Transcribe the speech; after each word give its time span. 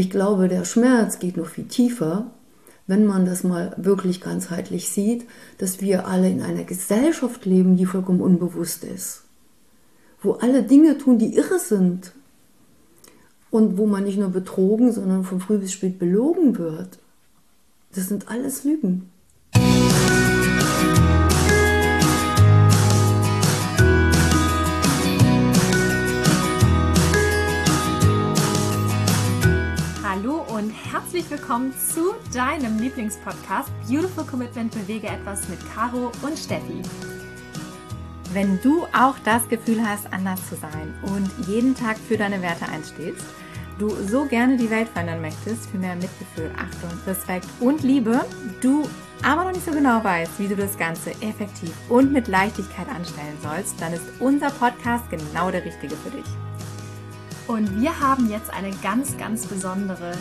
ich 0.00 0.08
glaube, 0.08 0.48
der 0.48 0.64
Schmerz 0.64 1.18
geht 1.18 1.36
noch 1.36 1.48
viel 1.48 1.66
tiefer, 1.66 2.30
wenn 2.86 3.04
man 3.04 3.26
das 3.26 3.44
mal 3.44 3.74
wirklich 3.76 4.22
ganzheitlich 4.22 4.88
sieht, 4.88 5.26
dass 5.58 5.82
wir 5.82 6.06
alle 6.06 6.30
in 6.30 6.40
einer 6.40 6.64
Gesellschaft 6.64 7.44
leben, 7.44 7.76
die 7.76 7.84
vollkommen 7.84 8.22
unbewusst 8.22 8.82
ist. 8.82 9.24
Wo 10.22 10.32
alle 10.32 10.62
Dinge 10.62 10.96
tun, 10.96 11.18
die 11.18 11.36
irre 11.36 11.58
sind. 11.58 12.12
Und 13.50 13.76
wo 13.76 13.84
man 13.84 14.04
nicht 14.04 14.18
nur 14.18 14.30
betrogen, 14.30 14.90
sondern 14.90 15.24
von 15.24 15.38
früh 15.38 15.58
bis 15.58 15.72
spät 15.72 15.98
belogen 15.98 16.56
wird. 16.56 16.98
Das 17.94 18.08
sind 18.08 18.30
alles 18.30 18.64
Lügen. 18.64 19.10
Und 30.28 30.70
herzlich 30.70 31.30
willkommen 31.30 31.72
zu 31.72 32.14
deinem 32.34 32.78
Lieblingspodcast 32.78 33.70
Beautiful 33.88 34.24
Commitment 34.24 34.70
Bewege 34.70 35.06
etwas 35.06 35.48
mit 35.48 35.58
Caro 35.74 36.12
und 36.20 36.38
Steffi. 36.38 36.82
Wenn 38.34 38.60
du 38.60 38.84
auch 38.92 39.14
das 39.24 39.48
Gefühl 39.48 39.82
hast, 39.82 40.12
anders 40.12 40.46
zu 40.46 40.56
sein 40.56 40.94
und 41.02 41.48
jeden 41.48 41.74
Tag 41.74 41.96
für 41.96 42.18
deine 42.18 42.42
Werte 42.42 42.66
einstehst, 42.66 43.24
du 43.78 43.88
so 43.88 44.26
gerne 44.26 44.58
die 44.58 44.68
Welt 44.68 44.88
verändern 44.90 45.22
möchtest, 45.22 45.70
für 45.70 45.78
mehr 45.78 45.96
Mitgefühl, 45.96 46.50
Achtung, 46.54 46.90
Respekt 47.06 47.46
und 47.60 47.82
Liebe, 47.82 48.20
du 48.60 48.82
aber 49.22 49.44
noch 49.44 49.52
nicht 49.52 49.64
so 49.64 49.72
genau 49.72 50.04
weißt, 50.04 50.38
wie 50.38 50.48
du 50.48 50.56
das 50.56 50.76
Ganze 50.76 51.12
effektiv 51.22 51.72
und 51.88 52.12
mit 52.12 52.28
Leichtigkeit 52.28 52.88
anstellen 52.88 53.38
sollst, 53.42 53.80
dann 53.80 53.94
ist 53.94 54.04
unser 54.18 54.50
Podcast 54.50 55.08
genau 55.08 55.50
der 55.50 55.64
richtige 55.64 55.96
für 55.96 56.10
dich. 56.10 56.49
Und 57.50 57.80
wir 57.80 57.98
haben 57.98 58.30
jetzt 58.30 58.48
eine 58.50 58.70
ganz, 58.80 59.18
ganz 59.18 59.44
besondere 59.44 60.12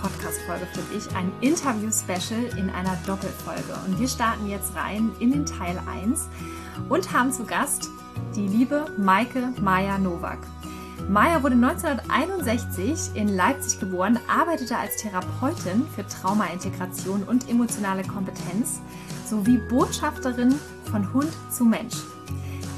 Podcast-Folge 0.00 0.68
für 0.72 0.94
dich, 0.94 1.04
ein 1.16 1.32
Interview-Special 1.40 2.56
in 2.56 2.70
einer 2.70 2.96
Doppelfolge. 3.04 3.74
Und 3.88 3.98
wir 3.98 4.06
starten 4.06 4.46
jetzt 4.46 4.76
rein 4.76 5.10
in 5.18 5.32
den 5.32 5.44
Teil 5.44 5.82
1 5.92 6.28
und 6.88 7.12
haben 7.12 7.32
zu 7.32 7.44
Gast 7.44 7.88
die 8.36 8.46
liebe 8.46 8.86
Maike 8.96 9.52
Maja 9.60 9.98
Nowak. 9.98 10.38
Maja 11.08 11.42
wurde 11.42 11.56
1961 11.56 13.16
in 13.16 13.26
Leipzig 13.26 13.80
geboren, 13.80 14.20
arbeitete 14.28 14.78
als 14.78 14.96
Therapeutin 14.98 15.88
für 15.96 16.06
Traumaintegration 16.06 17.24
und 17.24 17.50
emotionale 17.50 18.04
Kompetenz 18.04 18.80
sowie 19.28 19.58
Botschafterin 19.68 20.54
von 20.88 21.12
Hund 21.12 21.32
zu 21.50 21.64
Mensch. 21.64 21.96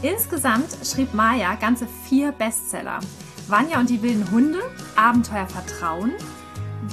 Insgesamt 0.00 0.78
schrieb 0.82 1.12
Maja 1.12 1.56
ganze 1.56 1.86
vier 2.08 2.32
Bestseller. 2.32 2.98
Vanya 3.52 3.80
und 3.80 3.90
die 3.90 4.00
wilden 4.00 4.30
Hunde, 4.30 4.60
Abenteuer 4.96 5.46
Vertrauen, 5.46 6.12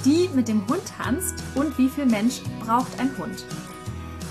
die 0.04 0.30
mit 0.36 0.50
dem 0.50 0.68
Hund 0.68 0.82
tanzt 0.98 1.36
und 1.56 1.78
wie 1.78 1.88
viel 1.88 2.06
Mensch 2.06 2.42
braucht 2.66 3.00
ein 3.00 3.18
Hund. 3.18 3.46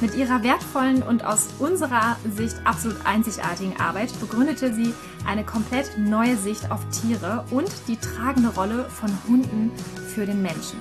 Mit 0.03 0.15
ihrer 0.15 0.43
wertvollen 0.43 1.03
und 1.03 1.25
aus 1.25 1.49
unserer 1.59 2.19
Sicht 2.37 2.57
absolut 2.65 2.99
einzigartigen 3.07 3.81
Arbeit 3.81 4.11
begründete 4.21 4.75
sie 4.75 4.93
eine 5.27 5.43
komplett 5.43 5.97
neue 5.97 6.37
Sicht 6.37 6.71
auf 6.71 6.81
Tiere 6.91 7.47
und 7.51 7.71
die 7.89 7.97
tragende 7.97 8.51
Rolle 8.51 8.85
von 8.91 9.11
Hunden 9.27 9.73
für 10.15 10.27
den 10.27 10.43
Menschen. 10.43 10.79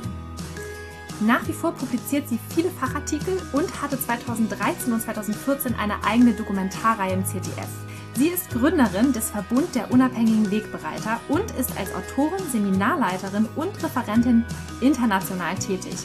Nach 1.22 1.48
wie 1.48 1.54
vor 1.54 1.72
publiziert 1.72 2.28
sie 2.28 2.40
viele 2.54 2.72
Fachartikel 2.72 3.42
und 3.54 3.82
hatte 3.82 3.98
2013 3.98 4.92
und 4.92 5.02
2014 5.02 5.76
eine 5.76 6.04
eigene 6.04 6.34
Dokumentarreihe 6.34 7.14
im 7.14 7.26
ZDF. 7.26 7.70
Sie 8.18 8.30
ist 8.30 8.50
Gründerin 8.50 9.14
des 9.14 9.30
Verbund 9.30 9.76
der 9.76 9.92
unabhängigen 9.92 10.50
Wegbereiter 10.50 11.20
und 11.30 11.52
ist 11.52 11.78
als 11.78 11.94
Autorin, 11.94 12.44
Seminarleiterin 12.52 13.48
und 13.56 13.72
Referentin 13.84 14.44
international 14.82 15.54
tätig. 15.54 15.96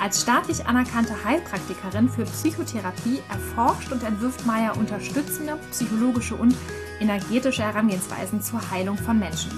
Als 0.00 0.22
staatlich 0.22 0.66
anerkannte 0.66 1.14
Heilpraktikerin 1.24 2.08
für 2.08 2.24
Psychotherapie 2.24 3.20
erforscht 3.28 3.92
und 3.92 4.02
entwirft 4.02 4.44
Maya 4.46 4.72
unterstützende 4.72 5.58
psychologische 5.70 6.34
und 6.34 6.56
energetische 6.98 7.62
Herangehensweisen 7.62 8.42
zur 8.42 8.68
Heilung 8.72 8.98
von 8.98 9.20
Menschen. 9.20 9.52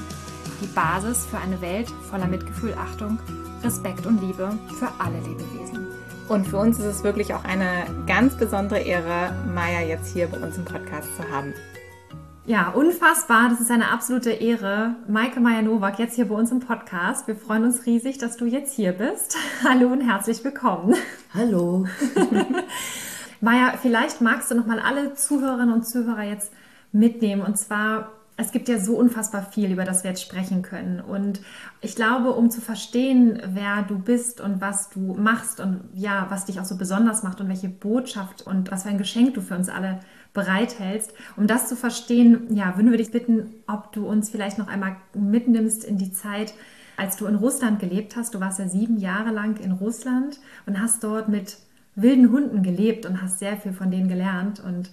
Die 0.60 0.66
Basis 0.66 1.24
für 1.24 1.38
eine 1.38 1.62
Welt 1.62 1.88
voller 2.10 2.26
Mitgefühl, 2.26 2.74
Achtung, 2.74 3.20
Respekt 3.64 4.04
und 4.04 4.20
Liebe 4.20 4.58
für 4.78 4.88
alle 4.98 5.18
Lebewesen. 5.20 5.86
Und 6.28 6.46
für 6.46 6.58
uns 6.58 6.78
ist 6.78 6.84
es 6.84 7.04
wirklich 7.04 7.32
auch 7.32 7.44
eine 7.44 7.86
ganz 8.06 8.36
besondere 8.36 8.80
Ehre, 8.80 9.34
Maya 9.54 9.80
jetzt 9.80 10.12
hier 10.12 10.26
bei 10.26 10.36
uns 10.38 10.58
im 10.58 10.64
Podcast 10.66 11.08
zu 11.16 11.26
haben. 11.30 11.54
Ja, 12.44 12.70
unfassbar. 12.70 13.50
Das 13.50 13.60
ist 13.60 13.70
eine 13.70 13.92
absolute 13.92 14.32
Ehre. 14.32 14.96
Maike 15.06 15.38
Meyer-Nowak 15.38 16.00
jetzt 16.00 16.16
hier 16.16 16.26
bei 16.26 16.34
uns 16.34 16.50
im 16.50 16.58
Podcast. 16.58 17.28
Wir 17.28 17.36
freuen 17.36 17.62
uns 17.62 17.86
riesig, 17.86 18.18
dass 18.18 18.36
du 18.36 18.46
jetzt 18.46 18.74
hier 18.74 18.92
bist. 18.92 19.36
Hallo 19.64 19.86
und 19.86 20.00
herzlich 20.00 20.42
willkommen. 20.42 20.96
Hallo. 21.32 21.86
Maja, 23.40 23.74
vielleicht 23.80 24.20
magst 24.20 24.50
du 24.50 24.56
noch 24.56 24.66
mal 24.66 24.80
alle 24.80 25.14
Zuhörerinnen 25.14 25.72
und 25.72 25.86
Zuhörer 25.86 26.24
jetzt 26.24 26.52
mitnehmen. 26.90 27.42
Und 27.42 27.58
zwar, 27.58 28.10
es 28.36 28.50
gibt 28.50 28.68
ja 28.68 28.80
so 28.80 28.96
unfassbar 28.96 29.46
viel, 29.52 29.70
über 29.70 29.84
das 29.84 30.02
wir 30.02 30.10
jetzt 30.10 30.22
sprechen 30.22 30.62
können. 30.62 31.00
Und 31.00 31.40
ich 31.80 31.94
glaube, 31.94 32.32
um 32.32 32.50
zu 32.50 32.60
verstehen, 32.60 33.40
wer 33.52 33.82
du 33.82 34.00
bist 34.00 34.40
und 34.40 34.60
was 34.60 34.90
du 34.90 35.14
machst 35.14 35.60
und 35.60 35.84
ja, 35.94 36.26
was 36.28 36.46
dich 36.46 36.58
auch 36.58 36.64
so 36.64 36.76
besonders 36.76 37.22
macht 37.22 37.40
und 37.40 37.48
welche 37.48 37.68
Botschaft 37.68 38.42
und 38.42 38.72
was 38.72 38.82
für 38.82 38.88
ein 38.88 38.98
Geschenk 38.98 39.34
du 39.34 39.42
für 39.42 39.54
uns 39.54 39.68
alle 39.68 40.00
bereithältst. 40.34 41.12
Um 41.36 41.46
das 41.46 41.68
zu 41.68 41.76
verstehen, 41.76 42.54
ja, 42.54 42.76
würden 42.76 42.90
wir 42.90 42.98
dich 42.98 43.10
bitten, 43.10 43.54
ob 43.66 43.92
du 43.92 44.06
uns 44.06 44.30
vielleicht 44.30 44.58
noch 44.58 44.68
einmal 44.68 44.96
mitnimmst 45.14 45.84
in 45.84 45.98
die 45.98 46.12
Zeit, 46.12 46.54
als 46.96 47.16
du 47.16 47.26
in 47.26 47.36
Russland 47.36 47.80
gelebt 47.80 48.16
hast. 48.16 48.34
Du 48.34 48.40
warst 48.40 48.58
ja 48.58 48.68
sieben 48.68 48.98
Jahre 48.98 49.30
lang 49.30 49.58
in 49.58 49.72
Russland 49.72 50.38
und 50.66 50.80
hast 50.80 51.04
dort 51.04 51.28
mit 51.28 51.58
wilden 51.94 52.32
Hunden 52.32 52.62
gelebt 52.62 53.06
und 53.06 53.20
hast 53.20 53.38
sehr 53.38 53.56
viel 53.56 53.72
von 53.72 53.90
denen 53.90 54.08
gelernt. 54.08 54.60
Und 54.60 54.90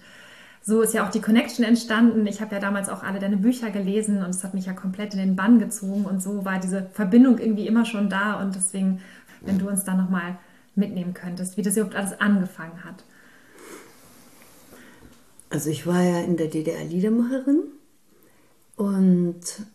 so 0.62 0.82
ist 0.82 0.92
ja 0.92 1.06
auch 1.06 1.10
die 1.10 1.22
Connection 1.22 1.64
entstanden. 1.64 2.26
Ich 2.26 2.40
habe 2.40 2.54
ja 2.54 2.60
damals 2.60 2.88
auch 2.88 3.02
alle 3.02 3.18
deine 3.18 3.38
Bücher 3.38 3.70
gelesen 3.70 4.22
und 4.22 4.30
es 4.30 4.44
hat 4.44 4.52
mich 4.52 4.66
ja 4.66 4.74
komplett 4.74 5.14
in 5.14 5.20
den 5.20 5.36
Bann 5.36 5.58
gezogen. 5.58 6.04
Und 6.04 6.22
so 6.22 6.44
war 6.44 6.58
diese 6.58 6.82
Verbindung 6.92 7.38
irgendwie 7.38 7.66
immer 7.66 7.86
schon 7.86 8.10
da. 8.10 8.40
Und 8.42 8.54
deswegen, 8.54 9.00
wenn 9.40 9.58
du 9.58 9.68
uns 9.68 9.84
da 9.84 9.94
nochmal 9.94 10.36
mitnehmen 10.74 11.14
könntest, 11.14 11.56
wie 11.56 11.62
das 11.62 11.76
überhaupt 11.76 11.96
alles 11.96 12.20
angefangen 12.20 12.84
hat. 12.84 13.04
Also 15.50 15.68
ich 15.68 15.86
war 15.86 16.02
ja 16.02 16.20
in 16.20 16.36
der 16.36 16.46
DDR 16.46 16.84
Liedermacherin 16.84 17.64
und 18.76 19.66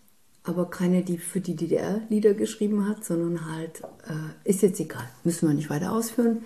aber 0.44 0.70
keine, 0.70 1.04
die 1.04 1.18
für 1.18 1.42
die 1.42 1.56
DDR 1.56 2.02
Lieder 2.10 2.34
geschrieben 2.34 2.88
hat, 2.88 3.04
sondern 3.04 3.52
halt, 3.52 3.82
äh, 4.08 4.50
ist 4.50 4.62
jetzt 4.62 4.80
egal, 4.80 5.10
müssen 5.24 5.48
wir 5.48 5.56
nicht 5.56 5.70
weiter 5.70 5.92
ausführen. 5.92 6.46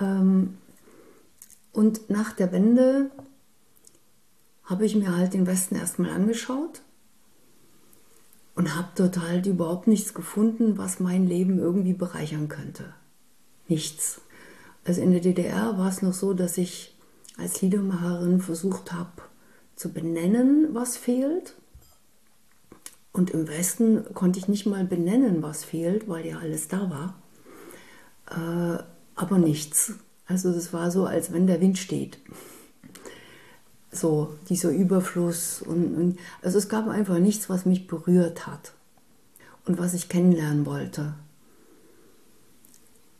Ähm, 0.00 0.54
und 1.72 2.08
nach 2.08 2.32
der 2.32 2.52
Wende 2.52 3.10
habe 4.64 4.86
ich 4.86 4.94
mir 4.94 5.16
halt 5.16 5.34
den 5.34 5.46
Westen 5.46 5.74
erstmal 5.74 6.10
angeschaut 6.10 6.82
und 8.54 8.76
habe 8.76 8.88
dort 8.94 9.18
halt 9.20 9.46
überhaupt 9.46 9.86
nichts 9.86 10.14
gefunden, 10.14 10.78
was 10.78 11.00
mein 11.00 11.26
Leben 11.26 11.58
irgendwie 11.58 11.94
bereichern 11.94 12.48
könnte. 12.48 12.94
Nichts. 13.68 14.20
Also 14.84 15.00
in 15.00 15.10
der 15.10 15.20
DDR 15.20 15.78
war 15.78 15.88
es 15.88 16.02
noch 16.02 16.14
so, 16.14 16.32
dass 16.32 16.58
ich 16.58 16.94
als 17.36 17.62
Liedermacherin 17.62 18.40
versucht 18.40 18.92
habe 18.92 19.22
zu 19.76 19.92
benennen, 19.92 20.74
was 20.74 20.96
fehlt. 20.96 21.54
Und 23.12 23.30
im 23.30 23.48
Westen 23.48 24.04
konnte 24.14 24.38
ich 24.38 24.48
nicht 24.48 24.66
mal 24.66 24.84
benennen, 24.84 25.42
was 25.42 25.64
fehlt, 25.64 26.08
weil 26.08 26.26
ja 26.26 26.38
alles 26.38 26.68
da 26.68 26.90
war. 26.90 27.14
Äh, 28.30 28.82
aber 29.14 29.38
nichts. 29.38 29.94
Also 30.26 30.52
das 30.52 30.72
war 30.72 30.90
so, 30.90 31.04
als 31.04 31.32
wenn 31.32 31.46
der 31.46 31.60
Wind 31.60 31.78
steht. 31.78 32.18
So, 33.90 34.34
dieser 34.48 34.70
Überfluss. 34.70 35.60
Und, 35.60 35.94
und, 35.94 36.18
also 36.40 36.56
es 36.56 36.68
gab 36.68 36.88
einfach 36.88 37.18
nichts, 37.18 37.50
was 37.50 37.66
mich 37.66 37.86
berührt 37.86 38.46
hat 38.46 38.72
und 39.66 39.78
was 39.78 39.92
ich 39.92 40.08
kennenlernen 40.08 40.64
wollte. 40.64 41.14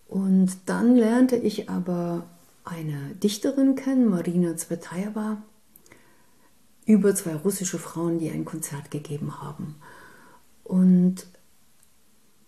Und 0.08 0.50
dann 0.66 0.96
lernte 0.96 1.36
ich 1.36 1.68
aber 1.68 2.24
eine 2.64 3.14
Dichterin 3.16 3.74
kennen, 3.74 4.08
Marina 4.08 4.56
Zvetaeva, 4.56 5.42
über 6.84 7.14
zwei 7.14 7.34
russische 7.34 7.78
Frauen, 7.78 8.18
die 8.18 8.30
ein 8.30 8.44
Konzert 8.44 8.90
gegeben 8.90 9.40
haben. 9.40 9.76
Und 10.64 11.26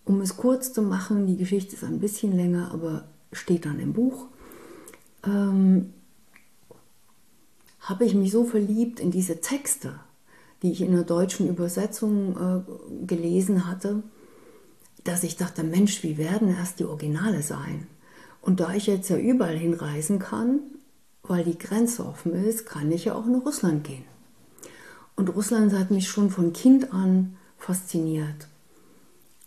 um 0.03 0.21
es 0.21 0.37
kurz 0.37 0.73
zu 0.73 0.81
machen, 0.81 1.27
die 1.27 1.37
Geschichte 1.37 1.75
ist 1.75 1.83
ein 1.83 1.99
bisschen 1.99 2.35
länger, 2.35 2.71
aber 2.71 3.07
steht 3.31 3.65
dann 3.65 3.79
im 3.79 3.93
Buch, 3.93 4.27
ähm, 5.25 5.93
habe 7.79 8.05
ich 8.05 8.15
mich 8.15 8.31
so 8.31 8.45
verliebt 8.45 8.99
in 8.99 9.11
diese 9.11 9.41
Texte, 9.41 9.99
die 10.61 10.71
ich 10.71 10.81
in 10.81 10.91
der 10.91 11.03
deutschen 11.03 11.47
Übersetzung 11.47 12.35
äh, 12.37 13.05
gelesen 13.05 13.67
hatte, 13.67 14.03
dass 15.03 15.23
ich 15.23 15.37
dachte, 15.37 15.63
Mensch, 15.63 16.01
wie 16.03 16.17
werden 16.17 16.49
erst 16.49 16.79
die 16.79 16.85
Originale 16.85 17.41
sein? 17.43 17.87
Und 18.45 18.59
da 18.59 18.75
ich 18.75 18.85
jetzt 18.85 19.09
ja 19.09 19.17
überall 19.17 19.57
hinreisen 19.57 20.19
kann, 20.19 20.59
weil 21.23 21.43
die 21.43 21.57
Grenze 21.57 22.05
offen 22.05 22.31
ist, 22.33 22.67
kann 22.67 22.91
ich 22.91 23.05
ja 23.05 23.15
auch 23.15 23.25
nach 23.25 23.43
Russland 23.43 23.83
gehen. 23.83 24.05
Und 25.15 25.29
Russland 25.29 25.73
hat 25.73 25.89
mich 25.89 26.07
schon 26.07 26.29
von 26.29 26.53
Kind 26.53 26.93
an 26.93 27.37
fasziniert. 27.57 28.47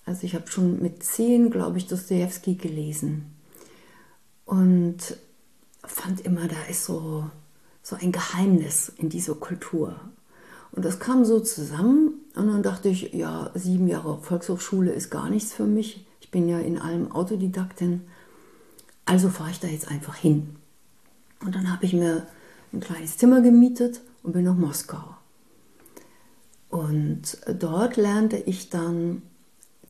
Also 0.04 0.24
ich 0.24 0.34
habe 0.34 0.50
schon 0.50 0.82
mit 0.82 1.04
zehn, 1.04 1.50
glaube 1.50 1.78
ich, 1.78 1.86
Dostoevsky 1.86 2.56
gelesen. 2.56 3.26
Und 4.44 5.16
fand 5.84 6.22
immer, 6.22 6.48
da 6.48 6.60
ist 6.68 6.84
so, 6.84 7.30
so 7.84 7.94
ein 7.94 8.10
Geheimnis 8.10 8.92
in 8.96 9.10
dieser 9.10 9.36
Kultur. 9.36 9.94
Und 10.72 10.84
das 10.84 10.98
kam 10.98 11.24
so 11.24 11.38
zusammen 11.38 12.14
und 12.34 12.48
dann 12.48 12.64
dachte 12.64 12.88
ich, 12.88 13.12
ja, 13.12 13.52
sieben 13.54 13.86
Jahre 13.86 14.18
Volkshochschule 14.22 14.90
ist 14.90 15.10
gar 15.10 15.30
nichts 15.30 15.52
für 15.52 15.66
mich. 15.66 16.04
Ich 16.20 16.32
bin 16.32 16.48
ja 16.48 16.58
in 16.58 16.80
allem 16.80 17.12
Autodidaktin. 17.12 18.02
Also 19.08 19.30
fahre 19.30 19.50
ich 19.50 19.58
da 19.58 19.68
jetzt 19.68 19.88
einfach 19.88 20.16
hin. 20.16 20.56
Und 21.42 21.54
dann 21.54 21.72
habe 21.72 21.86
ich 21.86 21.94
mir 21.94 22.26
ein 22.74 22.80
kleines 22.80 23.16
Zimmer 23.16 23.40
gemietet 23.40 24.02
und 24.22 24.32
bin 24.32 24.44
nach 24.44 24.54
Moskau. 24.54 25.02
Und 26.68 27.38
dort 27.58 27.96
lernte 27.96 28.36
ich 28.36 28.68
dann 28.68 29.22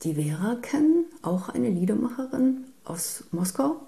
die 0.03 0.13
Vera 0.15 0.55
kennen, 0.61 1.03
auch 1.21 1.49
eine 1.49 1.69
Liedermacherin 1.69 2.63
aus 2.85 3.25
Moskau. 3.31 3.81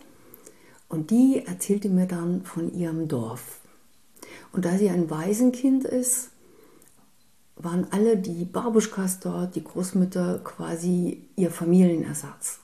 Und 0.90 1.12
die 1.12 1.44
erzählte 1.46 1.88
mir 1.88 2.08
dann 2.08 2.44
von 2.44 2.74
ihrem 2.74 3.08
Dorf. 3.08 3.62
Und 4.52 4.66
da 4.66 4.78
sie 4.78 4.90
ein 4.90 5.10
Waisenkind 5.10 5.86
ist, 5.86 6.32
waren 7.56 7.88
alle 7.92 8.18
die 8.18 8.44
Babuschkas 8.44 9.22
dort, 9.22 9.56
die 9.56 9.64
Großmütter, 9.64 10.40
quasi 10.40 11.26
ihr 11.38 11.52
Familienersatz. 11.52 12.61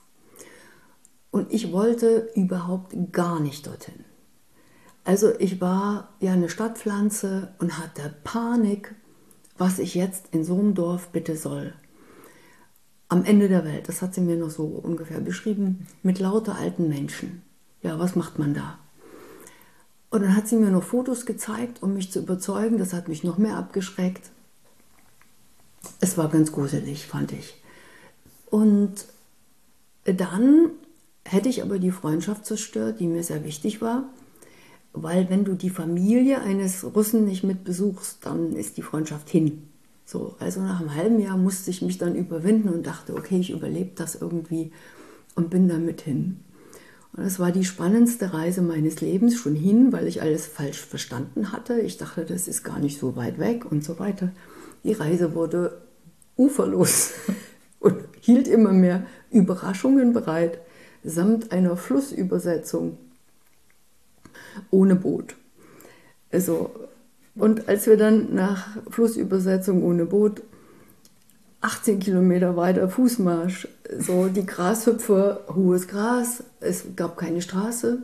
Und 1.30 1.52
ich 1.52 1.72
wollte 1.72 2.30
überhaupt 2.34 2.94
gar 3.12 3.40
nicht 3.40 3.66
dorthin. 3.66 4.04
Also 5.04 5.32
ich 5.38 5.60
war 5.60 6.10
ja 6.20 6.32
eine 6.32 6.48
Stadtpflanze 6.48 7.54
und 7.58 7.78
hatte 7.78 8.14
Panik, 8.24 8.94
was 9.56 9.78
ich 9.78 9.94
jetzt 9.94 10.26
in 10.32 10.44
so 10.44 10.58
einem 10.58 10.74
Dorf 10.74 11.08
bitte 11.08 11.36
soll. 11.36 11.74
Am 13.08 13.24
Ende 13.24 13.48
der 13.48 13.64
Welt, 13.64 13.88
das 13.88 14.02
hat 14.02 14.14
sie 14.14 14.20
mir 14.20 14.36
noch 14.36 14.50
so 14.50 14.64
ungefähr 14.64 15.20
beschrieben, 15.20 15.86
mit 16.02 16.18
lauter 16.18 16.56
alten 16.56 16.88
Menschen. 16.88 17.42
Ja, 17.82 17.98
was 17.98 18.16
macht 18.16 18.38
man 18.38 18.54
da? 18.54 18.78
Und 20.10 20.22
dann 20.22 20.36
hat 20.36 20.48
sie 20.48 20.56
mir 20.56 20.70
noch 20.70 20.82
Fotos 20.82 21.26
gezeigt, 21.26 21.82
um 21.82 21.94
mich 21.94 22.10
zu 22.10 22.20
überzeugen. 22.20 22.78
Das 22.78 22.92
hat 22.92 23.08
mich 23.08 23.24
noch 23.24 23.38
mehr 23.38 23.56
abgeschreckt. 23.56 24.30
Es 26.00 26.16
war 26.18 26.28
ganz 26.28 26.52
gruselig, 26.52 27.06
fand 27.06 27.32
ich. 27.32 27.62
Und 28.50 29.06
dann 30.04 30.70
hätte 31.24 31.48
ich 31.48 31.62
aber 31.62 31.78
die 31.78 31.90
Freundschaft 31.90 32.46
zerstört, 32.46 33.00
die 33.00 33.06
mir 33.06 33.22
sehr 33.22 33.44
wichtig 33.44 33.80
war. 33.80 34.08
Weil 34.92 35.28
wenn 35.30 35.44
du 35.44 35.54
die 35.54 35.70
Familie 35.70 36.40
eines 36.40 36.84
Russen 36.94 37.24
nicht 37.24 37.44
mit 37.44 37.64
besuchst, 37.64 38.24
dann 38.24 38.54
ist 38.54 38.76
die 38.76 38.82
Freundschaft 38.82 39.28
hin. 39.28 39.68
So, 40.04 40.36
also 40.38 40.62
nach 40.62 40.80
einem 40.80 40.94
halben 40.94 41.20
Jahr 41.20 41.36
musste 41.36 41.70
ich 41.70 41.82
mich 41.82 41.98
dann 41.98 42.14
überwinden 42.14 42.70
und 42.70 42.86
dachte, 42.86 43.14
okay, 43.14 43.38
ich 43.38 43.50
überlebe 43.50 43.90
das 43.94 44.14
irgendwie 44.14 44.72
und 45.34 45.50
bin 45.50 45.68
damit 45.68 46.00
hin. 46.00 46.40
Und 47.12 47.24
das 47.24 47.38
war 47.38 47.52
die 47.52 47.64
spannendste 47.64 48.32
Reise 48.32 48.62
meines 48.62 49.00
Lebens 49.00 49.36
schon 49.36 49.54
hin, 49.54 49.92
weil 49.92 50.06
ich 50.06 50.22
alles 50.22 50.46
falsch 50.46 50.80
verstanden 50.80 51.52
hatte. 51.52 51.80
Ich 51.80 51.98
dachte, 51.98 52.24
das 52.24 52.48
ist 52.48 52.64
gar 52.64 52.78
nicht 52.78 52.98
so 52.98 53.16
weit 53.16 53.38
weg 53.38 53.70
und 53.70 53.84
so 53.84 53.98
weiter. 53.98 54.32
Die 54.84 54.92
Reise 54.92 55.34
wurde 55.34 55.82
uferlos 56.36 57.12
und 57.80 57.96
hielt 58.20 58.48
immer 58.48 58.72
mehr 58.72 59.04
Überraschungen 59.30 60.12
bereit, 60.12 60.60
samt 61.04 61.52
einer 61.52 61.76
Flussübersetzung 61.76 62.98
ohne 64.70 64.96
Boot. 64.96 65.36
Also, 66.30 66.70
und 67.34 67.68
als 67.68 67.86
wir 67.86 67.96
dann 67.96 68.34
nach 68.34 68.76
Flussübersetzung 68.90 69.82
ohne 69.82 70.06
Boot 70.06 70.42
18 71.60 71.98
Kilometer 71.98 72.56
weiter 72.56 72.88
Fußmarsch, 72.88 73.68
so 73.98 74.28
die 74.28 74.46
Grashüpfer, 74.46 75.44
hohes 75.54 75.88
Gras, 75.88 76.44
es 76.60 76.84
gab 76.94 77.16
keine 77.16 77.42
Straße 77.42 78.02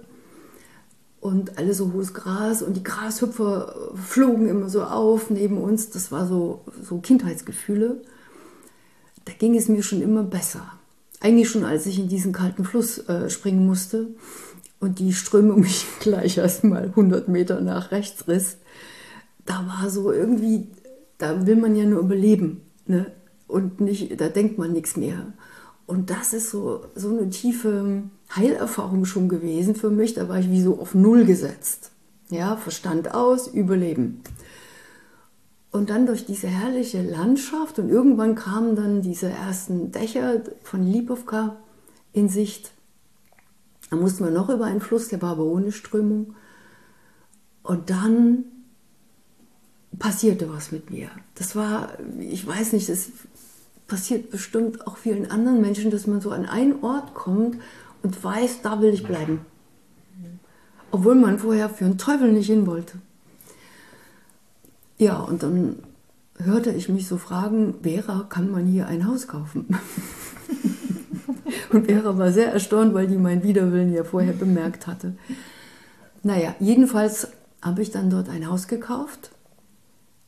und 1.20 1.56
alles 1.56 1.78
so 1.78 1.92
hohes 1.92 2.14
Gras 2.14 2.62
und 2.62 2.76
die 2.76 2.82
Grashüpfer 2.82 3.92
flogen 3.94 4.48
immer 4.48 4.68
so 4.68 4.82
auf 4.82 5.30
neben 5.30 5.58
uns. 5.58 5.90
Das 5.90 6.10
war 6.10 6.26
so, 6.26 6.64
so 6.82 6.98
Kindheitsgefühle. 6.98 8.00
Da 9.24 9.32
ging 9.32 9.56
es 9.56 9.68
mir 9.68 9.82
schon 9.82 10.02
immer 10.02 10.24
besser. 10.24 10.72
Eigentlich 11.24 11.48
schon, 11.48 11.64
als 11.64 11.86
ich 11.86 11.98
in 11.98 12.08
diesen 12.08 12.32
kalten 12.32 12.64
Fluss 12.64 12.98
äh, 13.08 13.30
springen 13.30 13.66
musste 13.66 14.08
und 14.78 14.98
die 14.98 15.12
Strömung 15.12 15.60
mich 15.62 15.86
gleich 16.00 16.38
erstmal 16.38 16.84
100 16.84 17.28
Meter 17.28 17.60
nach 17.60 17.90
rechts 17.90 18.28
riss. 18.28 18.58
Da 19.46 19.66
war 19.66 19.90
so 19.90 20.12
irgendwie, 20.12 20.68
da 21.18 21.46
will 21.46 21.56
man 21.56 21.74
ja 21.74 21.84
nur 21.84 22.00
überleben. 22.00 22.60
Ne? 22.86 23.06
und 23.54 23.80
nicht, 23.80 24.20
da 24.20 24.28
denkt 24.28 24.58
man 24.58 24.72
nichts 24.72 24.96
mehr. 24.96 25.32
Und 25.86 26.10
das 26.10 26.32
ist 26.32 26.50
so, 26.50 26.86
so 26.94 27.10
eine 27.10 27.30
tiefe 27.30 28.02
Heilerfahrung 28.34 29.04
schon 29.04 29.28
gewesen 29.28 29.74
für 29.74 29.90
mich. 29.90 30.14
Da 30.14 30.28
war 30.28 30.38
ich 30.38 30.50
wie 30.50 30.62
so 30.62 30.80
auf 30.80 30.94
Null 30.94 31.24
gesetzt. 31.24 31.90
Ja, 32.30 32.56
Verstand 32.56 33.14
aus, 33.14 33.46
Überleben. 33.46 34.22
Und 35.74 35.90
dann 35.90 36.06
durch 36.06 36.24
diese 36.24 36.46
herrliche 36.46 37.02
Landschaft 37.02 37.80
und 37.80 37.88
irgendwann 37.88 38.36
kamen 38.36 38.76
dann 38.76 39.02
diese 39.02 39.28
ersten 39.28 39.90
Dächer 39.90 40.40
von 40.62 40.86
Lipovka 40.86 41.56
in 42.12 42.28
Sicht. 42.28 42.70
Da 43.90 43.96
mussten 43.96 44.22
wir 44.22 44.30
noch 44.30 44.50
über 44.50 44.66
einen 44.66 44.80
Fluss, 44.80 45.08
der 45.08 45.20
war 45.20 45.32
aber 45.32 45.42
ohne 45.42 45.72
Strömung. 45.72 46.36
Und 47.64 47.90
dann 47.90 48.44
passierte 49.98 50.48
was 50.48 50.70
mit 50.70 50.92
mir. 50.92 51.08
Das 51.34 51.56
war, 51.56 51.98
ich 52.20 52.46
weiß 52.46 52.72
nicht, 52.72 52.88
das 52.88 53.08
passiert 53.88 54.30
bestimmt 54.30 54.86
auch 54.86 54.96
vielen 54.96 55.28
anderen 55.28 55.60
Menschen, 55.60 55.90
dass 55.90 56.06
man 56.06 56.20
so 56.20 56.30
an 56.30 56.46
einen 56.46 56.84
Ort 56.84 57.14
kommt 57.14 57.58
und 58.04 58.22
weiß, 58.22 58.62
da 58.62 58.80
will 58.80 58.94
ich 58.94 59.04
bleiben. 59.04 59.40
Obwohl 60.92 61.16
man 61.16 61.40
vorher 61.40 61.68
für 61.68 61.84
einen 61.84 61.98
Teufel 61.98 62.30
nicht 62.30 62.46
hin 62.46 62.64
wollte. 62.68 63.00
Ja, 64.98 65.20
und 65.20 65.42
dann 65.42 65.76
hörte 66.38 66.70
ich 66.70 66.88
mich 66.88 67.08
so 67.08 67.18
fragen, 67.18 67.74
Vera, 67.82 68.26
kann 68.28 68.50
man 68.50 68.66
hier 68.66 68.86
ein 68.86 69.06
Haus 69.06 69.28
kaufen? 69.28 69.66
und 71.72 71.86
Vera 71.86 72.16
war 72.18 72.32
sehr 72.32 72.52
erstaunt, 72.52 72.94
weil 72.94 73.06
die 73.06 73.16
meinen 73.16 73.42
Widerwillen 73.42 73.92
ja 73.92 74.04
vorher 74.04 74.32
bemerkt 74.32 74.86
hatte. 74.86 75.16
Naja, 76.22 76.54
jedenfalls 76.60 77.28
habe 77.60 77.82
ich 77.82 77.90
dann 77.90 78.10
dort 78.10 78.28
ein 78.28 78.48
Haus 78.48 78.68
gekauft 78.68 79.30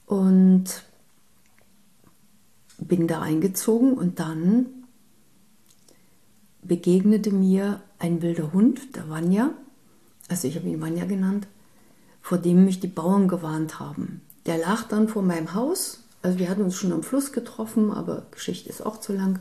und 0.06 0.64
bin 2.78 3.06
da 3.06 3.20
eingezogen 3.20 3.94
und 3.94 4.20
dann 4.20 4.66
begegnete 6.62 7.30
mir 7.30 7.80
ein 7.98 8.22
wilder 8.22 8.52
Hund, 8.52 8.96
der 8.96 9.08
Vanya, 9.08 9.50
also 10.28 10.48
ich 10.48 10.56
habe 10.56 10.68
ihn 10.68 10.80
Vanya 10.80 11.04
genannt, 11.04 11.46
vor 12.20 12.38
dem 12.38 12.64
mich 12.64 12.80
die 12.80 12.88
Bauern 12.88 13.28
gewarnt 13.28 13.78
haben. 13.78 14.20
Der 14.46 14.58
lag 14.58 14.84
dann 14.84 15.08
vor 15.08 15.22
meinem 15.22 15.54
Haus, 15.54 16.04
also 16.22 16.38
wir 16.38 16.48
hatten 16.48 16.62
uns 16.62 16.76
schon 16.76 16.92
am 16.92 17.02
Fluss 17.02 17.32
getroffen, 17.32 17.90
aber 17.90 18.26
Geschichte 18.30 18.68
ist 18.68 18.84
auch 18.84 19.00
zu 19.00 19.12
lang. 19.12 19.40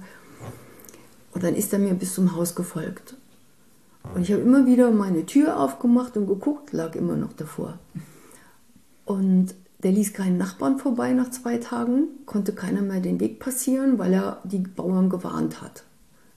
Und 1.32 1.44
dann 1.44 1.56
ist 1.56 1.74
er 1.74 1.80
mir 1.80 1.94
bis 1.94 2.14
zum 2.14 2.36
Haus 2.36 2.56
gefolgt. 2.56 3.16
Und 4.14 4.22
ich 4.22 4.32
habe 4.32 4.42
immer 4.42 4.66
wieder 4.66 4.92
meine 4.92 5.26
Tür 5.26 5.60
aufgemacht 5.60 6.16
und 6.16 6.28
geguckt, 6.28 6.72
lag 6.72 6.96
immer 6.96 7.16
noch 7.16 7.34
davor. 7.34 7.80
Und 9.06 9.54
der 9.84 9.92
ließ 9.92 10.14
keinen 10.14 10.38
Nachbarn 10.38 10.80
vorbei 10.80 11.14
nach 11.14 11.30
zwei 11.30 11.58
Tagen, 11.58 12.08
konnte 12.26 12.54
keiner 12.54 12.82
mehr 12.82 13.02
den 13.02 13.20
Weg 13.20 13.40
passieren, 13.40 14.00
weil 14.00 14.14
er 14.14 14.42
die 14.44 14.60
Bauern 14.60 15.10
gewarnt 15.10 15.62
hat. 15.62 15.84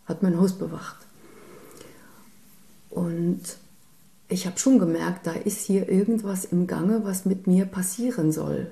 Hat 0.06 0.22
mein 0.22 0.38
Haus 0.38 0.54
bewacht. 0.54 0.96
Und 2.90 3.40
ich 4.28 4.46
habe 4.46 4.58
schon 4.58 4.78
gemerkt, 4.78 5.26
da 5.26 5.32
ist 5.32 5.60
hier 5.60 5.88
irgendwas 5.88 6.44
im 6.44 6.66
Gange, 6.66 7.04
was 7.04 7.24
mit 7.24 7.46
mir 7.46 7.64
passieren 7.64 8.32
soll. 8.32 8.70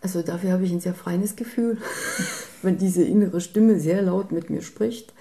Also 0.00 0.22
dafür 0.22 0.52
habe 0.52 0.64
ich 0.64 0.72
ein 0.72 0.80
sehr 0.80 0.94
feines 0.94 1.36
Gefühl, 1.36 1.78
wenn 2.62 2.78
diese 2.78 3.02
innere 3.02 3.40
Stimme 3.40 3.78
sehr 3.80 4.02
laut 4.02 4.32
mit 4.32 4.50
mir 4.50 4.62
spricht. 4.62 5.12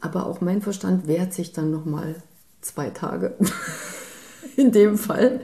Aber 0.00 0.26
auch 0.26 0.40
mein 0.40 0.62
Verstand 0.62 1.06
wehrt 1.06 1.32
sich 1.32 1.52
dann 1.52 1.70
noch 1.70 1.84
mal 1.84 2.16
zwei 2.60 2.90
Tage. 2.90 3.34
In 4.56 4.72
dem 4.72 4.96
Fall 4.96 5.40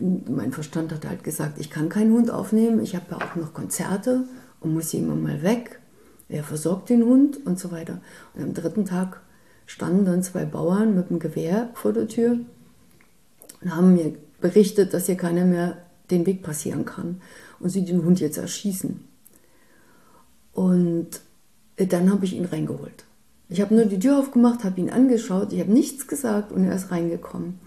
mein 0.00 0.52
Verstand 0.52 0.92
hat 0.92 1.06
halt 1.06 1.24
gesagt, 1.24 1.58
ich 1.58 1.70
kann 1.70 1.88
keinen 1.88 2.12
Hund 2.12 2.30
aufnehmen, 2.30 2.80
ich 2.80 2.94
habe 2.94 3.06
ja 3.10 3.16
auch 3.16 3.36
noch 3.36 3.52
Konzerte 3.52 4.24
und 4.60 4.74
muss 4.74 4.94
immer 4.94 5.14
mal 5.14 5.42
weg. 5.42 5.80
Wer 6.28 6.44
versorgt 6.44 6.90
den 6.90 7.04
Hund 7.04 7.44
und 7.46 7.58
so 7.58 7.70
weiter. 7.70 8.00
Und 8.34 8.42
am 8.42 8.54
dritten 8.54 8.84
Tag 8.84 9.20
standen 9.66 10.04
dann 10.04 10.22
zwei 10.22 10.44
Bauern 10.44 10.94
mit 10.94 11.10
einem 11.10 11.18
Gewehr 11.18 11.70
vor 11.74 11.92
der 11.92 12.06
Tür 12.06 12.38
und 13.60 13.74
haben 13.74 13.94
mir 13.94 14.14
berichtet, 14.40 14.94
dass 14.94 15.06
hier 15.06 15.16
keiner 15.16 15.44
mehr 15.44 15.78
den 16.10 16.26
Weg 16.26 16.42
passieren 16.42 16.84
kann 16.84 17.20
und 17.60 17.70
sie 17.70 17.84
den 17.84 18.04
Hund 18.04 18.20
jetzt 18.20 18.38
erschießen. 18.38 19.04
Und 20.52 21.08
dann 21.76 22.10
habe 22.10 22.24
ich 22.24 22.34
ihn 22.34 22.44
reingeholt. 22.44 23.04
Ich 23.48 23.60
habe 23.60 23.74
nur 23.74 23.86
die 23.86 23.98
Tür 23.98 24.18
aufgemacht, 24.18 24.64
habe 24.64 24.80
ihn 24.80 24.90
angeschaut, 24.90 25.52
ich 25.52 25.60
habe 25.60 25.72
nichts 25.72 26.06
gesagt 26.06 26.52
und 26.52 26.64
er 26.64 26.74
ist 26.74 26.90
reingekommen. 26.90 27.60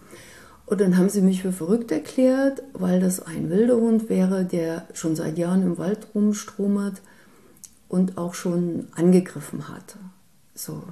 Und 0.65 0.79
dann 0.79 0.97
haben 0.97 1.09
sie 1.09 1.21
mich 1.21 1.41
für 1.41 1.51
verrückt 1.51 1.91
erklärt, 1.91 2.63
weil 2.73 2.99
das 2.99 3.19
ein 3.21 3.49
wilder 3.49 3.75
Hund 3.75 4.07
wäre, 4.07 4.45
der 4.45 4.87
schon 4.93 5.15
seit 5.15 5.37
Jahren 5.37 5.63
im 5.63 5.77
Wald 5.77 6.07
rumstromert 6.15 7.01
und 7.89 8.17
auch 8.17 8.33
schon 8.33 8.87
angegriffen 8.95 9.67
hat. 9.67 9.97
So. 10.55 10.83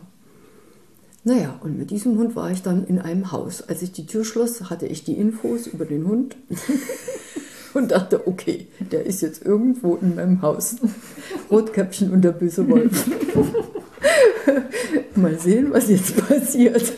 Naja, 1.30 1.60
und 1.62 1.78
mit 1.78 1.92
diesem 1.92 2.18
Hund 2.18 2.36
war 2.36 2.50
ich 2.50 2.64
dann 2.64 2.88
in 2.88 2.98
einem 2.98 3.32
Haus. 3.32 3.62
Als 3.62 3.84
ich 3.84 3.92
die 3.92 4.08
Tür 4.08 4.26
schloss, 4.26 4.72
hatte 4.72 4.88
ich 4.88 5.04
die 5.04 5.14
Infos 5.14 5.68
über 5.68 5.86
den 5.86 6.08
Hund 6.08 6.36
und 7.76 7.92
dachte, 7.92 8.28
okay, 8.28 8.66
der 8.80 9.06
ist 9.06 9.22
jetzt 9.22 9.46
irgendwo 9.46 9.96
in 9.98 10.16
meinem 10.16 10.42
Haus. 10.42 10.78
Rotkäppchen 11.52 12.10
und 12.12 12.24
der 12.24 12.32
böse 12.32 12.68
Wolf. 12.68 13.06
Mal 15.16 15.38
sehen, 15.38 15.68
was 15.72 15.90
jetzt 15.90 16.18
passiert. 16.18 16.94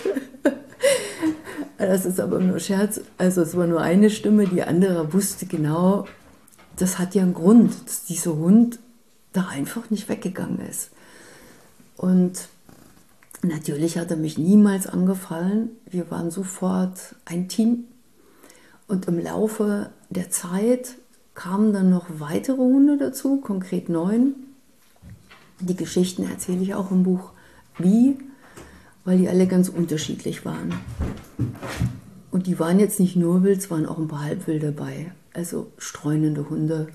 Das 1.77 2.05
ist 2.05 2.21
aber 2.21 2.39
nur 2.39 2.59
Scherz. 2.59 3.01
Also 3.17 3.41
es 3.41 3.57
war 3.57 3.67
nur 3.67 3.81
eine 3.81 4.09
Stimme, 4.09 4.47
die 4.47 4.63
andere 4.63 5.11
wusste 5.11 5.45
genau, 5.45 6.07
das 6.77 6.99
hat 6.99 7.15
ja 7.15 7.23
einen 7.23 7.33
Grund, 7.33 7.73
dass 7.85 8.05
dieser 8.05 8.37
Hund 8.37 8.79
da 9.33 9.49
einfach 9.49 9.89
nicht 9.89 10.07
weggegangen 10.07 10.61
ist. 10.69 10.91
Und 11.97 12.47
natürlich 13.43 13.97
hat 13.97 14.11
er 14.11 14.17
mich 14.17 14.37
niemals 14.37 14.87
angefallen. 14.87 15.69
Wir 15.89 16.09
waren 16.11 16.31
sofort 16.31 17.15
ein 17.25 17.47
Team. 17.47 17.85
Und 18.87 19.07
im 19.07 19.19
Laufe 19.19 19.89
der 20.09 20.29
Zeit 20.29 20.95
kamen 21.33 21.73
dann 21.73 21.89
noch 21.89 22.07
weitere 22.19 22.57
Hunde 22.57 22.97
dazu, 22.97 23.37
konkret 23.37 23.89
neun. 23.89 24.35
Die 25.59 25.75
Geschichten 25.75 26.23
erzähle 26.23 26.61
ich 26.61 26.73
auch 26.73 26.91
im 26.91 27.03
Buch. 27.03 27.31
Wie? 27.77 28.17
Weil 29.05 29.17
die 29.17 29.29
alle 29.29 29.47
ganz 29.47 29.69
unterschiedlich 29.69 30.45
waren. 30.45 30.73
Und 32.31 32.47
die 32.47 32.59
waren 32.59 32.79
jetzt 32.79 32.99
nicht 32.99 33.15
nur 33.15 33.43
wild, 33.43 33.59
es 33.59 33.71
waren 33.71 33.85
auch 33.85 33.97
ein 33.97 34.07
paar 34.07 34.23
Halbwild 34.23 34.63
dabei. 34.63 35.11
Also 35.33 35.71
streunende 35.77 36.49
Hunde, 36.49 36.87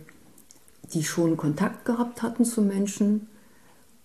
die 0.92 1.04
schon 1.04 1.36
Kontakt 1.36 1.84
gehabt 1.84 2.22
hatten 2.22 2.44
zu 2.44 2.62
Menschen 2.62 3.28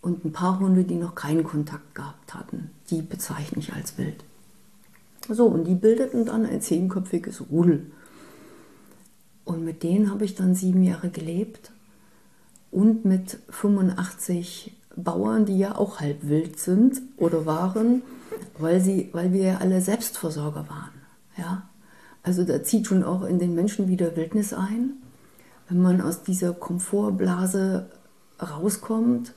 und 0.01 0.25
ein 0.25 0.31
paar 0.31 0.59
Hunde, 0.59 0.83
die 0.83 0.95
noch 0.95 1.15
keinen 1.15 1.43
Kontakt 1.43 1.95
gehabt 1.95 2.33
hatten. 2.33 2.71
Die 2.89 3.01
bezeichne 3.01 3.59
ich 3.59 3.73
als 3.73 3.97
wild. 3.97 4.23
So, 5.29 5.45
und 5.45 5.65
die 5.65 5.75
bildeten 5.75 6.25
dann 6.25 6.45
ein 6.45 6.61
zehnköpfiges 6.61 7.49
Rudel. 7.51 7.91
Und 9.45 9.63
mit 9.63 9.83
denen 9.83 10.09
habe 10.09 10.25
ich 10.25 10.35
dann 10.35 10.55
sieben 10.55 10.83
Jahre 10.83 11.09
gelebt 11.09 11.71
und 12.71 13.05
mit 13.05 13.37
85 13.49 14.75
Bauern, 14.95 15.45
die 15.45 15.57
ja 15.57 15.75
auch 15.77 15.99
halb 15.99 16.27
wild 16.27 16.59
sind 16.59 17.01
oder 17.17 17.45
waren, 17.45 18.01
weil, 18.57 18.81
sie, 18.81 19.09
weil 19.13 19.33
wir 19.33 19.43
ja 19.43 19.57
alle 19.57 19.81
Selbstversorger 19.81 20.67
waren. 20.69 20.91
Ja? 21.37 21.69
Also 22.23 22.43
da 22.43 22.63
zieht 22.63 22.87
schon 22.87 23.03
auch 23.03 23.23
in 23.23 23.39
den 23.39 23.55
Menschen 23.55 23.87
wieder 23.87 24.15
Wildnis 24.15 24.53
ein. 24.53 24.93
Wenn 25.69 25.81
man 25.81 26.01
aus 26.01 26.23
dieser 26.23 26.53
Komfortblase 26.53 27.89
rauskommt, 28.41 29.33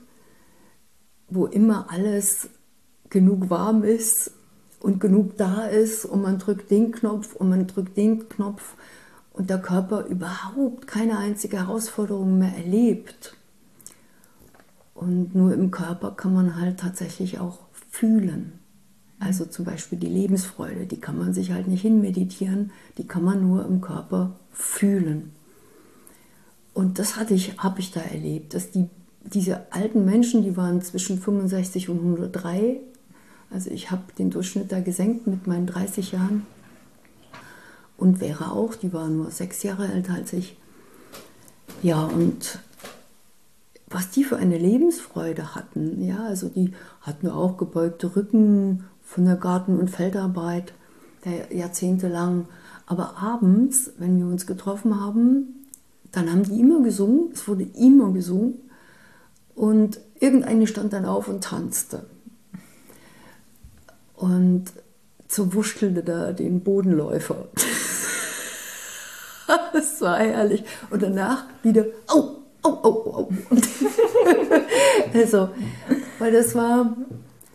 wo 1.29 1.45
immer 1.45 1.91
alles 1.91 2.49
genug 3.09 3.49
warm 3.49 3.83
ist 3.83 4.31
und 4.79 4.99
genug 4.99 5.37
da 5.37 5.65
ist 5.65 6.05
und 6.05 6.21
man 6.21 6.39
drückt 6.39 6.69
den 6.71 6.91
Knopf 6.91 7.35
und 7.35 7.49
man 7.49 7.67
drückt 7.67 7.97
den 7.97 8.29
Knopf 8.29 8.75
und 9.33 9.49
der 9.49 9.59
Körper 9.59 10.05
überhaupt 10.05 10.87
keine 10.87 11.17
einzige 11.17 11.57
Herausforderung 11.57 12.39
mehr 12.39 12.55
erlebt. 12.55 13.35
Und 14.93 15.35
nur 15.35 15.53
im 15.53 15.71
Körper 15.71 16.11
kann 16.11 16.33
man 16.33 16.59
halt 16.59 16.79
tatsächlich 16.79 17.39
auch 17.39 17.59
fühlen. 17.89 18.59
Also 19.19 19.45
zum 19.45 19.65
Beispiel 19.65 19.97
die 19.97 20.07
Lebensfreude, 20.07 20.85
die 20.85 20.99
kann 20.99 21.17
man 21.17 21.33
sich 21.33 21.51
halt 21.51 21.67
nicht 21.67 21.81
hinmeditieren, 21.81 22.71
die 22.97 23.07
kann 23.07 23.23
man 23.23 23.41
nur 23.41 23.65
im 23.65 23.81
Körper 23.81 24.39
fühlen. 24.51 25.31
Und 26.73 26.99
das 26.99 27.15
hatte 27.15 27.33
ich, 27.33 27.57
habe 27.57 27.79
ich 27.79 27.91
da 27.91 28.01
erlebt, 28.01 28.53
dass 28.53 28.71
die, 28.71 28.89
diese 29.33 29.71
alten 29.71 30.05
Menschen, 30.05 30.43
die 30.43 30.55
waren 30.55 30.81
zwischen 30.81 31.19
65 31.19 31.89
und 31.89 31.99
103, 31.99 32.79
also 33.51 33.69
ich 33.71 33.91
habe 33.91 34.03
den 34.17 34.29
Durchschnitt 34.29 34.71
da 34.71 34.79
gesenkt 34.79 35.27
mit 35.27 35.47
meinen 35.47 35.67
30 35.67 36.11
Jahren, 36.11 36.45
und 37.97 38.17
Vera 38.19 38.51
auch, 38.51 38.75
die 38.75 38.93
war 38.93 39.07
nur 39.07 39.31
sechs 39.31 39.63
Jahre 39.63 39.87
älter 39.87 40.13
als 40.15 40.33
ich. 40.33 40.57
Ja, 41.81 42.03
und 42.03 42.59
was 43.89 44.09
die 44.09 44.23
für 44.23 44.37
eine 44.37 44.57
Lebensfreude 44.57 45.55
hatten, 45.55 46.01
ja, 46.01 46.23
also 46.23 46.49
die 46.49 46.73
hatten 47.01 47.29
auch 47.29 47.57
gebeugte 47.57 48.15
Rücken 48.15 48.83
von 49.03 49.25
der 49.25 49.35
Garten- 49.35 49.79
und 49.79 49.89
Feldarbeit, 49.89 50.73
der 51.23 51.55
jahrzehntelang. 51.55 52.47
Aber 52.85 53.17
abends, 53.17 53.91
wenn 53.97 54.17
wir 54.17 54.25
uns 54.25 54.45
getroffen 54.45 54.99
haben, 54.99 55.65
dann 56.11 56.29
haben 56.29 56.43
die 56.43 56.59
immer 56.59 56.81
gesungen, 56.81 57.29
es 57.33 57.47
wurde 57.47 57.63
immer 57.75 58.11
gesungen 58.11 58.55
und 59.55 59.99
irgendeine 60.19 60.67
stand 60.67 60.93
dann 60.93 61.05
auf 61.05 61.27
und 61.27 61.43
tanzte. 61.43 62.05
Und 64.15 64.65
so 65.27 65.53
wuschelte 65.53 66.03
da 66.03 66.31
den 66.31 66.61
Bodenläufer. 66.61 67.47
das 69.73 70.01
war 70.01 70.17
herrlich. 70.19 70.63
Und 70.89 71.01
danach 71.03 71.45
wieder, 71.63 71.85
au, 72.07 72.37
au, 72.61 72.69
au, 72.69 73.13
au. 73.13 73.29
also, 75.13 75.49
weil 76.19 76.31
das 76.31 76.55
war, 76.55 76.95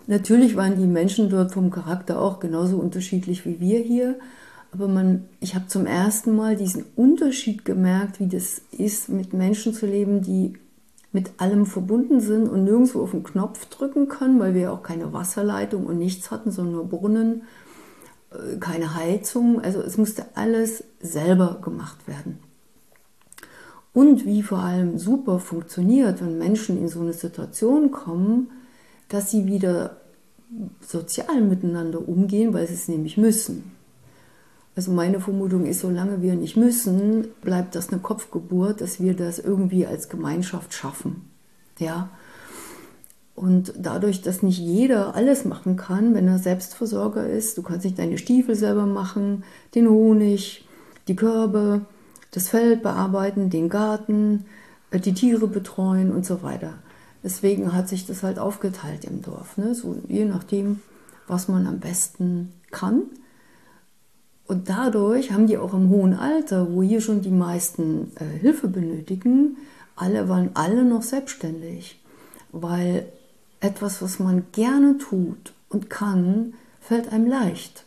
natürlich 0.07 0.57
waren 0.57 0.76
die 0.76 0.87
Menschen 0.87 1.30
dort 1.30 1.52
vom 1.52 1.71
Charakter 1.71 2.21
auch 2.21 2.40
genauso 2.40 2.76
unterschiedlich 2.76 3.45
wie 3.47 3.61
wir 3.61 3.80
hier. 3.80 4.19
Aber 4.73 4.87
man, 4.87 5.25
ich 5.40 5.54
habe 5.54 5.66
zum 5.66 5.87
ersten 5.87 6.37
Mal 6.37 6.57
diesen 6.57 6.85
Unterschied 6.97 7.64
gemerkt, 7.64 8.21
wie 8.21 8.28
das 8.28 8.61
ist, 8.71 9.09
mit 9.09 9.33
Menschen 9.33 9.75
zu 9.75 9.87
leben, 9.87 10.23
die 10.23 10.54
mit 11.12 11.40
allem 11.40 11.67
verbunden 11.67 12.21
sind 12.21 12.49
und 12.49 12.64
nirgendwo 12.64 13.02
auf 13.02 13.11
den 13.11 13.25
Knopf 13.25 13.67
drücken 13.67 14.09
können, 14.09 14.38
weil 14.38 14.55
wir 14.55 14.73
auch 14.73 14.83
keine 14.83 15.12
Wasserleitung 15.12 15.87
und 15.87 15.99
nichts 15.99 16.31
hatten, 16.31 16.50
sondern 16.50 16.75
nur 16.75 16.88
Brunnen 16.88 17.43
äh, 18.31 18.57
keine 18.59 18.95
Heizung, 18.95 19.61
also 19.61 19.81
es 19.81 19.97
musste 19.97 20.25
alles 20.35 20.85
selber 21.00 21.61
gemacht 21.62 22.07
werden. 22.07 22.38
Und 23.93 24.25
wie 24.25 24.43
vor 24.43 24.61
allem 24.61 24.99
super 24.99 25.40
funktioniert, 25.40 26.21
wenn 26.21 26.38
Menschen 26.38 26.79
in 26.79 26.88
so 26.88 27.00
eine 27.00 27.12
Situation 27.12 27.90
kommen, 27.90 28.50
dass 29.09 29.33
sie 29.33 29.47
wieder 29.47 29.97
sozial 30.81 31.40
miteinander 31.40 32.09
umgehen, 32.09 32.55
weil 32.55 32.69
sie 32.69 32.75
es 32.75 32.88
nämlich 32.88 33.17
müssen. 33.17 33.73
Also 34.80 34.92
meine 34.92 35.20
Vermutung 35.20 35.66
ist, 35.66 35.80
solange 35.80 36.22
wir 36.22 36.37
nicht 36.37 36.56
müssen, 36.56 37.28
bleibt 37.42 37.75
das 37.75 37.90
eine 37.90 38.00
Kopfgeburt, 38.00 38.80
dass 38.80 38.99
wir 38.99 39.12
das 39.12 39.38
irgendwie 39.38 39.84
als 39.84 40.08
Gemeinschaft 40.08 40.72
schaffen. 40.72 41.28
Ja, 41.78 42.08
und 43.34 43.75
dadurch, 43.76 44.22
dass 44.22 44.42
nicht 44.42 44.58
jeder 44.58 45.14
alles 45.14 45.44
machen 45.44 45.76
kann, 45.76 46.14
wenn 46.14 46.26
er 46.26 46.38
Selbstversorger 46.38 47.28
ist, 47.28 47.58
du 47.58 47.62
kannst 47.62 47.84
nicht 47.84 47.99
deine 47.99 48.16
Stiefel 48.16 48.54
selber 48.54 48.87
machen, 48.87 49.44
den 49.75 49.87
Honig, 49.87 50.66
die 51.08 51.16
Körbe, 51.16 51.82
das 52.30 52.49
Feld 52.49 52.82
bearbeiten, 52.82 53.50
den 53.50 53.68
Garten, 53.68 54.46
die 54.94 55.12
Tiere 55.12 55.46
betreuen 55.46 56.10
und 56.10 56.25
so 56.25 56.42
weiter. 56.42 56.72
Deswegen 57.22 57.75
hat 57.75 57.90
sich 57.90 58.06
das 58.06 58.22
halt 58.22 58.38
aufgeteilt 58.38 59.04
im 59.04 59.20
Dorf, 59.20 59.58
ne? 59.58 59.75
so 59.75 59.99
je 60.08 60.25
nachdem, 60.25 60.80
was 61.26 61.49
man 61.49 61.66
am 61.66 61.80
besten 61.80 62.54
kann. 62.70 63.02
Und 64.50 64.69
dadurch 64.69 65.30
haben 65.30 65.47
die 65.47 65.59
auch 65.59 65.75
im 65.75 65.90
hohen 65.90 66.12
Alter, 66.12 66.75
wo 66.75 66.83
hier 66.83 67.00
schon 67.00 67.21
die 67.21 67.30
meisten 67.30 68.11
äh, 68.16 68.25
Hilfe 68.25 68.66
benötigen, 68.66 69.59
alle 69.95 70.28
waren 70.28 70.50
alle 70.54 70.85
noch 70.85 71.02
selbstständig, 71.02 72.00
weil 72.50 73.07
etwas, 73.61 74.02
was 74.02 74.19
man 74.19 74.47
gerne 74.50 74.99
tut 74.99 75.52
und 75.69 75.88
kann, 75.88 76.54
fällt 76.80 77.12
einem 77.12 77.28
leicht. 77.28 77.85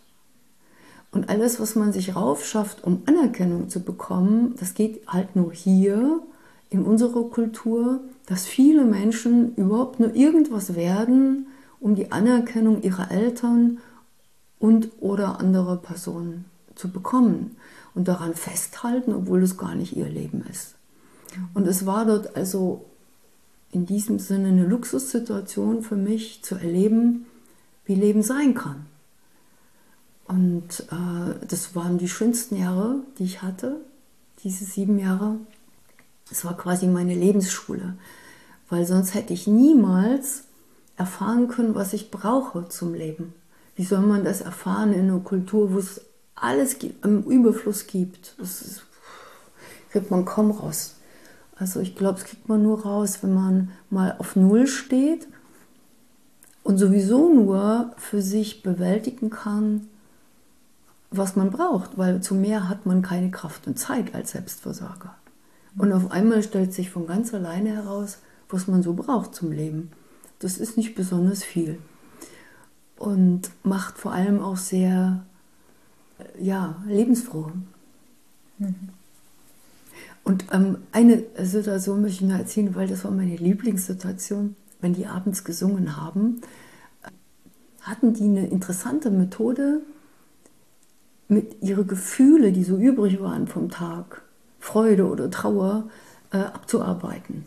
Und 1.11 1.27
alles, 1.27 1.59
was 1.59 1.75
man 1.75 1.91
sich 1.91 2.15
raufschafft, 2.15 2.85
um 2.85 3.01
Anerkennung 3.07 3.67
zu 3.67 3.81
bekommen, 3.81 4.55
das 4.57 4.73
geht 4.73 5.05
halt 5.05 5.35
nur 5.35 5.51
hier 5.51 6.21
in 6.69 6.83
unserer 6.83 7.23
Kultur, 7.23 7.99
dass 8.25 8.45
viele 8.45 8.85
Menschen 8.85 9.53
überhaupt 9.55 9.99
nur 9.99 10.15
irgendwas 10.15 10.75
werden, 10.75 11.47
um 11.81 11.95
die 11.95 12.13
Anerkennung 12.13 12.83
ihrer 12.83 13.11
Eltern 13.11 13.79
und 14.59 14.91
oder 15.01 15.41
anderer 15.41 15.75
Personen 15.75 16.45
zu 16.75 16.89
bekommen 16.89 17.57
und 17.95 18.07
daran 18.07 18.35
festhalten, 18.35 19.13
obwohl 19.13 19.43
es 19.43 19.57
gar 19.57 19.75
nicht 19.75 19.95
ihr 19.95 20.09
Leben 20.09 20.43
ist. 20.49 20.75
Und 21.53 21.67
es 21.67 21.85
war 21.85 22.05
dort 22.05 22.35
also 22.35 22.85
in 23.71 23.85
diesem 23.85 24.19
Sinne 24.19 24.49
eine 24.49 24.65
Luxussituation 24.65 25.81
für 25.81 25.95
mich 25.95 26.43
zu 26.43 26.55
erleben, 26.55 27.25
wie 27.85 27.95
Leben 27.95 28.21
sein 28.21 28.53
kann. 28.53 28.85
Und 30.25 30.87
äh, 30.91 31.45
das 31.47 31.75
waren 31.75 31.97
die 31.97 32.07
schönsten 32.07 32.55
Jahre, 32.55 32.99
die 33.17 33.25
ich 33.25 33.41
hatte, 33.41 33.81
diese 34.43 34.65
sieben 34.65 34.99
Jahre. 34.99 35.37
Es 36.31 36.45
war 36.45 36.55
quasi 36.55 36.87
meine 36.87 37.15
Lebensschule, 37.15 37.95
weil 38.69 38.85
sonst 38.85 39.13
hätte 39.13 39.33
ich 39.33 39.47
niemals 39.47 40.43
erfahren 40.95 41.47
können, 41.47 41.75
was 41.75 41.93
ich 41.93 42.11
brauche 42.11 42.69
zum 42.69 42.93
Leben. 42.93 43.33
Wie 43.75 43.83
soll 43.83 44.01
man 44.01 44.23
das 44.23 44.41
erfahren 44.41 44.93
in 44.93 45.09
einer 45.09 45.19
Kultur, 45.19 45.73
wo 45.73 45.79
es 45.79 46.01
alles 46.35 46.77
im 47.03 47.23
Überfluss 47.23 47.87
gibt? 47.87 48.35
Das 48.37 48.61
ist, 48.61 48.83
kriegt 49.91 50.11
man 50.11 50.25
kaum 50.25 50.51
raus. 50.51 50.95
Also 51.55 51.79
ich 51.79 51.95
glaube, 51.95 52.19
es 52.19 52.25
kriegt 52.25 52.49
man 52.49 52.63
nur 52.63 52.83
raus, 52.83 53.19
wenn 53.21 53.33
man 53.33 53.71
mal 53.89 54.15
auf 54.17 54.35
Null 54.35 54.67
steht 54.67 55.27
und 56.63 56.77
sowieso 56.77 57.33
nur 57.33 57.93
für 57.97 58.21
sich 58.21 58.63
bewältigen 58.63 59.29
kann, 59.29 59.87
was 61.11 61.35
man 61.35 61.51
braucht, 61.51 61.97
weil 61.97 62.21
zu 62.21 62.33
mehr 62.33 62.67
hat 62.69 62.85
man 62.85 63.03
keine 63.03 63.29
Kraft 63.29 63.67
und 63.67 63.77
Zeit 63.77 64.15
als 64.15 64.31
Selbstversorger. 64.31 65.15
Und 65.77 65.91
auf 65.91 66.11
einmal 66.11 66.43
stellt 66.43 66.73
sich 66.73 66.89
von 66.89 67.07
ganz 67.07 67.33
alleine 67.33 67.69
heraus, 67.69 68.19
was 68.49 68.67
man 68.67 68.83
so 68.83 68.93
braucht 68.93 69.35
zum 69.35 69.51
Leben. 69.51 69.91
Das 70.39 70.57
ist 70.57 70.77
nicht 70.77 70.95
besonders 70.95 71.43
viel 71.43 71.79
und 72.97 73.51
macht 73.63 73.97
vor 73.97 74.13
allem 74.13 74.41
auch 74.41 74.57
sehr 74.57 75.25
ja, 76.39 76.83
lebensfroh. 76.87 77.51
Mhm. 78.59 78.75
Und 80.23 80.45
ähm, 80.51 80.77
eine 80.91 81.23
Situation 81.41 82.01
möchte 82.01 82.23
ich 82.23 82.29
noch 82.29 82.39
erzählen, 82.39 82.75
weil 82.75 82.87
das 82.87 83.03
war 83.03 83.11
meine 83.11 83.35
Lieblingssituation, 83.35 84.55
wenn 84.79 84.93
die 84.93 85.05
abends 85.05 85.43
gesungen 85.43 85.97
haben, 85.97 86.41
hatten 87.81 88.13
die 88.13 88.23
eine 88.23 88.47
interessante 88.47 89.11
Methode, 89.11 89.81
mit 91.27 91.61
ihre 91.61 91.85
Gefühle, 91.85 92.51
die 92.51 92.63
so 92.63 92.77
übrig 92.77 93.21
waren 93.21 93.47
vom 93.47 93.69
Tag, 93.69 94.21
Freude 94.59 95.07
oder 95.07 95.29
Trauer, 95.29 95.89
äh, 96.31 96.37
abzuarbeiten. 96.37 97.45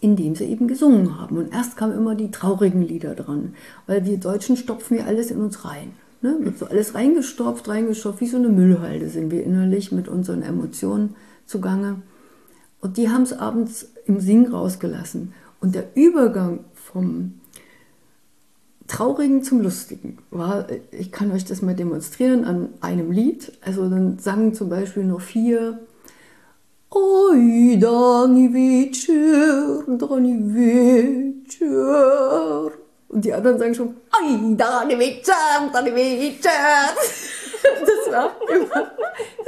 Indem 0.00 0.34
sie 0.34 0.44
eben 0.44 0.68
gesungen 0.68 1.18
haben. 1.18 1.38
Und 1.38 1.52
erst 1.52 1.76
kamen 1.76 1.96
immer 1.96 2.14
die 2.14 2.30
traurigen 2.30 2.82
Lieder 2.82 3.14
dran, 3.14 3.54
weil 3.86 4.04
wir 4.04 4.18
Deutschen 4.18 4.56
stopfen 4.56 4.98
ja 4.98 5.06
alles 5.06 5.30
in 5.30 5.40
uns 5.40 5.64
rein. 5.64 5.92
Ne? 6.20 6.36
Wird 6.40 6.58
so 6.58 6.66
alles 6.66 6.94
reingestopft, 6.94 7.68
reingestopft, 7.68 8.20
wie 8.20 8.26
so 8.26 8.36
eine 8.36 8.48
Müllhalde 8.48 9.08
sind 9.08 9.30
wir 9.30 9.44
innerlich 9.44 9.92
mit 9.92 10.08
unseren 10.08 10.42
Emotionen 10.42 11.14
zugange. 11.46 12.02
Und 12.80 12.96
die 12.96 13.08
haben 13.10 13.22
es 13.22 13.32
abends 13.32 13.88
im 14.06 14.20
Sing 14.20 14.48
rausgelassen. 14.48 15.32
Und 15.60 15.74
der 15.74 15.96
Übergang 15.96 16.64
vom 16.74 17.34
Traurigen 18.86 19.42
zum 19.42 19.60
Lustigen 19.60 20.18
war, 20.30 20.66
ich 20.92 21.12
kann 21.12 21.30
euch 21.30 21.44
das 21.44 21.62
mal 21.62 21.74
demonstrieren 21.74 22.44
an 22.44 22.70
einem 22.80 23.10
Lied. 23.12 23.52
Also 23.60 23.88
dann 23.88 24.18
sangen 24.18 24.54
zum 24.54 24.68
Beispiel 24.68 25.04
nur 25.04 25.20
vier 25.20 25.80
Oj, 26.90 27.78
dani 27.78 28.48
večer, 28.54 29.84
dani 29.98 30.38
večer. 31.52 31.98
Und 33.08 33.24
die 33.24 33.32
anderen 33.32 33.58
sagen 33.58 33.74
schon, 33.74 33.96
Oj, 34.20 34.56
dani 34.56 34.98
večer, 34.98 35.70
dani 35.72 35.94
večer. 35.94 36.50
Das 37.62 38.12
war 38.12 38.30
immer, 38.48 38.92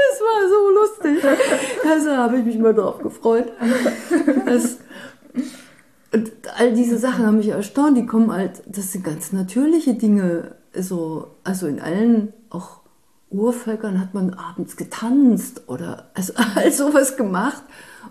das 0.00 0.16
war 0.20 0.48
so 0.48 0.70
lustig. 0.70 1.24
Also 1.88 2.10
habe 2.10 2.38
ich 2.38 2.44
mich 2.44 2.58
mal 2.58 2.74
drauf 2.74 2.98
gefreut. 2.98 3.52
Das, 4.46 4.78
und 6.12 6.32
all 6.56 6.72
diese 6.72 6.98
Sachen 6.98 7.26
haben 7.26 7.36
mich 7.36 7.48
erstaunt, 7.48 7.96
die 7.96 8.06
kommen 8.06 8.32
halt, 8.32 8.62
das 8.66 8.92
sind 8.92 9.04
ganz 9.04 9.32
natürliche 9.32 9.94
Dinge. 9.94 10.56
So, 10.74 11.28
also 11.44 11.66
in 11.66 11.80
allen, 11.80 12.32
auch 12.50 12.80
Urvölkern 13.30 14.00
hat 14.00 14.12
man 14.12 14.34
abends 14.34 14.76
getanzt 14.76 15.68
oder 15.68 16.10
also 16.14 16.32
all 16.56 16.72
sowas 16.72 17.16
gemacht, 17.16 17.62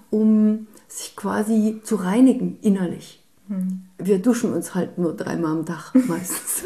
um 0.10 0.68
sich 0.88 1.16
quasi 1.16 1.82
zu 1.84 1.96
reinigen 1.96 2.58
innerlich. 2.62 3.19
Hm. 3.50 3.82
Wir 3.98 4.20
duschen 4.22 4.54
uns 4.54 4.74
halt 4.76 4.98
nur 4.98 5.16
dreimal 5.16 5.52
am 5.52 5.66
Tag 5.66 5.94
meistens. 6.08 6.64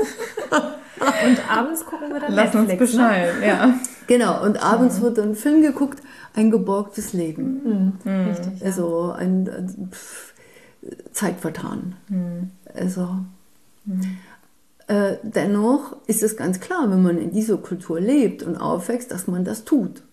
und 0.51 1.51
abends 1.51 1.85
gucken 1.85 2.09
wir 2.13 2.19
dann 2.19 2.33
Lass 2.33 2.53
Netflix, 2.53 2.81
uns 2.81 2.91
beschallen, 2.91 3.39
ne? 3.39 3.47
ja. 3.47 3.73
Genau, 4.07 4.43
und 4.43 4.61
abends 4.61 5.01
wird 5.01 5.17
dann 5.17 5.29
ein 5.29 5.35
Film 5.35 5.61
geguckt, 5.61 6.01
ein 6.35 6.51
geborgtes 6.51 7.13
Leben. 7.13 7.93
Mhm. 8.03 8.11
Mhm. 8.11 8.27
Richtig. 8.29 8.65
Also 8.65 9.11
ein 9.17 9.89
pff, 9.91 10.33
Zeit 11.13 11.39
vertan. 11.39 11.95
Mhm. 12.09 12.51
Also. 12.75 13.17
Mhm. 13.85 14.17
Äh, 14.87 15.15
dennoch 15.23 15.95
ist 16.07 16.23
es 16.23 16.35
ganz 16.35 16.59
klar, 16.59 16.91
wenn 16.91 17.01
man 17.01 17.17
in 17.17 17.31
dieser 17.31 17.55
Kultur 17.57 18.01
lebt 18.01 18.43
und 18.43 18.57
aufwächst, 18.57 19.11
dass 19.11 19.27
man 19.27 19.45
das 19.45 19.63
tut. 19.63 20.03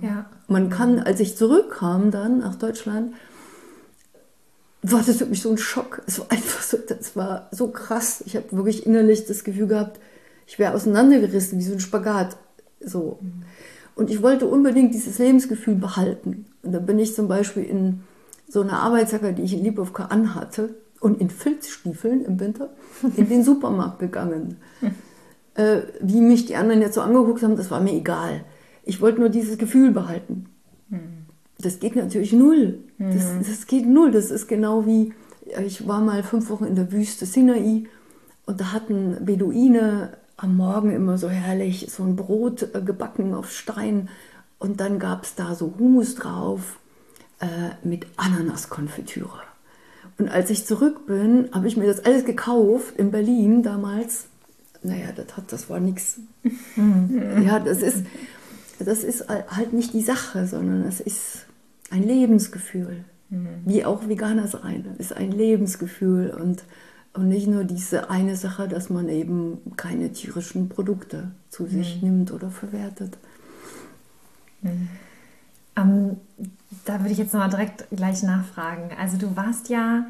Ja. 0.00 0.26
Man 0.48 0.70
kann, 0.70 0.98
als 0.98 1.20
ich 1.20 1.36
zurückkam 1.36 2.10
dann 2.10 2.38
nach 2.38 2.56
Deutschland, 2.56 3.12
war 4.92 5.02
das 5.02 5.16
für 5.16 5.26
mich 5.26 5.42
so 5.42 5.50
ein 5.50 5.58
Schock. 5.58 6.02
Es 6.06 6.18
war 6.18 6.30
einfach 6.30 6.62
so, 6.62 6.76
das 6.76 7.16
war 7.16 7.48
so 7.50 7.68
krass. 7.68 8.22
Ich 8.26 8.36
habe 8.36 8.52
wirklich 8.52 8.86
innerlich 8.86 9.26
das 9.26 9.44
Gefühl 9.44 9.66
gehabt, 9.66 10.00
ich 10.46 10.58
wäre 10.58 10.74
auseinandergerissen, 10.74 11.58
wie 11.58 11.64
so 11.64 11.72
ein 11.72 11.80
Spagat. 11.80 12.36
So. 12.80 13.18
Und 13.94 14.10
ich 14.10 14.22
wollte 14.22 14.46
unbedingt 14.46 14.94
dieses 14.94 15.18
Lebensgefühl 15.18 15.74
behalten. 15.74 16.46
Und 16.62 16.72
da 16.72 16.78
bin 16.78 16.98
ich 16.98 17.14
zum 17.14 17.28
Beispiel 17.28 17.64
in 17.64 18.02
so 18.48 18.60
einer 18.60 18.80
Arbeitsjacke, 18.80 19.32
die 19.32 19.42
ich 19.42 19.54
in 19.54 19.64
Liebowka 19.64 20.06
anhatte, 20.06 20.74
und 21.00 21.20
in 21.20 21.30
Filzstiefeln 21.30 22.24
im 22.24 22.40
Winter 22.40 22.70
in 23.16 23.28
den 23.28 23.42
Supermarkt 23.44 23.98
gegangen. 23.98 24.56
äh, 25.54 25.82
wie 26.00 26.20
mich 26.20 26.46
die 26.46 26.56
anderen 26.56 26.80
jetzt 26.80 26.94
so 26.94 27.00
angeguckt 27.00 27.42
haben, 27.42 27.56
das 27.56 27.70
war 27.70 27.80
mir 27.80 27.92
egal. 27.92 28.44
Ich 28.82 29.00
wollte 29.00 29.20
nur 29.20 29.28
dieses 29.28 29.58
Gefühl 29.58 29.90
behalten. 29.90 30.46
Das 31.58 31.80
geht 31.80 31.96
natürlich 31.96 32.32
null. 32.32 32.80
Das, 32.98 33.30
hm. 33.30 33.44
das 33.46 33.66
geht 33.66 33.86
null. 33.86 34.10
Das 34.10 34.30
ist 34.30 34.46
genau 34.46 34.86
wie, 34.86 35.14
ich 35.64 35.86
war 35.88 36.00
mal 36.00 36.22
fünf 36.22 36.50
Wochen 36.50 36.64
in 36.64 36.74
der 36.74 36.92
Wüste 36.92 37.26
Sinai 37.26 37.84
und 38.44 38.60
da 38.60 38.72
hatten 38.72 39.24
Beduine 39.24 40.10
am 40.36 40.56
Morgen 40.56 40.92
immer 40.92 41.18
so 41.18 41.28
herrlich 41.28 41.88
so 41.90 42.02
ein 42.02 42.16
Brot 42.16 42.74
äh, 42.74 42.80
gebacken 42.80 43.34
auf 43.34 43.50
Stein 43.50 44.08
und 44.58 44.80
dann 44.80 44.98
gab 44.98 45.24
es 45.24 45.34
da 45.34 45.54
so 45.54 45.74
Hummus 45.78 46.14
drauf 46.14 46.78
äh, 47.40 47.46
mit 47.86 48.06
Ananaskonfitüre. 48.16 49.40
Und 50.18 50.28
als 50.28 50.50
ich 50.50 50.66
zurück 50.66 51.06
bin, 51.06 51.48
habe 51.52 51.68
ich 51.68 51.76
mir 51.76 51.86
das 51.86 52.04
alles 52.04 52.24
gekauft 52.24 52.96
in 52.96 53.10
Berlin 53.10 53.62
damals. 53.62 54.26
Naja, 54.82 55.08
das, 55.14 55.36
hat, 55.36 55.52
das 55.52 55.68
war 55.68 55.80
nichts. 55.80 56.18
Mhm. 56.76 57.42
Ja, 57.44 57.58
das 57.58 57.82
ist, 57.82 58.04
das 58.78 59.04
ist 59.04 59.28
halt 59.28 59.72
nicht 59.72 59.92
die 59.92 60.02
Sache, 60.02 60.46
sondern 60.46 60.84
es 60.84 61.00
ist 61.00 61.45
ein 61.90 62.02
Lebensgefühl. 62.02 63.04
Mhm. 63.30 63.48
Wie 63.64 63.84
auch 63.84 64.08
Veganer 64.08 64.46
sein. 64.46 64.84
Ist 64.98 65.12
ein 65.12 65.32
Lebensgefühl 65.32 66.30
und, 66.30 66.64
und 67.12 67.28
nicht 67.28 67.46
nur 67.46 67.64
diese 67.64 68.10
eine 68.10 68.36
Sache, 68.36 68.68
dass 68.68 68.90
man 68.90 69.08
eben 69.08 69.58
keine 69.76 70.12
tierischen 70.12 70.68
Produkte 70.68 71.30
zu 71.50 71.66
sich 71.66 72.00
mhm. 72.02 72.08
nimmt 72.08 72.32
oder 72.32 72.50
verwertet. 72.50 73.18
Mhm. 74.62 74.88
Ähm, 75.76 76.16
da 76.84 77.00
würde 77.00 77.12
ich 77.12 77.18
jetzt 77.18 77.32
nochmal 77.32 77.50
direkt 77.50 77.86
gleich 77.90 78.22
nachfragen. 78.22 78.90
Also 78.98 79.18
du 79.18 79.36
warst 79.36 79.68
ja 79.68 80.06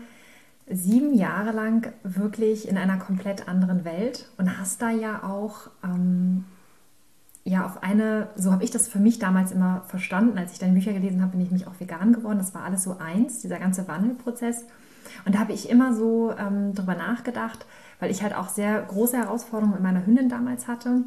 sieben 0.68 1.14
Jahre 1.14 1.52
lang 1.52 1.92
wirklich 2.02 2.68
in 2.68 2.76
einer 2.76 2.98
komplett 2.98 3.48
anderen 3.48 3.84
Welt 3.84 4.28
und 4.36 4.58
hast 4.58 4.82
da 4.82 4.90
ja 4.90 5.22
auch 5.22 5.70
ähm, 5.84 6.44
ja 7.46 7.64
auf 7.64 7.82
eine, 7.82 8.28
so 8.34 8.52
habe 8.52 8.64
ich 8.64 8.72
das 8.72 8.88
für 8.88 8.98
mich 8.98 9.18
damals 9.18 9.52
immer 9.52 9.82
verstanden, 9.86 10.36
als 10.36 10.52
ich 10.52 10.58
deine 10.58 10.72
Bücher 10.72 10.92
gelesen 10.92 11.22
habe, 11.22 11.32
bin 11.32 11.40
ich 11.40 11.52
mich 11.52 11.66
auch 11.66 11.78
vegan 11.78 12.12
geworden. 12.12 12.38
Das 12.38 12.54
war 12.54 12.64
alles 12.64 12.82
so 12.82 12.98
eins, 12.98 13.40
dieser 13.40 13.58
ganze 13.58 13.86
Wandelprozess. 13.86 14.64
Und 15.24 15.34
da 15.34 15.38
habe 15.38 15.52
ich 15.52 15.70
immer 15.70 15.94
so 15.94 16.34
ähm, 16.36 16.74
drüber 16.74 16.96
nachgedacht, 16.96 17.64
weil 18.00 18.10
ich 18.10 18.22
halt 18.22 18.34
auch 18.34 18.48
sehr 18.48 18.82
große 18.82 19.16
Herausforderungen 19.16 19.74
mit 19.74 19.82
meiner 19.82 20.04
Hündin 20.04 20.28
damals 20.28 20.66
hatte. 20.66 21.04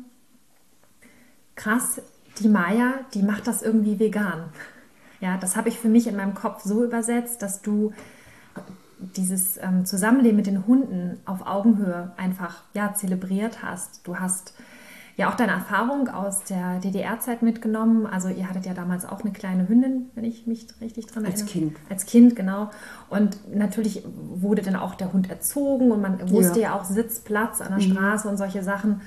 Krass, 1.56 2.02
die 2.39 2.47
Maya, 2.47 2.93
die 3.13 3.21
macht 3.21 3.45
das 3.45 3.62
irgendwie 3.62 3.99
vegan. 3.99 4.45
Ja, 5.19 5.36
das 5.38 5.58
habe 5.58 5.67
ich 5.67 5.78
für 5.78 5.89
mich 5.89 6.08
in 6.08 6.15
meinem 6.15 6.36
Kopf 6.36 6.63
so 6.63 6.86
übersetzt, 6.86 7.41
dass 7.41 7.62
du 7.62 7.91
dieses 9.17 9.58
ähm, 9.58 9.86
Zusammenleben 9.86 10.38
mit 10.38 10.47
den 10.47 10.65
Hunden 10.65 11.19
auf 11.25 11.45
Augenhöhe 11.45 12.13
einfach 12.15 12.63
ja, 12.73 12.93
zelebriert 12.93 13.62
hast. 13.62 14.08
Du 14.08 14.19
hast 14.19 14.54
ja 15.19 15.29
auch 15.29 15.36
deine 15.36 15.51
Erfahrung 15.51 16.08
aus 16.08 16.45
der 16.45 16.79
DDR-Zeit 16.79 17.41
mitgenommen. 17.41 18.08
Also 18.08 18.29
ihr 18.29 18.47
hattet 18.47 18.65
ja 18.65 18.73
damals 18.73 19.05
auch 19.05 19.21
eine 19.21 19.34
kleine 19.34 19.67
Hündin, 19.67 20.10
wenn 20.15 20.23
ich 20.23 20.47
mich 20.47 20.65
richtig 20.79 21.08
dran 21.08 21.25
erinnere. 21.25 21.43
Als 21.43 21.51
Kind. 21.51 21.77
Als 21.89 22.05
Kind, 22.05 22.38
genau. 22.38 22.69
Und 23.10 23.38
natürlich 23.53 24.03
wurde 24.05 24.62
dann 24.62 24.77
auch 24.77 24.95
der 24.95 25.12
Hund 25.12 25.29
erzogen 25.29 25.91
und 25.91 26.01
man 26.01 26.32
wusste 26.32 26.62
ja, 26.62 26.69
ja 26.69 26.79
auch 26.79 26.86
Sitzplatz 26.86 27.60
an 27.60 27.77
der 27.77 27.86
mhm. 27.86 27.91
Straße 27.91 28.29
und 28.29 28.38
solche 28.38 28.63
Sachen. 28.63 29.01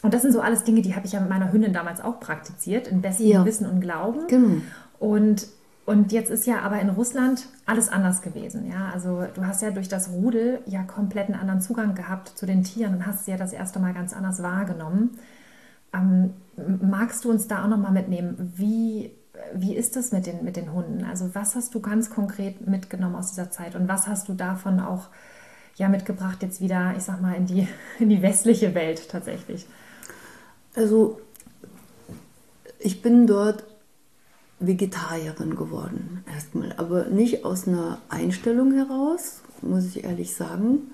Und 0.00 0.14
das 0.14 0.22
sind 0.22 0.32
so 0.32 0.40
alles 0.40 0.64
Dinge, 0.64 0.80
die 0.80 0.94
habe 0.94 1.04
ich 1.04 1.12
ja 1.12 1.20
mit 1.20 1.28
meiner 1.28 1.52
Hündin 1.52 1.74
damals 1.74 2.00
auch 2.00 2.18
praktiziert, 2.18 2.88
in 2.88 3.02
bestem 3.02 3.26
ja. 3.26 3.44
Wissen 3.44 3.66
und 3.66 3.82
Glauben. 3.82 4.26
Genau. 4.28 4.62
Und, 4.98 5.48
und 5.86 6.10
jetzt 6.10 6.30
ist 6.30 6.48
ja 6.48 6.62
aber 6.62 6.80
in 6.80 6.90
Russland 6.90 7.46
alles 7.64 7.88
anders 7.88 8.20
gewesen. 8.20 8.68
Ja? 8.68 8.90
Also 8.92 9.24
du 9.32 9.46
hast 9.46 9.62
ja 9.62 9.70
durch 9.70 9.88
das 9.88 10.10
Rudel 10.10 10.60
ja 10.66 10.82
komplett 10.82 11.28
einen 11.28 11.38
anderen 11.38 11.60
Zugang 11.60 11.94
gehabt 11.94 12.36
zu 12.36 12.44
den 12.44 12.64
Tieren 12.64 12.96
und 12.96 13.06
hast 13.06 13.24
sie 13.24 13.30
ja 13.30 13.36
das 13.36 13.52
erste 13.52 13.78
Mal 13.78 13.94
ganz 13.94 14.12
anders 14.12 14.42
wahrgenommen. 14.42 15.16
Ähm, 15.94 16.34
magst 16.82 17.24
du 17.24 17.30
uns 17.30 17.46
da 17.46 17.62
auch 17.62 17.68
nochmal 17.68 17.92
mitnehmen? 17.92 18.52
Wie, 18.56 19.12
wie 19.54 19.76
ist 19.76 19.94
das 19.94 20.10
mit 20.10 20.26
den, 20.26 20.42
mit 20.42 20.56
den 20.56 20.72
Hunden? 20.72 21.04
Also 21.04 21.36
was 21.36 21.54
hast 21.54 21.72
du 21.72 21.80
ganz 21.80 22.10
konkret 22.10 22.66
mitgenommen 22.66 23.14
aus 23.14 23.30
dieser 23.30 23.52
Zeit 23.52 23.76
und 23.76 23.86
was 23.86 24.08
hast 24.08 24.28
du 24.28 24.34
davon 24.34 24.80
auch 24.80 25.06
ja, 25.76 25.88
mitgebracht 25.88 26.42
jetzt 26.42 26.60
wieder, 26.60 26.94
ich 26.96 27.04
sag 27.04 27.22
mal, 27.22 27.34
in 27.36 27.46
die, 27.46 27.68
in 28.00 28.08
die 28.08 28.22
westliche 28.22 28.74
Welt 28.74 29.08
tatsächlich? 29.08 29.68
Also 30.74 31.20
ich 32.80 33.02
bin 33.02 33.28
dort 33.28 33.62
Vegetarierin 34.58 35.54
geworden 35.54 36.24
erstmal, 36.32 36.72
aber 36.76 37.06
nicht 37.06 37.44
aus 37.44 37.68
einer 37.68 37.98
Einstellung 38.08 38.72
heraus, 38.72 39.40
muss 39.62 39.84
ich 39.84 40.04
ehrlich 40.04 40.34
sagen, 40.34 40.90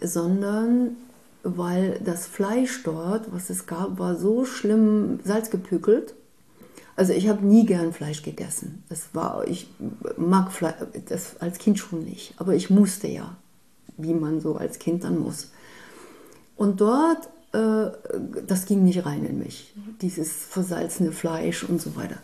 sondern 0.00 0.96
weil 1.42 2.00
das 2.04 2.26
Fleisch 2.26 2.82
dort, 2.82 3.32
was 3.32 3.50
es 3.50 3.66
gab, 3.66 3.98
war 3.98 4.16
so 4.16 4.44
schlimm 4.44 5.20
salzgepückelt. 5.24 6.14
Also 6.96 7.12
ich 7.12 7.28
habe 7.28 7.46
nie 7.46 7.66
gern 7.66 7.92
Fleisch 7.92 8.22
gegessen. 8.22 8.82
Das 8.88 9.10
war, 9.12 9.46
ich 9.46 9.68
mag 10.16 10.50
Fleisch, 10.50 10.74
das 11.08 11.36
als 11.40 11.58
Kind 11.58 11.78
schon 11.78 12.04
nicht, 12.04 12.34
aber 12.38 12.54
ich 12.54 12.70
musste 12.70 13.06
ja, 13.06 13.36
wie 13.96 14.14
man 14.14 14.40
so 14.40 14.56
als 14.56 14.78
Kind 14.80 15.04
dann 15.04 15.18
muss. 15.18 15.52
Und 16.56 16.80
dort, 16.80 17.28
äh, 17.52 17.92
das 18.46 18.66
ging 18.66 18.82
nicht 18.82 19.06
rein 19.06 19.24
in 19.24 19.38
mich, 19.38 19.72
dieses 20.00 20.32
versalzene 20.32 21.12
Fleisch 21.12 21.62
und 21.64 21.80
so 21.80 21.94
weiter. 21.94 22.16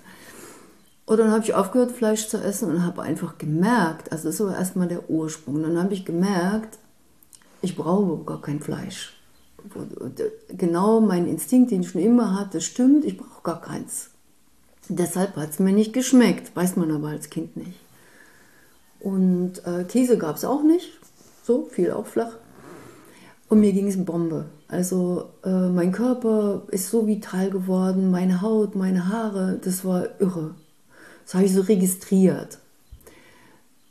Und 1.05 1.19
dann 1.19 1.31
habe 1.31 1.43
ich 1.45 1.55
aufgehört, 1.55 1.93
Fleisch 1.93 2.29
zu 2.29 2.39
essen 2.39 2.71
und 2.71 2.85
habe 2.85 3.03
einfach 3.03 3.39
gemerkt, 3.39 4.13
also 4.13 4.29
das 4.29 4.41
war 4.41 4.57
erstmal 4.57 4.89
der 4.89 5.11
Ursprung, 5.11 5.63
dann 5.63 5.79
habe 5.83 5.95
ich 5.95 6.05
gemerkt, 6.05 6.79
ich 7.61 7.77
brauche 7.77 8.25
gar 8.25 8.41
kein 8.41 8.61
Fleisch. 8.61 9.15
Genau 10.49 11.01
mein 11.01 11.27
Instinkt, 11.27 11.71
den 11.71 11.83
ich 11.83 11.91
schon 11.91 12.01
immer 12.01 12.39
hatte, 12.39 12.61
stimmt, 12.61 13.05
ich 13.05 13.17
brauche 13.17 13.43
gar 13.43 13.61
keins. 13.61 14.11
Deshalb 14.89 15.37
hat 15.37 15.51
es 15.51 15.59
mir 15.59 15.73
nicht 15.73 15.93
geschmeckt, 15.93 16.55
weiß 16.55 16.77
man 16.77 16.91
aber 16.91 17.09
als 17.09 17.31
Kind 17.31 17.57
nicht. 17.57 17.79
Und 19.01 19.65
äh, 19.67 19.85
Käse 19.85 20.19
gab 20.19 20.37
es 20.37 20.45
auch 20.45 20.63
nicht, 20.63 20.91
so 21.45 21.67
fiel 21.67 21.93
auch 21.93 22.07
flach. 22.07 22.37
Und 23.49 23.61
mir 23.61 23.73
ging 23.73 23.89
es 23.89 24.05
Bombe. 24.05 24.47
Also 24.69 25.31
äh, 25.45 25.69
mein 25.69 25.93
Körper 25.93 26.63
ist 26.69 26.91
so 26.91 27.07
vital 27.07 27.51
geworden, 27.51 28.11
meine 28.11 28.41
Haut, 28.41 28.75
meine 28.75 29.09
Haare, 29.09 29.61
das 29.63 29.85
war 29.85 30.21
irre. 30.21 30.55
Das 31.25 31.35
habe 31.35 31.45
ich 31.45 31.55
so 31.55 31.63
registriert. 31.63 32.59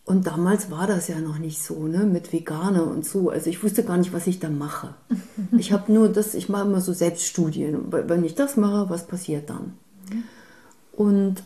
Und 0.04 0.28
damals 0.28 0.72
war 0.72 0.88
das 0.88 1.08
ja 1.08 1.20
noch 1.20 1.38
nicht 1.38 1.62
so, 1.64 1.88
ne, 1.88 2.00
mit 2.00 2.34
Veganer 2.34 2.86
und 2.86 3.06
so. 3.06 3.30
Also 3.30 3.50
ich 3.50 3.64
wusste 3.64 3.84
gar 3.84 3.98
nicht, 3.98 4.14
was 4.14 4.28
ich 4.28 4.40
da 4.40 4.50
mache. 4.50 4.94
Ich 5.58 5.72
habe 5.72 5.92
nur 5.92 6.10
das, 6.10 6.34
ich 6.34 6.50
mache 6.50 6.66
immer 6.66 6.82
so 6.82 6.94
Selbststudien. 6.94 7.92
Wenn 7.92 8.24
ich 8.24 8.36
das 8.36 8.58
mache, 8.58 8.90
was 8.90 9.06
passiert 9.06 9.50
dann? 9.50 9.74
Und 10.94 11.44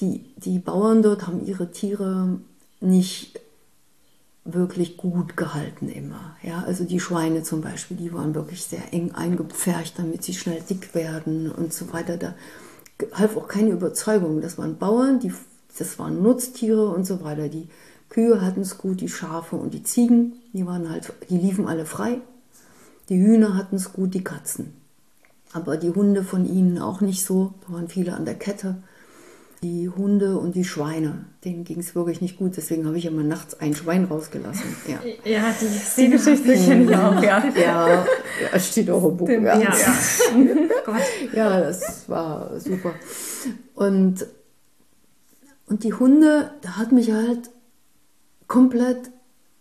die, 0.00 0.24
die 0.36 0.58
Bauern 0.58 1.02
dort 1.02 1.26
haben 1.26 1.44
ihre 1.44 1.70
Tiere 1.70 2.38
nicht 2.80 3.40
wirklich 4.44 4.96
gut 4.96 5.36
gehalten 5.36 5.88
immer. 5.88 6.36
Ja, 6.42 6.62
also 6.62 6.84
die 6.84 7.00
Schweine 7.00 7.42
zum 7.42 7.60
Beispiel, 7.60 7.96
die 7.96 8.12
waren 8.12 8.34
wirklich 8.34 8.64
sehr 8.64 8.92
eng 8.92 9.12
eingepfercht, 9.12 9.98
damit 9.98 10.24
sie 10.24 10.34
schnell 10.34 10.60
dick 10.68 10.94
werden 10.94 11.50
und 11.50 11.72
so 11.72 11.92
weiter. 11.92 12.16
Da 12.16 12.34
half 13.12 13.36
auch 13.36 13.48
keine 13.48 13.70
Überzeugung. 13.70 14.40
Das 14.40 14.58
waren 14.58 14.78
Bauern, 14.78 15.20
die 15.20 15.32
das 15.78 15.98
waren 15.98 16.22
Nutztiere 16.22 16.88
und 16.88 17.06
so 17.06 17.24
weiter. 17.24 17.48
Die 17.48 17.68
Kühe 18.08 18.40
hatten 18.40 18.60
es 18.60 18.78
gut, 18.78 19.00
die 19.00 19.08
Schafe 19.08 19.56
und 19.56 19.72
die 19.72 19.82
Ziegen, 19.82 20.34
die 20.52 20.66
waren 20.66 20.90
halt, 20.90 21.12
die 21.30 21.38
liefen 21.38 21.66
alle 21.66 21.86
frei. 21.86 22.20
Die 23.08 23.18
Hühner 23.18 23.56
hatten 23.56 23.76
es 23.76 23.92
gut, 23.92 24.14
die 24.14 24.24
Katzen. 24.24 24.74
Aber 25.52 25.76
die 25.76 25.90
Hunde 25.90 26.24
von 26.24 26.46
ihnen 26.46 26.78
auch 26.78 27.00
nicht 27.00 27.24
so. 27.24 27.54
Da 27.66 27.74
waren 27.74 27.88
viele 27.88 28.14
an 28.14 28.24
der 28.24 28.34
Kette. 28.34 28.76
Die 29.62 29.88
Hunde 29.88 30.38
und 30.38 30.56
die 30.56 30.64
Schweine, 30.64 31.26
denen 31.44 31.62
ging 31.62 31.78
es 31.78 31.94
wirklich 31.94 32.20
nicht 32.20 32.36
gut. 32.36 32.56
Deswegen 32.56 32.86
habe 32.86 32.98
ich 32.98 33.06
immer 33.06 33.22
nachts 33.22 33.54
ein 33.54 33.76
Schwein 33.76 34.04
rausgelassen. 34.04 34.74
Ja, 34.88 34.98
ja 35.24 35.54
die, 35.60 36.02
die 36.02 36.10
Geschichte 36.10 36.54
kenne 36.54 36.84
ich 36.84 36.96
auch. 36.96 37.22
Ja, 37.22 37.44
ja, 37.54 38.06
ja 38.52 38.58
steht 38.58 38.90
auch 38.90 39.08
im 39.08 39.16
Buch. 39.16 39.28
Ja. 39.28 39.58
Ja. 39.58 39.72
ja, 41.32 41.60
das 41.60 42.08
war 42.08 42.58
super. 42.58 42.94
Und 43.74 44.26
und 45.72 45.84
die 45.84 45.94
Hunde, 45.94 46.50
da 46.60 46.76
hat 46.76 46.92
mich 46.92 47.12
halt 47.12 47.50
komplett 48.46 49.10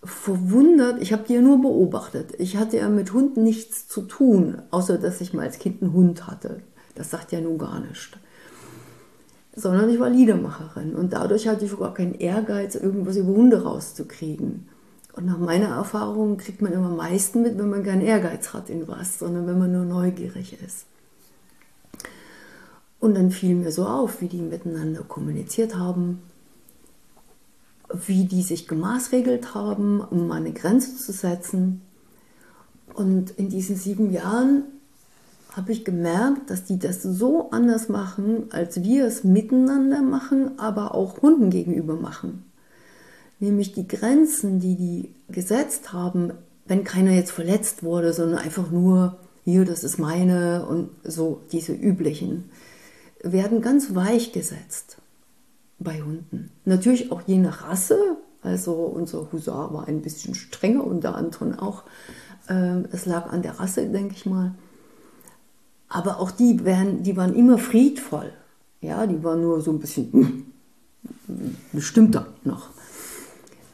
verwundert. 0.03 1.01
Ich 1.01 1.13
habe 1.13 1.23
die 1.25 1.35
ja 1.35 1.41
nur 1.41 1.61
beobachtet. 1.61 2.33
Ich 2.37 2.57
hatte 2.57 2.75
ja 2.75 2.89
mit 2.89 3.13
Hunden 3.13 3.43
nichts 3.43 3.87
zu 3.87 4.01
tun, 4.01 4.61
außer 4.71 4.97
dass 4.97 5.21
ich 5.21 5.33
mal 5.33 5.43
als 5.43 5.57
Kind 5.57 5.81
einen 5.81 5.93
Hund 5.93 6.27
hatte. 6.27 6.63
Das 6.95 7.11
sagt 7.11 7.31
ja 7.31 7.39
nun 7.39 7.57
gar 7.57 7.79
nichts. 7.79 8.09
Sondern 9.53 9.89
ich 9.89 9.99
war 9.99 10.09
Liedermacherin 10.09 10.95
und 10.95 11.13
dadurch 11.13 11.47
hatte 11.47 11.65
ich 11.65 11.77
gar 11.77 11.93
keinen 11.93 12.15
Ehrgeiz, 12.15 12.75
irgendwas 12.75 13.17
über 13.17 13.33
Hunde 13.33 13.63
rauszukriegen. 13.63 14.67
Und 15.13 15.25
nach 15.25 15.37
meiner 15.37 15.75
Erfahrung 15.75 16.37
kriegt 16.37 16.61
man 16.61 16.71
immer 16.71 16.87
am 16.87 16.95
meisten 16.95 17.41
mit, 17.41 17.57
wenn 17.57 17.69
man 17.69 17.83
keinen 17.83 18.01
Ehrgeiz 18.01 18.53
hat 18.53 18.69
in 18.69 18.87
was, 18.87 19.19
sondern 19.19 19.45
wenn 19.45 19.59
man 19.59 19.71
nur 19.71 19.83
neugierig 19.83 20.57
ist. 20.65 20.85
Und 23.01 23.15
dann 23.15 23.31
fiel 23.31 23.55
mir 23.55 23.71
so 23.71 23.85
auf, 23.85 24.21
wie 24.21 24.27
die 24.27 24.41
miteinander 24.41 25.01
kommuniziert 25.01 25.75
haben, 25.75 26.21
wie 27.93 28.25
die 28.25 28.43
sich 28.43 28.67
gemaßregelt 28.67 29.53
haben, 29.53 30.01
um 30.01 30.27
mal 30.27 30.35
eine 30.35 30.53
Grenze 30.53 30.95
zu 30.95 31.11
setzen. 31.11 31.81
Und 32.93 33.31
in 33.31 33.49
diesen 33.49 33.75
sieben 33.75 34.11
Jahren 34.11 34.63
habe 35.55 35.71
ich 35.71 35.83
gemerkt, 35.83 36.49
dass 36.49 36.63
die 36.63 36.79
das 36.79 37.03
so 37.03 37.51
anders 37.51 37.89
machen, 37.89 38.45
als 38.51 38.83
wir 38.83 39.05
es 39.05 39.23
miteinander 39.23 40.01
machen, 40.01 40.57
aber 40.57 40.95
auch 40.95 41.21
Hunden 41.21 41.49
gegenüber 41.49 41.95
machen. 41.95 42.45
Nämlich 43.39 43.73
die 43.73 43.87
Grenzen, 43.87 44.59
die 44.59 44.75
die 44.75 45.15
gesetzt 45.29 45.93
haben, 45.93 46.31
wenn 46.65 46.83
keiner 46.83 47.11
jetzt 47.11 47.31
verletzt 47.31 47.83
wurde, 47.83 48.13
sondern 48.13 48.39
einfach 48.39 48.71
nur, 48.71 49.17
hier, 49.43 49.65
das 49.65 49.83
ist 49.83 49.97
meine 49.97 50.65
und 50.67 50.89
so 51.03 51.41
diese 51.51 51.73
üblichen 51.73 52.49
werden 53.23 53.61
ganz 53.61 53.93
weich 53.93 54.31
gesetzt 54.31 54.97
bei 55.79 56.01
Hunden. 56.01 56.51
Natürlich 56.65 57.11
auch 57.11 57.21
je 57.25 57.37
nach 57.37 57.67
Rasse. 57.67 57.99
Also 58.41 58.73
unser 58.73 59.31
Husar 59.31 59.73
war 59.73 59.87
ein 59.87 60.01
bisschen 60.01 60.33
strenger 60.33 60.83
und 60.83 61.03
der 61.03 61.15
Anton 61.15 61.53
auch. 61.53 61.83
Ähm, 62.49 62.85
es 62.91 63.05
lag 63.05 63.31
an 63.31 63.41
der 63.41 63.59
Rasse, 63.59 63.87
denke 63.87 64.15
ich 64.15 64.25
mal. 64.25 64.55
Aber 65.91 66.19
auch 66.19 66.31
die, 66.31 66.63
werden, 66.63 67.03
die 67.03 67.17
waren 67.17 67.35
immer 67.35 67.57
friedvoll. 67.57 68.31
Ja, 68.79 69.05
die 69.05 69.23
waren 69.23 69.41
nur 69.41 69.61
so 69.61 69.71
ein 69.71 69.79
bisschen 69.79 70.53
bestimmter 71.71 72.27
noch. 72.43 72.69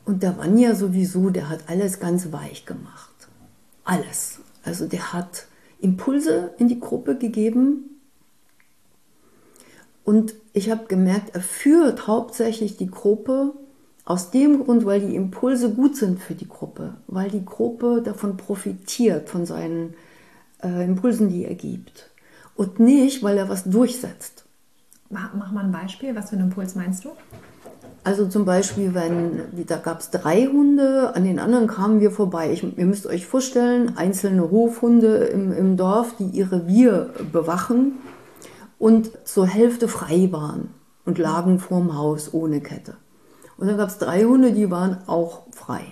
Und 0.06 0.24
der 0.24 0.38
Vanya 0.38 0.76
sowieso, 0.76 1.30
der 1.30 1.50
hat 1.50 1.62
alles 1.68 2.00
ganz 2.00 2.32
weich 2.32 2.66
gemacht. 2.66 3.14
Alles. 3.84 4.40
Also 4.64 4.88
der 4.88 5.14
hat 5.14 5.48
Impulse 5.80 6.54
in 6.58 6.68
die 6.68 6.80
Gruppe 6.80 7.18
gegeben, 7.18 7.98
und 10.08 10.36
ich 10.54 10.72
habe 10.72 10.86
gemerkt, 10.86 11.36
er 11.36 11.42
führt 11.42 12.08
hauptsächlich 12.08 12.78
die 12.78 12.90
Gruppe 12.90 13.52
aus 14.06 14.32
dem 14.32 14.64
Grund, 14.64 14.86
weil 14.86 15.02
die 15.02 15.18
Impulse 15.18 15.70
gut 15.74 15.98
sind 15.98 16.22
für 16.22 16.34
die 16.34 16.48
Gruppe, 16.48 16.94
weil 17.08 17.30
die 17.30 17.44
Gruppe 17.44 18.02
davon 18.02 18.38
profitiert, 18.38 19.28
von 19.28 19.46
seinen 19.46 19.96
äh, 20.64 20.84
Impulsen, 20.84 21.30
die 21.30 21.46
er 21.46 21.56
gibt. 21.56 22.10
Und 22.56 22.80
nicht, 22.80 23.24
weil 23.24 23.38
er 23.38 23.50
was 23.50 23.64
durchsetzt. 23.66 24.46
Mach, 25.10 25.34
mal 25.34 25.64
ein 25.64 25.72
Beispiel. 25.72 26.16
Was 26.16 26.30
für 26.30 26.36
einen 26.36 26.50
Impuls 26.50 26.76
meinst 26.76 27.06
du? 27.06 27.12
Also 28.04 28.28
zum 28.28 28.46
Beispiel, 28.46 28.94
wenn, 28.94 29.66
da 29.66 29.78
gab 29.78 30.00
es 30.00 30.12
drei 30.12 30.48
Hunde, 30.48 31.14
an 31.14 31.24
den 31.24 31.40
anderen 31.40 31.68
kamen 31.68 32.00
wir 32.00 32.12
vorbei. 32.12 32.52
Ich, 32.52 32.64
ihr 32.64 32.86
müsst 32.86 33.06
euch 33.06 33.26
vorstellen, 33.26 33.98
einzelne 33.98 34.50
Hofhunde 34.50 35.26
im, 35.26 35.52
im 35.52 35.78
Dorf, 35.78 36.16
die 36.18 36.26
ihr 36.26 36.52
Revier 36.52 37.12
bewachen 37.32 37.94
und 38.80 39.12
zur 39.28 39.46
Hälfte 39.46 39.88
frei 39.88 40.30
waren 40.32 40.70
und 41.06 41.18
lagen 41.18 41.60
vorm 41.60 41.98
Haus 41.98 42.34
ohne 42.34 42.62
Kette. 42.62 42.96
Und 43.58 43.68
dann 43.68 43.78
gab 43.78 43.90
es 43.90 43.98
drei 43.98 44.24
Hunde, 44.24 44.54
die 44.54 44.72
waren 44.72 45.00
auch 45.08 45.44
frei. 45.52 45.84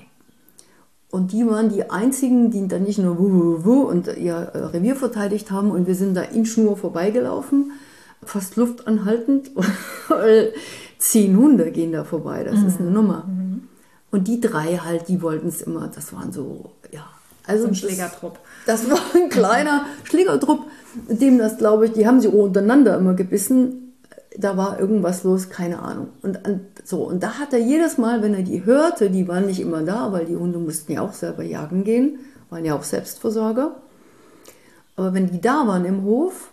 Und 1.15 1.31
die 1.31 1.47
waren 1.47 1.69
die 1.69 1.89
einzigen, 1.89 2.51
die 2.51 2.67
dann 2.67 2.83
nicht 2.83 2.99
nur 2.99 3.17
wuh, 3.17 3.31
wuh, 3.31 3.63
wuh 3.63 3.81
und 3.83 4.07
ihr 4.17 4.35
äh, 4.35 4.57
Revier 4.57 4.97
verteidigt 4.97 5.49
haben. 5.49 5.71
Und 5.71 5.87
wir 5.87 5.95
sind 5.95 6.13
da 6.13 6.23
in 6.23 6.45
Schnur 6.45 6.75
vorbeigelaufen, 6.75 7.71
fast 8.21 8.57
luftanhaltend. 8.57 9.51
Zehn 10.99 11.37
Hunde 11.37 11.71
gehen 11.71 11.93
da 11.93 12.03
vorbei, 12.03 12.43
das 12.43 12.57
mhm. 12.57 12.67
ist 12.67 12.81
eine 12.81 12.91
Nummer. 12.91 13.23
Mhm. 13.27 13.63
Und 14.11 14.27
die 14.27 14.41
drei 14.41 14.75
halt, 14.83 15.07
die 15.07 15.21
wollten 15.21 15.47
es 15.47 15.61
immer, 15.61 15.87
das 15.87 16.11
waren 16.11 16.33
so, 16.33 16.71
ja. 16.91 17.05
Also 17.47 17.63
so 17.63 17.69
ein 17.69 17.75
Schlägertrupp. 17.75 18.37
Das 18.65 18.89
war 18.89 18.99
ein 19.15 19.29
kleiner 19.29 19.85
Schlägertrupp, 20.03 20.65
dem 21.07 21.37
das, 21.37 21.57
glaube 21.57 21.85
ich, 21.85 21.93
die 21.93 22.05
haben 22.05 22.19
sie 22.19 22.27
untereinander 22.27 22.97
immer 22.97 23.13
gebissen. 23.13 23.84
Da 24.37 24.57
war 24.57 24.79
irgendwas 24.79 25.23
los, 25.23 25.49
keine 25.49 25.79
Ahnung. 25.79 26.09
Und 26.21 26.39
so, 26.83 27.03
und 27.03 27.23
da 27.23 27.39
hat 27.39 27.53
er 27.53 27.59
jedes 27.59 27.97
Mal, 27.97 28.21
wenn 28.21 28.33
er 28.33 28.43
die 28.43 28.65
hörte, 28.65 29.09
die 29.09 29.27
waren 29.27 29.45
nicht 29.45 29.59
immer 29.59 29.83
da, 29.83 30.11
weil 30.11 30.25
die 30.25 30.35
Hunde 30.35 30.59
mussten 30.59 30.91
ja 30.91 31.01
auch 31.01 31.13
selber 31.13 31.43
jagen 31.43 31.83
gehen, 31.83 32.19
waren 32.49 32.65
ja 32.65 32.75
auch 32.75 32.83
Selbstversorger. 32.83 33.75
Aber 34.95 35.13
wenn 35.13 35.27
die 35.29 35.41
da 35.41 35.67
waren 35.67 35.85
im 35.85 36.03
Hof, 36.03 36.51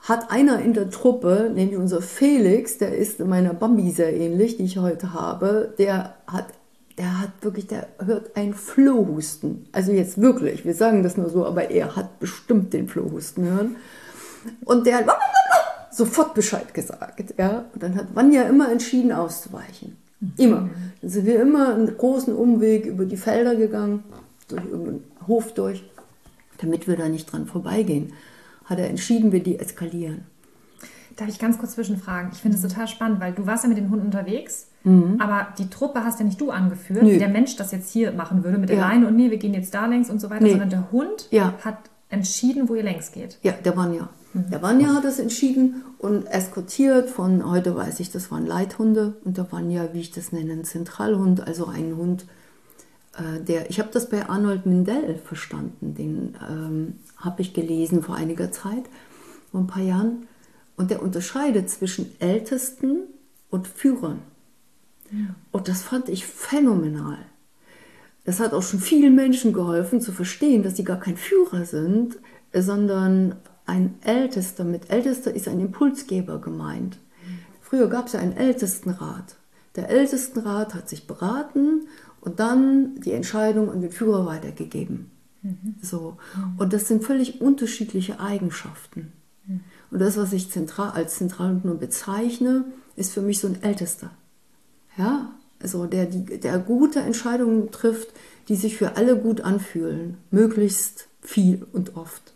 hat 0.00 0.30
einer 0.30 0.60
in 0.60 0.74
der 0.74 0.90
Truppe, 0.90 1.50
nämlich 1.54 1.78
unser 1.78 2.00
Felix, 2.00 2.78
der 2.78 2.96
ist 2.96 3.20
meiner 3.20 3.52
Bambi 3.52 3.90
sehr 3.90 4.14
ähnlich, 4.14 4.56
die 4.56 4.64
ich 4.64 4.78
heute 4.78 5.12
habe, 5.12 5.74
der 5.78 6.14
hat 6.26 6.46
der 6.98 7.20
hat 7.20 7.30
wirklich, 7.42 7.68
der 7.68 7.86
hört 8.04 8.36
einen 8.36 8.54
Flohhusten. 8.54 9.68
Also 9.72 9.92
jetzt 9.92 10.20
wirklich, 10.20 10.64
wir 10.64 10.74
sagen 10.74 11.04
das 11.04 11.16
nur 11.16 11.30
so, 11.30 11.46
aber 11.46 11.70
er 11.70 11.94
hat 11.94 12.18
bestimmt 12.18 12.72
den 12.72 12.88
Flohhusten 12.88 13.44
hören. 13.44 13.76
Und 14.64 14.86
der 14.86 14.98
hat 14.98 15.06
sofort 15.98 16.32
Bescheid 16.34 16.72
gesagt. 16.72 17.34
Ja? 17.38 17.64
Und 17.74 17.82
dann 17.82 17.94
hat 17.96 18.14
Vanya 18.14 18.42
immer 18.44 18.70
entschieden 18.72 19.12
auszuweichen. 19.12 19.96
Immer. 20.36 20.70
Dann 21.02 21.10
sind 21.10 21.26
wir 21.26 21.40
immer 21.40 21.74
einen 21.74 21.96
großen 21.96 22.34
Umweg 22.34 22.86
über 22.86 23.04
die 23.04 23.16
Felder 23.16 23.54
gegangen. 23.56 24.02
durch 24.48 24.64
irgendeinen 24.64 25.04
Hof 25.26 25.52
durch, 25.52 25.84
damit 26.56 26.88
wir 26.88 26.96
da 26.96 27.06
nicht 27.08 27.30
dran 27.30 27.44
vorbeigehen, 27.46 28.14
hat 28.64 28.78
er 28.78 28.88
entschieden, 28.88 29.30
wir 29.30 29.42
deeskalieren. 29.42 30.22
Darf 31.16 31.28
ich 31.28 31.38
ganz 31.38 31.58
kurz 31.58 31.72
zwischenfragen? 31.72 32.30
Ich 32.32 32.38
finde 32.38 32.56
es 32.56 32.62
total 32.62 32.88
spannend, 32.88 33.20
weil 33.20 33.32
du 33.34 33.46
warst 33.46 33.64
ja 33.64 33.68
mit 33.68 33.76
den 33.76 33.90
Hunden 33.90 34.06
unterwegs, 34.06 34.68
aber 35.18 35.48
die 35.58 35.68
Truppe 35.68 36.02
hast 36.02 36.18
ja 36.18 36.24
nicht 36.24 36.40
du 36.40 36.50
angeführt, 36.50 37.02
Nö. 37.02 37.10
wie 37.12 37.18
der 37.18 37.28
Mensch 37.28 37.56
das 37.56 37.72
jetzt 37.72 37.90
hier 37.90 38.12
machen 38.12 38.42
würde 38.42 38.56
mit 38.56 38.70
der 38.70 38.78
Ja. 38.78 38.88
Leine 38.88 39.06
und 39.08 39.16
nee, 39.16 39.30
wir 39.30 39.36
gehen 39.36 39.52
jetzt 39.52 39.74
da 39.74 39.84
längs 39.84 40.08
und 40.08 40.18
so 40.18 40.30
weiter, 40.30 40.44
Nee. 40.44 40.50
sondern 40.52 40.70
der 40.70 40.90
Hund 40.92 41.28
Ja. 41.30 41.52
hat 41.62 41.76
entschieden, 42.08 42.70
wo 42.70 42.74
ihr 42.74 42.84
längs 42.84 43.12
geht. 43.12 43.36
Ja, 43.42 43.52
der 43.52 43.76
Vanya. 43.76 44.08
Der 44.34 44.60
Vanya 44.62 44.94
hat 44.94 45.04
das 45.04 45.18
entschieden 45.18 45.82
und 45.98 46.26
eskortiert 46.26 47.08
von, 47.08 47.50
heute 47.50 47.74
weiß 47.74 48.00
ich, 48.00 48.10
das 48.10 48.30
waren 48.30 48.46
Leithunde 48.46 49.16
und 49.24 49.36
der 49.36 49.50
Vanya, 49.50 49.88
wie 49.92 50.00
ich 50.00 50.10
das 50.10 50.32
nenne, 50.32 50.52
ein 50.52 50.64
Zentralhund, 50.64 51.46
also 51.46 51.66
ein 51.66 51.96
Hund, 51.96 52.26
äh, 53.16 53.40
der, 53.42 53.70
ich 53.70 53.80
habe 53.80 53.88
das 53.90 54.08
bei 54.08 54.28
Arnold 54.28 54.66
Mindell 54.66 55.16
verstanden, 55.16 55.94
den 55.94 56.36
ähm, 56.48 56.94
habe 57.16 57.40
ich 57.40 57.54
gelesen 57.54 58.02
vor 58.02 58.16
einiger 58.16 58.52
Zeit, 58.52 58.84
vor 59.50 59.60
ein 59.60 59.66
paar 59.66 59.82
Jahren, 59.82 60.28
und 60.76 60.90
der 60.90 61.02
unterscheidet 61.02 61.70
zwischen 61.70 62.12
Ältesten 62.20 63.00
und 63.50 63.66
Führern. 63.66 64.20
Und 65.52 65.68
das 65.68 65.82
fand 65.82 66.08
ich 66.08 66.26
phänomenal. 66.26 67.18
Das 68.24 68.40
hat 68.40 68.52
auch 68.52 68.62
schon 68.62 68.78
vielen 68.78 69.14
Menschen 69.14 69.52
geholfen 69.52 70.00
zu 70.00 70.12
verstehen, 70.12 70.62
dass 70.62 70.76
sie 70.76 70.84
gar 70.84 71.00
kein 71.00 71.16
Führer 71.16 71.64
sind, 71.64 72.18
sondern 72.52 73.36
ein 73.68 73.94
Ältester. 74.02 74.64
Mit 74.64 74.90
Ältester 74.90 75.34
ist 75.34 75.48
ein 75.48 75.60
Impulsgeber 75.60 76.40
gemeint. 76.40 76.98
Früher 77.60 77.88
gab 77.88 78.06
es 78.06 78.14
ja 78.14 78.20
einen 78.20 78.36
Ältestenrat. 78.36 79.36
Der 79.76 79.90
Ältestenrat 79.90 80.74
hat 80.74 80.88
sich 80.88 81.06
beraten 81.06 81.86
und 82.20 82.40
dann 82.40 83.00
die 83.00 83.12
Entscheidung 83.12 83.70
an 83.70 83.80
den 83.80 83.92
Führer 83.92 84.26
weitergegeben. 84.26 85.10
So. 85.82 86.16
Und 86.56 86.72
das 86.72 86.88
sind 86.88 87.04
völlig 87.04 87.40
unterschiedliche 87.40 88.20
Eigenschaften. 88.20 89.12
Und 89.90 90.00
das, 90.00 90.16
was 90.16 90.32
ich 90.32 90.50
zentral, 90.50 90.90
als 90.90 91.16
Zentralhund 91.16 91.64
nur 91.64 91.76
bezeichne, 91.76 92.64
ist 92.96 93.12
für 93.12 93.22
mich 93.22 93.38
so 93.38 93.48
ein 93.48 93.62
Ältester. 93.62 94.10
Ja, 94.96 95.32
also 95.62 95.86
der, 95.86 96.06
der 96.06 96.58
gute 96.58 97.00
Entscheidungen 97.00 97.70
trifft, 97.70 98.08
die 98.48 98.56
sich 98.56 98.76
für 98.76 98.96
alle 98.96 99.16
gut 99.16 99.40
anfühlen, 99.40 100.18
möglichst 100.30 101.08
viel 101.20 101.66
und 101.72 101.96
oft. 101.96 102.34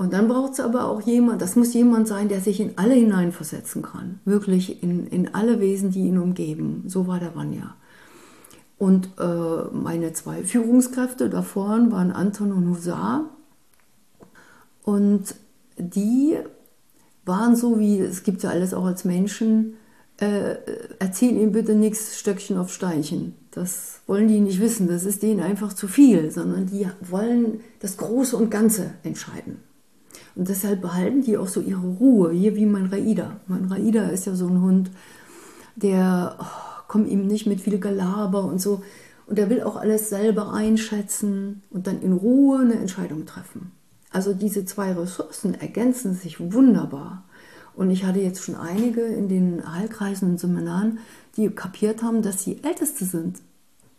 Und 0.00 0.14
dann 0.14 0.28
braucht 0.28 0.54
es 0.54 0.60
aber 0.60 0.86
auch 0.86 1.02
jemand, 1.02 1.42
das 1.42 1.56
muss 1.56 1.74
jemand 1.74 2.08
sein, 2.08 2.30
der 2.30 2.40
sich 2.40 2.58
in 2.58 2.78
alle 2.78 2.94
hineinversetzen 2.94 3.82
kann, 3.82 4.18
wirklich 4.24 4.82
in, 4.82 5.06
in 5.06 5.34
alle 5.34 5.60
Wesen, 5.60 5.90
die 5.90 6.06
ihn 6.06 6.16
umgeben. 6.16 6.84
So 6.86 7.06
war 7.06 7.20
der 7.20 7.36
Vanya. 7.36 7.76
Und 8.78 9.10
äh, 9.18 9.64
meine 9.74 10.14
zwei 10.14 10.42
Führungskräfte 10.42 11.28
da 11.28 11.42
vorne 11.42 11.92
waren 11.92 12.12
Anton 12.12 12.50
und 12.50 12.70
Husar. 12.70 13.28
Und 14.84 15.34
die 15.76 16.38
waren 17.26 17.54
so 17.54 17.78
wie, 17.78 17.98
es 17.98 18.22
gibt 18.22 18.42
ja 18.42 18.48
alles 18.48 18.72
auch 18.72 18.86
als 18.86 19.04
Menschen, 19.04 19.74
äh, 20.16 20.56
erzähl 20.98 21.36
ihnen 21.36 21.52
bitte 21.52 21.74
nichts 21.74 22.18
Stöckchen 22.18 22.56
auf 22.56 22.72
Steinchen. 22.72 23.34
Das 23.50 24.00
wollen 24.06 24.28
die 24.28 24.40
nicht 24.40 24.62
wissen, 24.62 24.88
das 24.88 25.04
ist 25.04 25.22
denen 25.22 25.40
einfach 25.40 25.74
zu 25.74 25.88
viel, 25.88 26.30
sondern 26.30 26.64
die 26.64 26.88
wollen 27.02 27.60
das 27.80 27.98
Große 27.98 28.34
und 28.34 28.50
Ganze 28.50 28.92
entscheiden. 29.02 29.58
Und 30.40 30.48
deshalb 30.48 30.80
behalten 30.80 31.20
die 31.20 31.36
auch 31.36 31.48
so 31.48 31.60
ihre 31.60 31.86
Ruhe, 31.86 32.30
hier 32.30 32.56
wie 32.56 32.64
mein 32.64 32.86
Raida. 32.86 33.36
Mein 33.46 33.66
Raida 33.66 34.08
ist 34.08 34.24
ja 34.24 34.34
so 34.34 34.46
ein 34.46 34.62
Hund, 34.62 34.90
der 35.76 36.34
oh, 36.40 36.44
kommt 36.88 37.10
ihm 37.10 37.26
nicht 37.26 37.44
mit 37.44 37.60
viel 37.60 37.78
Gelaber 37.78 38.44
und 38.44 38.58
so. 38.58 38.82
Und 39.26 39.36
der 39.36 39.50
will 39.50 39.62
auch 39.62 39.76
alles 39.76 40.08
selber 40.08 40.54
einschätzen 40.54 41.62
und 41.68 41.86
dann 41.86 42.00
in 42.00 42.14
Ruhe 42.14 42.60
eine 42.60 42.76
Entscheidung 42.76 43.26
treffen. 43.26 43.72
Also 44.12 44.32
diese 44.32 44.64
zwei 44.64 44.92
Ressourcen 44.92 45.52
ergänzen 45.52 46.14
sich 46.14 46.40
wunderbar. 46.40 47.24
Und 47.74 47.90
ich 47.90 48.06
hatte 48.06 48.20
jetzt 48.20 48.42
schon 48.42 48.56
einige 48.56 49.02
in 49.02 49.28
den 49.28 49.70
Heilkreisen 49.70 50.30
und 50.30 50.40
Seminaren, 50.40 51.00
die 51.36 51.50
kapiert 51.50 52.02
haben, 52.02 52.22
dass 52.22 52.44
sie 52.44 52.64
Älteste 52.64 53.04
sind 53.04 53.40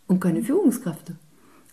und 0.08 0.18
keine 0.18 0.42
Führungskräfte. 0.42 1.14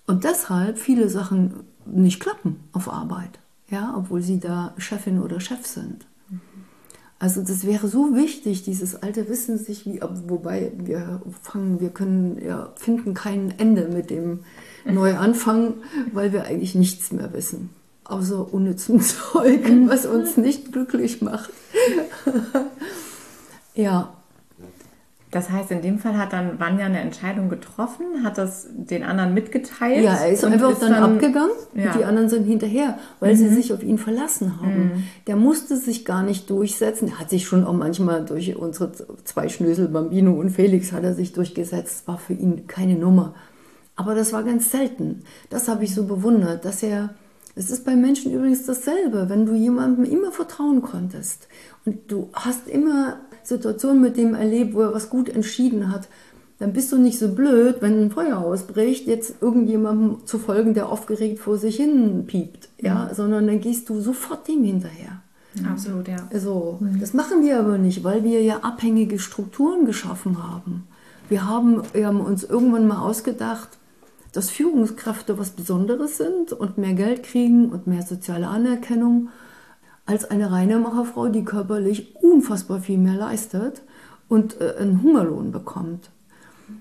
Und 0.06 0.26
deshalb 0.26 0.78
viele 0.78 1.10
Sachen 1.10 1.62
nicht 1.88 2.20
klappen 2.20 2.58
auf 2.72 2.88
Arbeit, 2.88 3.40
ja, 3.70 3.94
obwohl 3.98 4.22
sie 4.22 4.40
da 4.40 4.74
Chefin 4.78 5.20
oder 5.22 5.40
Chef 5.40 5.66
sind. 5.66 6.06
Also 7.20 7.42
das 7.42 7.66
wäre 7.66 7.90
so 7.90 8.16
wichtig, 8.16 8.64
dieses 8.64 8.96
alte 9.04 9.28
Wissen 9.28 9.58
sich 9.58 9.86
wie, 9.86 10.00
wobei 10.02 10.72
wir 10.78 11.22
fangen, 11.42 11.82
wir 11.82 11.90
können 11.90 12.42
ja 12.42 12.72
finden 12.76 13.14
kein 13.14 13.54
Ende 13.58 13.90
mit 13.90 14.10
dem 14.10 14.40
Neuanfang, 14.86 15.74
weil 16.14 16.32
wir 16.32 16.46
eigentlich 16.46 16.76
nichts 16.76 17.12
mehr 17.12 17.34
wissen, 17.34 17.72
außer 18.06 18.54
unnützem 18.54 19.02
Zeug, 19.02 19.70
was 19.88 20.06
uns 20.06 20.38
nicht 20.38 20.72
glücklich 20.72 21.22
macht. 21.22 21.50
ja, 23.76 24.14
Das 25.32 25.52
heißt, 25.52 25.70
in 25.70 25.84
dem 25.84 26.00
Fall 26.00 26.18
hat 26.18 26.34
dann 26.34 26.60
Vanya 26.60 26.86
eine 26.88 27.02
Entscheidung 27.02 27.50
getroffen, 27.50 28.24
hat 28.24 28.40
das 28.40 28.68
den 28.74 29.04
anderen 29.04 29.36
mitgeteilt. 29.36 30.04
Ja, 30.04 30.16
er 30.16 30.32
ist 30.32 30.44
einfach 30.44 30.80
dann, 30.80 30.94
abgegangen 30.94 31.52
Ja. 31.76 31.92
und 31.92 32.00
die 32.00 32.04
anderen 32.04 32.30
sind 32.30 32.46
hinterher, 32.46 32.98
weil 33.20 33.36
sie 33.36 33.48
sich 33.50 33.72
auf 33.72 33.84
ihn 33.84 34.00
verlassen 34.00 34.60
haben. 34.60 35.04
Der 35.28 35.36
musste 35.36 35.78
sich 35.78 36.04
gar 36.04 36.24
nicht 36.24 36.50
durchsetzen. 36.50 37.10
Er 37.10 37.20
hat 37.20 37.30
sich 37.30 37.46
schon 37.46 37.64
auch 37.64 37.74
manchmal 37.74 38.26
durch 38.26 38.56
unsere 38.56 38.92
zwei 39.24 39.50
Schnösel, 39.50 39.88
Bambino 39.88 40.34
und 40.34 40.50
Felix, 40.50 40.92
hat 40.94 41.04
er 41.04 41.14
sich 41.14 41.32
durchgesetzt. 41.34 42.08
War 42.08 42.18
für 42.18 42.34
ihn 42.34 42.66
keine 42.66 42.96
Nummer. 42.96 43.36
Aber 43.96 44.16
das 44.16 44.34
war 44.34 44.44
ganz 44.44 44.72
selten. 44.72 45.22
Das 45.52 45.68
habe 45.68 45.84
ich 45.84 45.94
so 45.94 46.06
bewundert, 46.06 46.66
dass 46.66 46.82
er. 46.82 47.14
Es 47.56 47.70
ist 47.70 47.84
bei 47.84 47.96
Menschen 47.96 48.32
übrigens 48.32 48.66
dasselbe, 48.66 49.28
wenn 49.28 49.46
du 49.46 49.54
jemandem 49.54 50.06
immer 50.06 50.32
vertrauen 50.32 50.82
konntest 50.82 51.48
und 51.86 52.10
du 52.10 52.30
hast 52.34 52.68
immer 52.70 53.18
Situationen 53.50 54.02
mit 54.02 54.18
dem 54.18 54.34
erlebt, 54.34 54.74
wo 54.74 54.82
er 54.82 54.94
was 54.94 55.10
gut 55.10 55.30
entschieden 55.30 55.92
hat, 55.92 56.08
dann 56.60 56.74
bist 56.74 56.92
du 56.92 56.98
nicht 56.98 57.18
so 57.18 57.30
blöd, 57.30 57.78
wenn 57.80 58.06
ein 58.06 58.12
Feuer 58.12 58.38
ausbricht, 58.38 59.08
jetzt 59.08 59.42
irgendjemandem 59.42 60.26
zu 60.26 60.40
folgen, 60.40 60.74
der 60.74 60.90
aufgeregt 60.90 61.40
vor 61.40 61.58
sich 61.58 61.78
hin 61.78 62.26
piept, 62.28 62.70
ja, 62.80 63.14
sondern 63.14 63.48
dann 63.48 63.62
gehst 63.62 63.90
du 63.90 64.02
sofort 64.02 64.48
dem 64.48 64.64
hinterher. 64.64 65.22
Absolut, 65.68 66.08
ja. 66.08 66.28
Also, 66.32 66.80
das 67.00 67.14
machen 67.14 67.44
wir 67.44 67.60
aber 67.60 67.78
nicht, 67.78 68.04
weil 68.04 68.24
wir 68.24 68.42
ja 68.42 68.60
abhängige 68.60 69.20
Strukturen 69.20 69.86
geschaffen 69.86 70.44
haben. 70.44 70.88
Wir 71.30 71.48
haben, 71.48 71.82
wir 71.94 72.08
haben 72.08 72.22
uns 72.22 72.44
irgendwann 72.44 72.88
mal 72.88 73.02
ausgedacht, 73.02 73.70
dass 74.34 74.50
Führungskräfte 74.50 75.40
was 75.40 75.52
Besonderes 75.52 76.18
sind 76.18 76.52
und 76.54 76.78
mehr 76.78 76.94
Geld 76.94 77.24
kriegen 77.24 77.70
und 77.70 77.88
mehr 77.88 78.04
soziale 78.04 78.48
Anerkennung 78.48 79.30
als 80.10 80.26
eine 80.26 80.52
reine 80.52 80.80
Macherfrau, 80.80 81.28
die 81.28 81.46
körperlich 81.46 82.16
unfassbar 82.16 82.82
viel 82.82 82.98
mehr 82.98 83.14
leistet 83.14 83.84
und 84.28 84.60
äh, 84.60 84.74
einen 84.80 85.04
Hungerlohn 85.04 85.52
bekommt. 85.52 86.10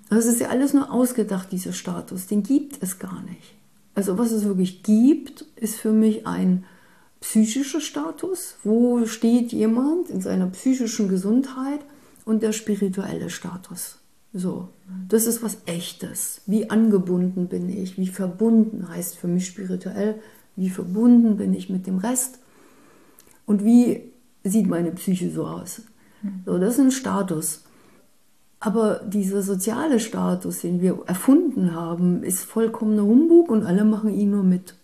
Das 0.08 0.24
ist 0.24 0.40
ja 0.40 0.48
alles 0.48 0.72
nur 0.72 0.90
ausgedacht, 0.90 1.52
dieser 1.52 1.74
Status. 1.74 2.26
Den 2.26 2.42
gibt 2.42 2.82
es 2.82 2.98
gar 2.98 3.22
nicht. 3.24 3.54
Also 3.94 4.16
was 4.16 4.32
es 4.32 4.44
wirklich 4.44 4.82
gibt, 4.82 5.42
ist 5.56 5.74
für 5.74 5.92
mich 5.92 6.26
ein 6.26 6.64
psychischer 7.20 7.82
Status. 7.82 8.56
Wo 8.64 9.04
steht 9.04 9.52
jemand 9.52 10.08
in 10.08 10.22
seiner 10.22 10.46
psychischen 10.46 11.10
Gesundheit 11.10 11.80
und 12.24 12.42
der 12.42 12.52
spirituelle 12.52 13.28
Status? 13.28 13.98
So, 14.32 14.70
das 15.10 15.26
ist 15.26 15.42
was 15.42 15.58
Echtes. 15.66 16.40
Wie 16.46 16.70
angebunden 16.70 17.48
bin 17.48 17.68
ich? 17.68 17.98
Wie 17.98 18.06
verbunden 18.06 18.88
heißt 18.88 19.16
für 19.16 19.28
mich 19.28 19.46
spirituell? 19.46 20.14
Wie 20.56 20.70
verbunden 20.70 21.36
bin 21.36 21.52
ich 21.52 21.68
mit 21.68 21.86
dem 21.86 21.98
Rest? 21.98 22.38
Und 23.48 23.64
wie 23.64 24.02
sieht 24.44 24.68
meine 24.68 24.92
Psyche 24.92 25.30
so 25.30 25.46
aus? 25.46 25.80
So, 26.44 26.58
das 26.58 26.74
ist 26.74 26.80
ein 26.80 26.90
Status. 26.90 27.64
Aber 28.60 29.00
dieser 29.06 29.40
soziale 29.42 30.00
Status, 30.00 30.60
den 30.60 30.82
wir 30.82 31.00
erfunden 31.06 31.74
haben, 31.74 32.22
ist 32.22 32.44
vollkommener 32.44 33.04
Humbug 33.04 33.50
und 33.50 33.64
alle 33.64 33.84
machen 33.84 34.12
ihn 34.12 34.32
nur 34.32 34.42
mit. 34.42 34.74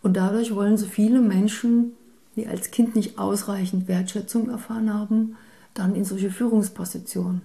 Und 0.00 0.16
dadurch 0.16 0.54
wollen 0.54 0.76
so 0.76 0.86
viele 0.86 1.20
Menschen, 1.20 1.94
die 2.36 2.46
als 2.46 2.70
Kind 2.70 2.94
nicht 2.94 3.18
ausreichend 3.18 3.88
Wertschätzung 3.88 4.48
erfahren 4.48 4.94
haben, 4.94 5.36
dann 5.72 5.96
in 5.96 6.04
solche 6.04 6.30
Führungspositionen. 6.30 7.42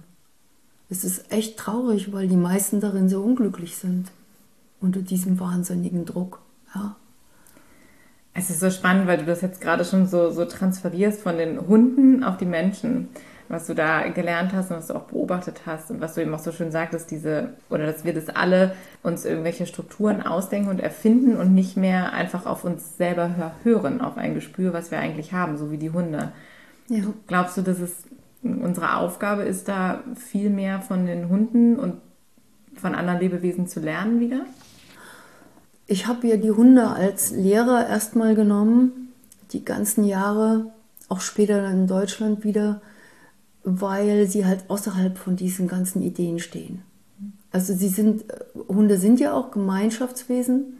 Es 0.88 1.02
ist 1.02 1.32
echt 1.32 1.56
traurig, 1.56 2.12
weil 2.12 2.28
die 2.28 2.36
meisten 2.36 2.80
darin 2.80 3.08
sehr 3.08 3.20
unglücklich 3.20 3.76
sind. 3.76 4.12
Unter 4.80 5.02
diesem 5.02 5.40
wahnsinnigen 5.40 6.04
Druck. 6.04 6.40
Ja. 6.74 6.94
Es 8.32 8.48
ist 8.48 8.60
so 8.60 8.70
spannend, 8.70 9.06
weil 9.06 9.18
du 9.18 9.24
das 9.24 9.40
jetzt 9.40 9.60
gerade 9.60 9.84
schon 9.84 10.06
so, 10.06 10.30
so 10.30 10.44
transferierst 10.44 11.20
von 11.20 11.36
den 11.36 11.66
Hunden 11.66 12.22
auf 12.22 12.36
die 12.36 12.46
Menschen, 12.46 13.08
was 13.48 13.66
du 13.66 13.74
da 13.74 14.06
gelernt 14.08 14.52
hast 14.52 14.70
und 14.70 14.76
was 14.76 14.86
du 14.86 14.94
auch 14.94 15.02
beobachtet 15.02 15.62
hast 15.66 15.90
und 15.90 16.00
was 16.00 16.14
du 16.14 16.22
eben 16.22 16.32
auch 16.32 16.38
so 16.38 16.52
schön 16.52 16.70
sagtest, 16.70 17.10
diese, 17.10 17.50
oder 17.68 17.86
dass 17.86 18.04
wir 18.04 18.14
das 18.14 18.28
alle 18.28 18.76
uns 19.02 19.24
irgendwelche 19.24 19.66
Strukturen 19.66 20.22
ausdenken 20.22 20.70
und 20.70 20.78
erfinden 20.78 21.36
und 21.36 21.52
nicht 21.52 21.76
mehr 21.76 22.12
einfach 22.12 22.46
auf 22.46 22.64
uns 22.64 22.96
selber 22.96 23.52
hören, 23.64 24.00
auf 24.00 24.16
ein 24.16 24.34
Gespür, 24.34 24.72
was 24.72 24.92
wir 24.92 25.00
eigentlich 25.00 25.32
haben, 25.32 25.58
so 25.58 25.72
wie 25.72 25.78
die 25.78 25.90
Hunde. 25.90 26.30
ja. 26.88 27.02
Glaubst 27.26 27.56
du, 27.56 27.62
dass 27.62 27.80
es 27.80 28.04
unsere 28.42 28.96
Aufgabe 28.96 29.42
ist, 29.42 29.66
da 29.66 30.04
viel 30.14 30.50
mehr 30.50 30.80
von 30.80 31.06
den 31.06 31.28
Hunden 31.28 31.76
und 31.78 31.94
von 32.76 32.94
anderen 32.94 33.18
Lebewesen 33.18 33.66
zu 33.66 33.80
lernen 33.80 34.20
wieder? 34.20 34.46
Ich 35.90 36.06
habe 36.06 36.28
ja 36.28 36.36
die 36.36 36.52
Hunde 36.52 36.86
als 36.86 37.32
Lehrer 37.32 37.88
erstmal 37.88 38.36
genommen, 38.36 39.12
die 39.50 39.64
ganzen 39.64 40.04
Jahre, 40.04 40.66
auch 41.08 41.20
später 41.20 41.60
dann 41.60 41.80
in 41.80 41.86
Deutschland 41.88 42.44
wieder, 42.44 42.80
weil 43.64 44.28
sie 44.28 44.46
halt 44.46 44.70
außerhalb 44.70 45.18
von 45.18 45.34
diesen 45.34 45.66
ganzen 45.66 46.00
Ideen 46.00 46.38
stehen. 46.38 46.82
Also 47.50 47.74
sie 47.74 47.88
sind, 47.88 48.24
Hunde 48.68 48.98
sind 48.98 49.18
ja 49.18 49.34
auch 49.34 49.50
Gemeinschaftswesen 49.50 50.78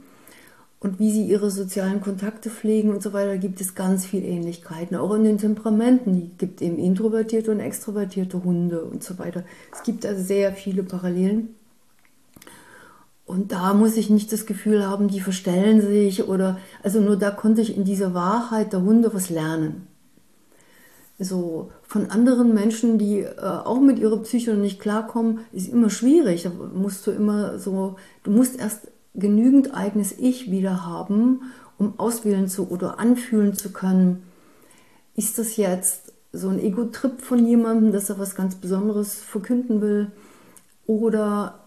und 0.78 1.00
wie 1.00 1.10
sie 1.10 1.24
ihre 1.24 1.50
sozialen 1.50 2.00
Kontakte 2.00 2.48
pflegen 2.48 2.90
und 2.90 3.02
so 3.02 3.12
weiter, 3.12 3.36
gibt 3.36 3.60
es 3.60 3.74
ganz 3.74 4.06
viele 4.06 4.28
Ähnlichkeiten. 4.28 4.96
Auch 4.96 5.12
in 5.14 5.24
den 5.24 5.38
Temperamenten. 5.38 6.14
Die 6.14 6.36
gibt 6.38 6.62
eben 6.62 6.78
introvertierte 6.78 7.50
und 7.50 7.58
extrovertierte 7.58 8.44
Hunde 8.44 8.84
und 8.84 9.02
so 9.02 9.18
weiter. 9.18 9.42
Es 9.74 9.82
gibt 9.82 10.06
also 10.06 10.22
sehr 10.22 10.52
viele 10.52 10.84
Parallelen. 10.84 11.56
Und 13.30 13.52
da 13.52 13.74
muss 13.74 13.96
ich 13.96 14.10
nicht 14.10 14.32
das 14.32 14.44
Gefühl 14.44 14.84
haben, 14.84 15.06
die 15.06 15.20
verstellen 15.20 15.80
sich 15.80 16.26
oder, 16.26 16.58
also 16.82 17.00
nur 17.00 17.14
da 17.14 17.30
konnte 17.30 17.60
ich 17.60 17.76
in 17.76 17.84
dieser 17.84 18.12
Wahrheit 18.12 18.72
der 18.72 18.82
Hunde 18.82 19.14
was 19.14 19.30
lernen. 19.30 19.86
So 21.16 21.70
von 21.84 22.10
anderen 22.10 22.54
Menschen, 22.54 22.98
die 22.98 23.20
äh, 23.20 23.36
auch 23.40 23.78
mit 23.78 24.00
ihrer 24.00 24.16
Psyche 24.16 24.54
nicht 24.54 24.80
klarkommen, 24.80 25.42
ist 25.52 25.68
immer 25.68 25.90
schwierig. 25.90 26.42
Da 26.42 26.50
musst 26.74 27.06
du 27.06 27.12
immer 27.12 27.60
so, 27.60 27.94
du 28.24 28.32
musst 28.32 28.58
erst 28.58 28.88
genügend 29.14 29.76
eigenes 29.76 30.10
Ich 30.18 30.50
wieder 30.50 30.84
haben, 30.84 31.52
um 31.78 32.00
auswählen 32.00 32.48
zu 32.48 32.68
oder 32.68 32.98
anfühlen 32.98 33.54
zu 33.54 33.70
können, 33.70 34.24
ist 35.14 35.38
das 35.38 35.56
jetzt 35.56 36.14
so 36.32 36.48
ein 36.48 36.58
Ego-Trip 36.58 37.20
von 37.20 37.46
jemandem, 37.46 37.92
dass 37.92 38.10
er 38.10 38.18
was 38.18 38.34
ganz 38.34 38.56
Besonderes 38.56 39.14
verkünden 39.14 39.80
will? 39.80 40.10
Oder 40.88 41.59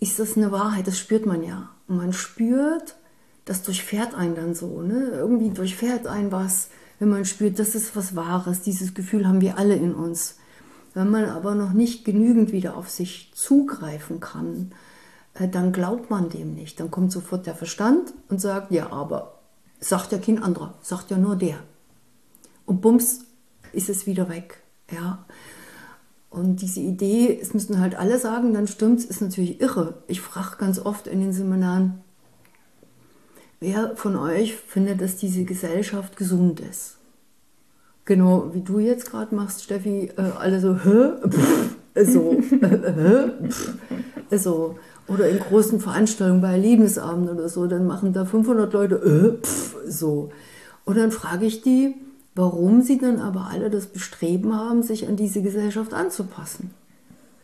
ist 0.00 0.18
das 0.18 0.36
eine 0.36 0.52
Wahrheit? 0.52 0.86
Das 0.86 0.98
spürt 0.98 1.26
man 1.26 1.42
ja. 1.42 1.70
Und 1.86 1.96
man 1.96 2.12
spürt, 2.12 2.96
das 3.44 3.62
durchfährt 3.62 4.14
einen 4.14 4.34
dann 4.34 4.54
so. 4.54 4.82
Ne? 4.82 5.10
Irgendwie 5.12 5.50
durchfährt 5.50 6.06
einen 6.06 6.32
was, 6.32 6.68
wenn 6.98 7.08
man 7.08 7.24
spürt, 7.24 7.58
das 7.58 7.74
ist 7.74 7.96
was 7.96 8.16
Wahres. 8.16 8.62
Dieses 8.62 8.94
Gefühl 8.94 9.26
haben 9.26 9.40
wir 9.40 9.58
alle 9.58 9.76
in 9.76 9.94
uns. 9.94 10.36
Wenn 10.94 11.10
man 11.10 11.26
aber 11.26 11.54
noch 11.54 11.72
nicht 11.72 12.04
genügend 12.04 12.52
wieder 12.52 12.76
auf 12.76 12.90
sich 12.90 13.32
zugreifen 13.34 14.20
kann, 14.20 14.72
äh, 15.34 15.48
dann 15.48 15.72
glaubt 15.72 16.10
man 16.10 16.28
dem 16.28 16.54
nicht. 16.54 16.80
Dann 16.80 16.90
kommt 16.90 17.12
sofort 17.12 17.46
der 17.46 17.54
Verstand 17.54 18.12
und 18.28 18.40
sagt, 18.40 18.70
ja, 18.70 18.92
aber 18.92 19.38
sagt 19.80 20.12
ja 20.12 20.18
kein 20.18 20.42
anderer, 20.42 20.74
sagt 20.82 21.10
ja 21.10 21.18
nur 21.18 21.36
der. 21.36 21.58
Und 22.66 22.80
bums, 22.80 23.24
ist 23.72 23.88
es 23.88 24.06
wieder 24.06 24.28
weg. 24.28 24.62
Ja. 24.90 25.24
Und 26.30 26.60
diese 26.60 26.80
Idee, 26.80 27.38
es 27.40 27.54
müssen 27.54 27.80
halt 27.80 27.94
alle 27.98 28.18
sagen, 28.18 28.52
dann 28.52 28.66
stimmt's, 28.66 29.04
ist 29.04 29.22
natürlich 29.22 29.60
irre. 29.60 29.94
Ich 30.08 30.20
frage 30.20 30.56
ganz 30.58 30.78
oft 30.78 31.06
in 31.06 31.20
den 31.20 31.32
Seminaren, 31.32 32.00
wer 33.60 33.96
von 33.96 34.16
euch 34.16 34.54
findet, 34.54 35.00
dass 35.00 35.16
diese 35.16 35.44
Gesellschaft 35.44 36.16
gesund 36.16 36.60
ist? 36.60 36.96
Genau, 38.04 38.50
wie 38.54 38.62
du 38.62 38.78
jetzt 38.78 39.10
gerade 39.10 39.34
machst, 39.34 39.62
Steffi, 39.62 40.10
äh, 40.16 40.22
alle 40.38 40.60
so, 40.60 40.76
hä? 40.76 41.28
Pff, 41.28 41.76
so, 41.94 42.36
hä? 42.50 43.48
Pff, 43.48 43.74
so. 44.30 44.78
Oder 45.06 45.28
in 45.30 45.38
großen 45.38 45.80
Veranstaltungen 45.80 46.42
bei 46.42 46.58
Lebensabend 46.58 47.30
oder 47.30 47.48
so, 47.48 47.66
dann 47.66 47.86
machen 47.86 48.12
da 48.12 48.26
500 48.26 48.72
Leute, 48.72 48.94
äh, 48.96 49.42
pff, 49.42 49.76
so. 49.86 50.30
Und 50.84 50.96
dann 50.96 51.10
frage 51.10 51.46
ich 51.46 51.62
die, 51.62 51.96
warum 52.38 52.82
sie 52.82 52.98
dann 52.98 53.18
aber 53.18 53.48
alle 53.50 53.68
das 53.68 53.88
Bestreben 53.88 54.54
haben, 54.54 54.84
sich 54.84 55.08
an 55.08 55.16
diese 55.16 55.42
Gesellschaft 55.42 55.92
anzupassen. 55.92 56.70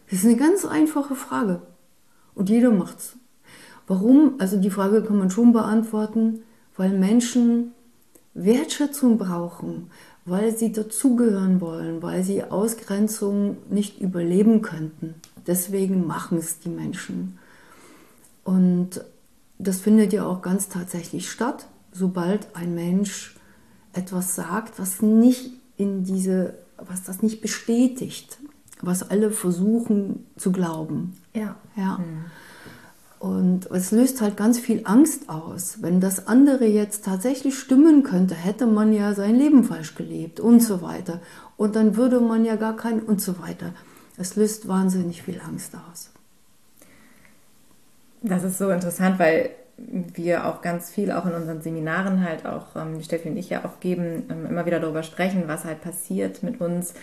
Das 0.08 0.20
ist 0.20 0.24
eine 0.24 0.36
ganz 0.36 0.64
einfache 0.64 1.16
Frage. 1.16 1.62
Und 2.36 2.48
jeder 2.48 2.70
macht's. 2.70 3.16
Warum? 3.88 4.34
Also 4.38 4.56
die 4.56 4.70
Frage 4.70 5.02
kann 5.02 5.18
man 5.18 5.30
schon 5.30 5.52
beantworten, 5.52 6.44
weil 6.76 6.90
Menschen 6.96 7.72
Wertschätzung 8.34 9.18
brauchen, 9.18 9.90
weil 10.26 10.56
sie 10.56 10.70
dazugehören 10.70 11.60
wollen, 11.60 12.00
weil 12.00 12.22
sie 12.22 12.44
Ausgrenzung 12.44 13.56
nicht 13.68 14.00
überleben 14.00 14.62
könnten. 14.62 15.16
Deswegen 15.48 16.06
machen 16.06 16.38
es 16.38 16.60
die 16.60 16.68
Menschen. 16.68 17.40
Und 18.44 19.04
das 19.58 19.80
findet 19.80 20.12
ja 20.12 20.24
auch 20.24 20.40
ganz 20.40 20.68
tatsächlich 20.68 21.28
statt, 21.28 21.66
sobald 21.90 22.54
ein 22.54 22.76
Mensch 22.76 23.33
etwas 23.94 24.34
sagt, 24.34 24.78
was 24.78 25.02
nicht 25.02 25.52
in 25.76 26.04
diese, 26.04 26.54
was 26.76 27.02
das 27.02 27.22
nicht 27.22 27.40
bestätigt, 27.40 28.38
was 28.80 29.08
alle 29.08 29.30
versuchen 29.30 30.26
zu 30.36 30.52
glauben. 30.52 31.14
Ja. 31.32 31.56
Ja. 31.76 31.98
Mhm. 31.98 32.24
Und 33.18 33.70
es 33.70 33.90
löst 33.90 34.20
halt 34.20 34.36
ganz 34.36 34.58
viel 34.58 34.82
Angst 34.84 35.30
aus. 35.30 35.78
Wenn 35.80 35.98
das 35.98 36.26
andere 36.26 36.66
jetzt 36.66 37.06
tatsächlich 37.06 37.58
stimmen 37.58 38.02
könnte, 38.02 38.34
hätte 38.34 38.66
man 38.66 38.92
ja 38.92 39.14
sein 39.14 39.34
Leben 39.34 39.64
falsch 39.64 39.94
gelebt 39.94 40.40
und 40.40 40.58
ja. 40.58 40.66
so 40.66 40.82
weiter. 40.82 41.20
Und 41.56 41.74
dann 41.74 41.96
würde 41.96 42.20
man 42.20 42.44
ja 42.44 42.56
gar 42.56 42.76
kein 42.76 43.00
und 43.00 43.22
so 43.22 43.38
weiter. 43.40 43.72
Es 44.18 44.36
löst 44.36 44.68
wahnsinnig 44.68 45.22
viel 45.22 45.40
Angst 45.40 45.72
aus. 45.74 46.10
Das 48.22 48.44
ist 48.44 48.58
so 48.58 48.70
interessant, 48.70 49.18
weil 49.18 49.50
wir 49.76 50.46
auch 50.46 50.62
ganz 50.62 50.90
viel 50.90 51.10
auch 51.10 51.26
in 51.26 51.32
unseren 51.32 51.60
Seminaren 51.60 52.24
halt 52.24 52.46
auch, 52.46 52.76
ähm, 52.76 53.02
Steffi 53.02 53.28
und 53.28 53.36
ich 53.36 53.50
ja 53.50 53.64
auch 53.64 53.80
geben, 53.80 54.24
ähm, 54.30 54.46
immer 54.46 54.66
wieder 54.66 54.80
darüber 54.80 55.02
sprechen, 55.02 55.44
was 55.46 55.64
halt 55.64 55.80
passiert 55.80 56.42
mit 56.42 56.60
uns, 56.60 56.94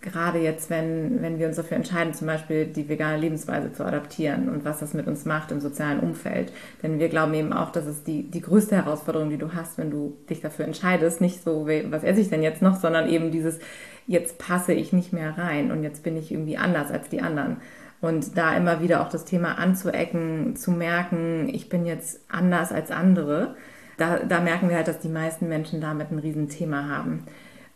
gerade 0.00 0.38
jetzt, 0.38 0.70
wenn, 0.70 1.22
wenn 1.22 1.38
wir 1.38 1.48
uns 1.48 1.56
dafür 1.56 1.76
entscheiden, 1.76 2.14
zum 2.14 2.28
Beispiel 2.28 2.66
die 2.66 2.88
vegane 2.88 3.16
Lebensweise 3.16 3.72
zu 3.72 3.84
adaptieren 3.84 4.48
und 4.48 4.64
was 4.64 4.78
das 4.78 4.94
mit 4.94 5.08
uns 5.08 5.24
macht 5.24 5.50
im 5.50 5.60
sozialen 5.60 6.00
Umfeld. 6.00 6.52
Denn 6.82 7.00
wir 7.00 7.08
glauben 7.08 7.34
eben 7.34 7.52
auch, 7.52 7.70
dass 7.72 7.86
es 7.86 8.04
die, 8.04 8.30
die 8.30 8.40
größte 8.40 8.76
Herausforderung, 8.76 9.28
die 9.30 9.38
du 9.38 9.54
hast, 9.54 9.76
wenn 9.76 9.90
du 9.90 10.16
dich 10.30 10.40
dafür 10.40 10.66
entscheidest, 10.66 11.20
nicht 11.20 11.42
so, 11.42 11.66
was 11.66 12.04
esse 12.04 12.20
ich 12.20 12.30
denn 12.30 12.44
jetzt 12.44 12.62
noch, 12.62 12.76
sondern 12.76 13.08
eben 13.08 13.32
dieses, 13.32 13.58
jetzt 14.06 14.38
passe 14.38 14.72
ich 14.72 14.92
nicht 14.92 15.12
mehr 15.12 15.36
rein 15.36 15.72
und 15.72 15.82
jetzt 15.82 16.04
bin 16.04 16.16
ich 16.16 16.30
irgendwie 16.30 16.58
anders 16.58 16.92
als 16.92 17.08
die 17.08 17.20
anderen. 17.20 17.56
Und 18.00 18.36
da 18.36 18.56
immer 18.56 18.80
wieder 18.80 19.00
auch 19.00 19.08
das 19.08 19.24
Thema 19.24 19.58
anzuecken, 19.58 20.54
zu 20.54 20.70
merken, 20.70 21.48
ich 21.52 21.68
bin 21.68 21.84
jetzt 21.84 22.20
anders 22.28 22.70
als 22.70 22.90
andere, 22.90 23.56
da, 23.96 24.20
da 24.20 24.40
merken 24.40 24.68
wir 24.68 24.76
halt, 24.76 24.86
dass 24.86 25.00
die 25.00 25.08
meisten 25.08 25.48
Menschen 25.48 25.80
damit 25.80 26.12
ein 26.12 26.20
Riesenthema 26.20 26.88
haben. 26.88 27.24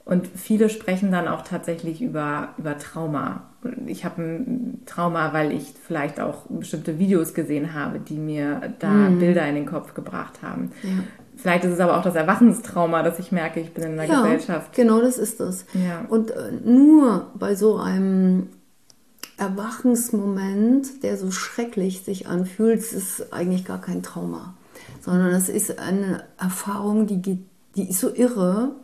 Und 0.04 0.26
viele 0.26 0.68
sprechen 0.68 1.12
dann 1.12 1.28
auch 1.28 1.42
tatsächlich 1.42 2.02
über, 2.02 2.50
über 2.58 2.76
Trauma. 2.78 3.50
Ich 3.86 4.04
habe 4.04 4.22
ein 4.22 4.82
Trauma, 4.86 5.32
weil 5.32 5.52
ich 5.52 5.74
vielleicht 5.86 6.18
auch 6.18 6.46
bestimmte 6.48 6.98
Videos 6.98 7.34
gesehen 7.34 7.74
habe, 7.74 8.00
die 8.00 8.18
mir 8.18 8.74
da 8.80 8.88
mhm. 8.88 9.20
Bilder 9.20 9.46
in 9.46 9.54
den 9.54 9.66
Kopf 9.66 9.94
gebracht 9.94 10.42
haben. 10.42 10.72
Ja. 10.82 10.90
Vielleicht 11.36 11.64
ist 11.64 11.72
es 11.72 11.80
aber 11.80 11.96
auch 11.96 12.02
das 12.02 12.14
Erwachenstrauma, 12.14 13.02
dass 13.02 13.18
ich 13.18 13.32
merke, 13.32 13.60
ich 13.60 13.72
bin 13.72 13.84
in 13.84 13.98
einer 13.98 14.04
ja, 14.04 14.22
Gesellschaft. 14.22 14.74
Genau, 14.74 15.00
das 15.00 15.18
ist 15.18 15.40
das. 15.40 15.66
Ja. 15.72 16.04
Und 16.08 16.30
äh, 16.30 16.52
nur 16.64 17.30
bei 17.34 17.54
so 17.54 17.78
einem 17.78 18.48
Erwachensmoment, 19.36 21.02
der 21.02 21.16
so 21.16 21.30
schrecklich 21.30 22.02
sich 22.02 22.26
anfühlt, 22.26 22.80
ist 22.80 23.32
eigentlich 23.32 23.64
gar 23.64 23.80
kein 23.80 24.02
Trauma, 24.02 24.54
sondern 25.00 25.30
es 25.30 25.48
ist 25.48 25.78
eine 25.78 26.24
Erfahrung, 26.38 27.06
die, 27.06 27.22
geht, 27.22 27.40
die 27.76 27.90
ist 27.90 28.00
so 28.00 28.14
irre, 28.14 28.76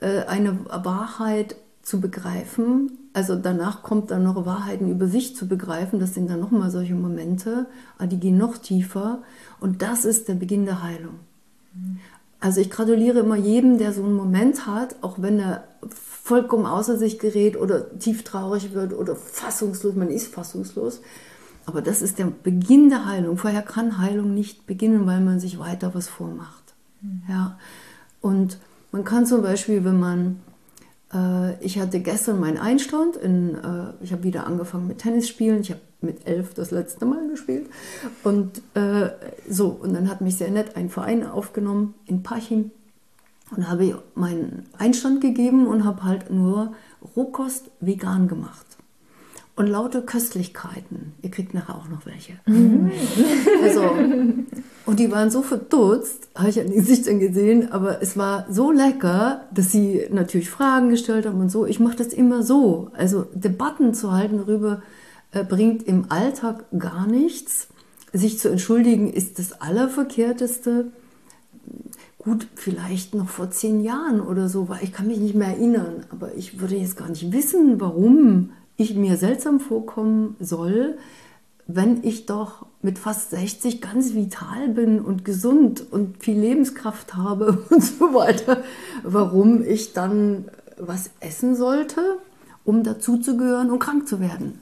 äh, 0.00 0.24
eine 0.24 0.58
Wahrheit 0.66 1.56
zu 1.82 2.00
begreifen. 2.00 2.98
Also 3.12 3.36
danach 3.36 3.82
kommt 3.82 4.10
dann 4.10 4.24
noch 4.24 4.44
Wahrheiten 4.44 4.90
über 4.90 5.06
sich 5.06 5.36
zu 5.36 5.46
begreifen. 5.46 6.00
Das 6.00 6.14
sind 6.14 6.28
dann 6.28 6.40
nochmal 6.40 6.70
solche 6.70 6.94
Momente, 6.94 7.66
ah, 7.98 8.06
die 8.06 8.18
gehen 8.18 8.36
noch 8.36 8.58
tiefer. 8.58 9.22
Und 9.60 9.82
das 9.82 10.04
ist 10.04 10.28
der 10.28 10.34
Beginn 10.34 10.64
der 10.64 10.82
Heilung. 10.82 11.20
Also 12.40 12.60
ich 12.60 12.70
gratuliere 12.70 13.20
immer 13.20 13.36
jedem, 13.36 13.78
der 13.78 13.92
so 13.92 14.02
einen 14.02 14.14
Moment 14.14 14.66
hat, 14.66 14.96
auch 15.02 15.22
wenn 15.22 15.38
er 15.38 15.64
vollkommen 16.26 16.66
außer 16.66 16.98
sich 16.98 17.20
gerät 17.20 17.56
oder 17.56 17.96
tief 18.00 18.24
traurig 18.24 18.74
wird 18.74 18.92
oder 18.92 19.14
fassungslos, 19.14 19.94
man 19.94 20.10
ist 20.10 20.26
fassungslos. 20.26 21.00
Aber 21.66 21.82
das 21.82 22.02
ist 22.02 22.18
der 22.18 22.26
Beginn 22.26 22.88
der 22.88 23.06
Heilung. 23.06 23.36
Vorher 23.36 23.62
kann 23.62 23.98
Heilung 23.98 24.34
nicht 24.34 24.66
beginnen, 24.66 25.06
weil 25.06 25.20
man 25.20 25.38
sich 25.38 25.60
weiter 25.60 25.94
was 25.94 26.08
vormacht. 26.08 26.74
Mhm. 27.00 27.22
Ja. 27.28 27.58
Und 28.20 28.58
man 28.90 29.04
kann 29.04 29.24
zum 29.24 29.40
Beispiel, 29.40 29.84
wenn 29.84 30.00
man, 30.00 30.40
äh, 31.14 31.64
ich 31.64 31.78
hatte 31.78 32.00
gestern 32.00 32.40
meinen 32.40 32.58
Einstand, 32.58 33.14
in, 33.14 33.54
äh, 33.54 33.92
ich 34.02 34.10
habe 34.10 34.24
wieder 34.24 34.48
angefangen 34.48 34.88
mit 34.88 34.98
Tennis 34.98 35.28
spielen, 35.28 35.60
ich 35.60 35.70
habe 35.70 35.80
mit 36.00 36.26
elf 36.26 36.54
das 36.54 36.72
letzte 36.72 37.06
Mal 37.06 37.28
gespielt 37.28 37.68
und 38.24 38.62
äh, 38.74 39.10
so, 39.48 39.68
und 39.68 39.94
dann 39.94 40.10
hat 40.10 40.22
mich 40.22 40.36
sehr 40.36 40.50
nett 40.50 40.74
ein 40.74 40.90
Verein 40.90 41.24
aufgenommen 41.24 41.94
in 42.04 42.24
Pachim 42.24 42.72
und 43.54 43.68
habe 43.68 44.02
meinen 44.14 44.66
Einstand 44.76 45.20
gegeben 45.20 45.66
und 45.66 45.84
habe 45.84 46.04
halt 46.04 46.30
nur 46.30 46.72
Rohkost 47.16 47.70
vegan 47.80 48.28
gemacht. 48.28 48.66
Und 49.54 49.68
laute 49.68 50.02
Köstlichkeiten. 50.02 51.14
Ihr 51.22 51.30
kriegt 51.30 51.54
nachher 51.54 51.76
auch 51.76 51.88
noch 51.88 52.04
welche. 52.04 52.34
Mhm. 52.44 52.90
Also, 53.62 53.88
und 54.84 55.00
die 55.00 55.10
waren 55.10 55.30
so 55.30 55.40
verdutzt, 55.40 56.28
habe 56.34 56.50
ich 56.50 56.60
an 56.60 56.66
den 56.66 56.76
Gesichtern 56.76 57.20
gesehen, 57.20 57.72
aber 57.72 58.02
es 58.02 58.18
war 58.18 58.44
so 58.50 58.70
lecker, 58.70 59.46
dass 59.54 59.72
sie 59.72 60.08
natürlich 60.10 60.50
Fragen 60.50 60.90
gestellt 60.90 61.24
haben 61.24 61.40
und 61.40 61.50
so. 61.50 61.64
Ich 61.64 61.80
mache 61.80 61.96
das 61.96 62.08
immer 62.08 62.42
so. 62.42 62.90
Also 62.92 63.28
Debatten 63.32 63.94
zu 63.94 64.12
halten 64.12 64.36
darüber 64.36 64.82
äh, 65.32 65.42
bringt 65.42 65.84
im 65.84 66.10
Alltag 66.10 66.66
gar 66.78 67.06
nichts. 67.06 67.68
sich 68.12 68.38
zu 68.38 68.50
entschuldigen 68.50 69.10
ist 69.10 69.38
das 69.38 69.60
Allerverkehrteste. 69.60 70.88
Gut, 72.26 72.48
vielleicht 72.56 73.14
noch 73.14 73.28
vor 73.28 73.52
zehn 73.52 73.84
Jahren 73.84 74.20
oder 74.20 74.48
so, 74.48 74.68
weil 74.68 74.82
ich 74.82 74.92
kann 74.92 75.06
mich 75.06 75.18
nicht 75.18 75.36
mehr 75.36 75.46
erinnern, 75.46 76.04
aber 76.10 76.34
ich 76.34 76.58
würde 76.60 76.74
jetzt 76.74 76.96
gar 76.96 77.08
nicht 77.08 77.30
wissen, 77.30 77.80
warum 77.80 78.50
ich 78.76 78.96
mir 78.96 79.16
seltsam 79.16 79.60
vorkommen 79.60 80.34
soll, 80.40 80.98
wenn 81.68 82.02
ich 82.02 82.26
doch 82.26 82.66
mit 82.82 82.98
fast 82.98 83.30
60 83.30 83.80
ganz 83.80 84.14
vital 84.14 84.70
bin 84.70 84.98
und 84.98 85.24
gesund 85.24 85.86
und 85.88 86.20
viel 86.20 86.36
Lebenskraft 86.36 87.14
habe 87.14 87.64
und 87.70 87.84
so 87.84 88.12
weiter, 88.12 88.64
warum 89.04 89.64
ich 89.64 89.92
dann 89.92 90.46
was 90.78 91.10
essen 91.20 91.54
sollte, 91.54 92.18
um 92.64 92.82
dazuzugehören 92.82 93.70
und 93.70 93.78
krank 93.78 94.08
zu 94.08 94.18
werden. 94.18 94.58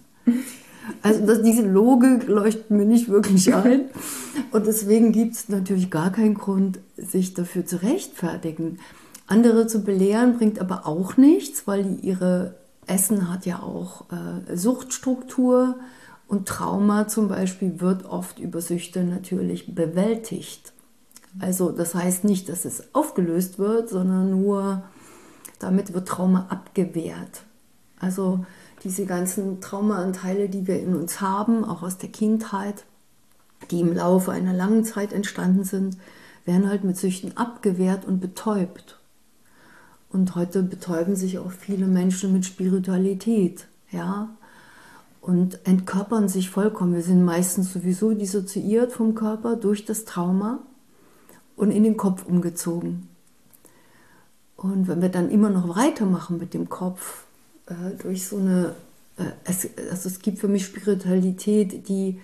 Also 1.02 1.24
das, 1.26 1.42
diese 1.42 1.62
Logik 1.62 2.26
leuchtet 2.28 2.70
mir 2.70 2.84
nicht 2.84 3.08
wirklich 3.08 3.54
ein. 3.54 3.82
Und 4.50 4.66
deswegen 4.66 5.12
gibt 5.12 5.34
es 5.34 5.48
natürlich 5.48 5.90
gar 5.90 6.10
keinen 6.12 6.34
Grund, 6.34 6.78
sich 6.96 7.34
dafür 7.34 7.66
zu 7.66 7.82
rechtfertigen. 7.82 8.78
Andere 9.26 9.66
zu 9.66 9.82
belehren 9.82 10.36
bringt 10.36 10.60
aber 10.60 10.86
auch 10.86 11.16
nichts, 11.16 11.66
weil 11.66 11.98
ihre 12.02 12.54
Essen 12.86 13.32
hat 13.32 13.46
ja 13.46 13.60
auch 13.60 14.04
äh, 14.10 14.56
Suchtstruktur 14.56 15.76
und 16.28 16.46
Trauma 16.48 17.08
zum 17.08 17.28
Beispiel 17.28 17.80
wird 17.80 18.04
oft 18.04 18.38
über 18.38 18.60
Süchte 18.60 19.04
natürlich 19.04 19.74
bewältigt. 19.74 20.72
Also 21.38 21.70
das 21.70 21.94
heißt 21.94 22.24
nicht, 22.24 22.48
dass 22.48 22.64
es 22.64 22.94
aufgelöst 22.94 23.58
wird, 23.58 23.88
sondern 23.88 24.30
nur 24.30 24.82
damit 25.58 25.94
wird 25.94 26.08
Trauma 26.08 26.46
abgewehrt. 26.50 27.42
Also 27.98 28.44
diese 28.84 29.06
ganzen 29.06 29.60
Traumaanteile, 29.60 30.48
die 30.48 30.66
wir 30.66 30.80
in 30.80 30.94
uns 30.94 31.20
haben, 31.20 31.64
auch 31.64 31.82
aus 31.82 31.98
der 31.98 32.10
Kindheit, 32.10 32.84
die 33.70 33.80
im 33.80 33.94
Laufe 33.94 34.30
einer 34.30 34.52
langen 34.52 34.84
Zeit 34.84 35.12
entstanden 35.12 35.64
sind, 35.64 35.96
werden 36.44 36.68
halt 36.68 36.84
mit 36.84 36.98
Süchten 36.98 37.36
abgewehrt 37.36 38.04
und 38.04 38.20
betäubt. 38.20 38.98
Und 40.10 40.34
heute 40.34 40.62
betäuben 40.62 41.16
sich 41.16 41.38
auch 41.38 41.50
viele 41.50 41.86
Menschen 41.86 42.32
mit 42.32 42.44
Spiritualität, 42.44 43.66
ja, 43.90 44.28
und 45.20 45.66
entkörpern 45.66 46.28
sich 46.28 46.50
vollkommen. 46.50 46.94
Wir 46.94 47.02
sind 47.02 47.24
meistens 47.24 47.72
sowieso 47.72 48.12
dissoziiert 48.12 48.92
vom 48.92 49.14
Körper 49.14 49.56
durch 49.56 49.86
das 49.86 50.04
Trauma 50.04 50.58
und 51.56 51.70
in 51.70 51.82
den 51.82 51.96
Kopf 51.96 52.26
umgezogen. 52.26 53.08
Und 54.56 54.86
wenn 54.86 55.00
wir 55.00 55.08
dann 55.08 55.30
immer 55.30 55.48
noch 55.48 55.74
weitermachen 55.74 56.36
mit 56.36 56.52
dem 56.52 56.68
Kopf, 56.68 57.24
äh, 57.66 57.96
durch 58.02 58.26
so 58.26 58.38
eine, 58.38 58.74
äh, 59.16 59.24
es, 59.44 59.68
also 59.90 60.08
es 60.08 60.20
gibt 60.20 60.38
für 60.38 60.48
mich 60.48 60.64
Spiritualität, 60.64 61.88
die 61.88 62.20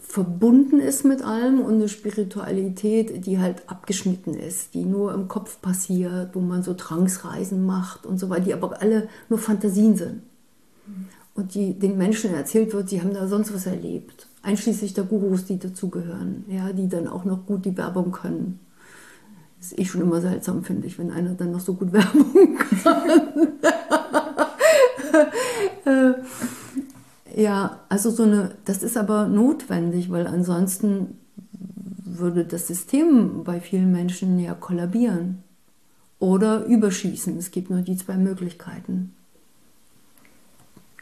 verbunden 0.00 0.80
ist 0.80 1.04
mit 1.04 1.22
allem 1.22 1.60
und 1.60 1.74
eine 1.74 1.88
Spiritualität, 1.88 3.26
die 3.26 3.38
halt 3.38 3.68
abgeschnitten 3.68 4.32
ist, 4.34 4.72
die 4.72 4.86
nur 4.86 5.12
im 5.12 5.28
Kopf 5.28 5.60
passiert, 5.60 6.34
wo 6.34 6.40
man 6.40 6.62
so 6.62 6.72
Trangsreisen 6.72 7.66
macht 7.66 8.06
und 8.06 8.18
so 8.18 8.30
weiter, 8.30 8.44
die 8.44 8.54
aber 8.54 8.80
alle 8.80 9.08
nur 9.28 9.38
Fantasien 9.38 9.96
sind. 9.96 10.22
Und 11.34 11.54
die 11.54 11.78
den 11.78 11.98
Menschen 11.98 12.34
erzählt 12.34 12.72
wird, 12.72 12.88
sie 12.88 13.02
haben 13.02 13.12
da 13.12 13.28
sonst 13.28 13.54
was 13.54 13.66
erlebt. 13.66 14.26
Einschließlich 14.42 14.94
der 14.94 15.04
Gurus, 15.04 15.44
die 15.44 15.58
dazugehören, 15.58 16.44
ja, 16.48 16.72
die 16.72 16.88
dann 16.88 17.06
auch 17.06 17.24
noch 17.24 17.44
gut 17.44 17.66
die 17.66 17.76
Werbung 17.76 18.10
können. 18.10 18.60
Das 19.58 19.72
ist 19.72 19.78
eh 19.78 19.84
schon 19.84 20.00
immer 20.00 20.20
seltsam, 20.20 20.64
finde 20.64 20.86
ich, 20.86 20.98
wenn 20.98 21.10
einer 21.10 21.34
dann 21.34 21.52
noch 21.52 21.60
so 21.60 21.74
gut 21.74 21.92
Werbung 21.92 22.56
kann. 22.82 23.48
Äh, 25.84 26.14
ja, 27.34 27.80
also 27.88 28.10
so 28.10 28.24
eine, 28.24 28.56
das 28.64 28.82
ist 28.82 28.96
aber 28.96 29.26
notwendig, 29.26 30.10
weil 30.10 30.26
ansonsten 30.26 31.18
würde 32.04 32.44
das 32.44 32.66
System 32.66 33.44
bei 33.44 33.60
vielen 33.60 33.92
Menschen 33.92 34.38
ja 34.38 34.54
kollabieren 34.54 35.42
oder 36.18 36.64
überschießen. 36.64 37.38
Es 37.38 37.50
gibt 37.50 37.70
nur 37.70 37.80
die 37.80 37.96
zwei 37.96 38.16
Möglichkeiten. 38.16 39.14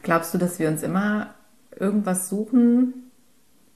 Glaubst 0.03 0.35
du, 0.35 0.39
dass 0.39 0.59
wir 0.59 0.69
uns 0.69 0.83
immer 0.83 1.35
irgendwas 1.79 2.29
suchen, 2.29 3.11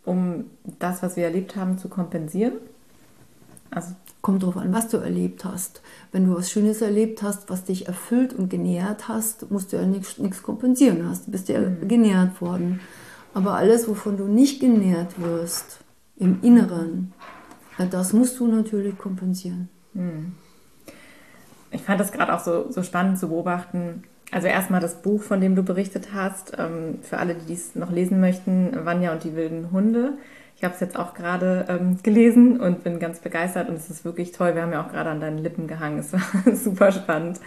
um 0.04 0.44
das, 0.78 1.02
was 1.02 1.16
wir 1.16 1.24
erlebt 1.24 1.56
haben, 1.56 1.78
zu 1.78 1.88
kompensieren? 1.88 2.54
Also 3.70 3.94
Kommt 4.22 4.42
drauf 4.42 4.58
an, 4.58 4.72
was 4.72 4.88
du 4.88 4.98
erlebt 4.98 5.46
hast. 5.46 5.80
Wenn 6.12 6.26
du 6.26 6.36
was 6.36 6.50
Schönes 6.50 6.82
erlebt 6.82 7.22
hast, 7.22 7.48
was 7.48 7.64
dich 7.64 7.88
erfüllt 7.88 8.34
und 8.34 8.50
genährt 8.50 9.08
hast, 9.08 9.50
musst 9.50 9.72
du 9.72 9.78
ja 9.78 9.86
nichts 9.86 10.42
kompensieren 10.42 11.08
hast. 11.08 11.26
Du 11.26 11.30
bist 11.30 11.48
ja 11.48 11.58
mhm. 11.58 11.88
genährt 11.88 12.40
worden. 12.42 12.80
Aber 13.32 13.54
alles, 13.54 13.88
wovon 13.88 14.18
du 14.18 14.24
nicht 14.24 14.60
genährt 14.60 15.18
wirst, 15.20 15.80
im 16.18 16.40
Inneren, 16.42 17.14
das 17.90 18.12
musst 18.12 18.38
du 18.40 18.46
natürlich 18.46 18.98
kompensieren. 18.98 19.70
Mhm. 19.94 20.32
Ich 21.70 21.80
fand 21.80 21.98
das 21.98 22.12
gerade 22.12 22.34
auch 22.34 22.40
so, 22.40 22.70
so 22.70 22.82
spannend 22.82 23.18
zu 23.18 23.28
beobachten. 23.28 24.02
Also 24.32 24.48
erstmal 24.48 24.80
das 24.80 25.00
Buch, 25.00 25.22
von 25.22 25.40
dem 25.40 25.56
du 25.56 25.62
berichtet 25.62 26.08
hast, 26.12 26.52
ähm, 26.58 26.98
für 27.00 27.18
alle, 27.18 27.34
die 27.34 27.46
dies 27.46 27.74
noch 27.74 27.90
lesen 27.90 28.20
möchten, 28.20 28.84
Vanya 28.84 29.12
und 29.12 29.24
die 29.24 29.34
wilden 29.34 29.70
Hunde. 29.70 30.18
Ich 30.60 30.64
habe 30.64 30.74
es 30.74 30.80
jetzt 30.80 30.98
auch 30.98 31.14
gerade 31.14 31.64
ähm, 31.70 31.96
gelesen 32.02 32.60
und 32.60 32.84
bin 32.84 32.98
ganz 32.98 33.20
begeistert 33.20 33.70
und 33.70 33.76
es 33.76 33.88
ist 33.88 34.04
wirklich 34.04 34.32
toll. 34.32 34.54
Wir 34.54 34.60
haben 34.60 34.72
ja 34.72 34.84
auch 34.84 34.90
gerade 34.90 35.08
an 35.08 35.18
deinen 35.18 35.38
Lippen 35.38 35.66
gehangen. 35.66 35.98
Es 35.98 36.12
war 36.12 36.20
super 36.54 36.92
spannend. 36.92 37.40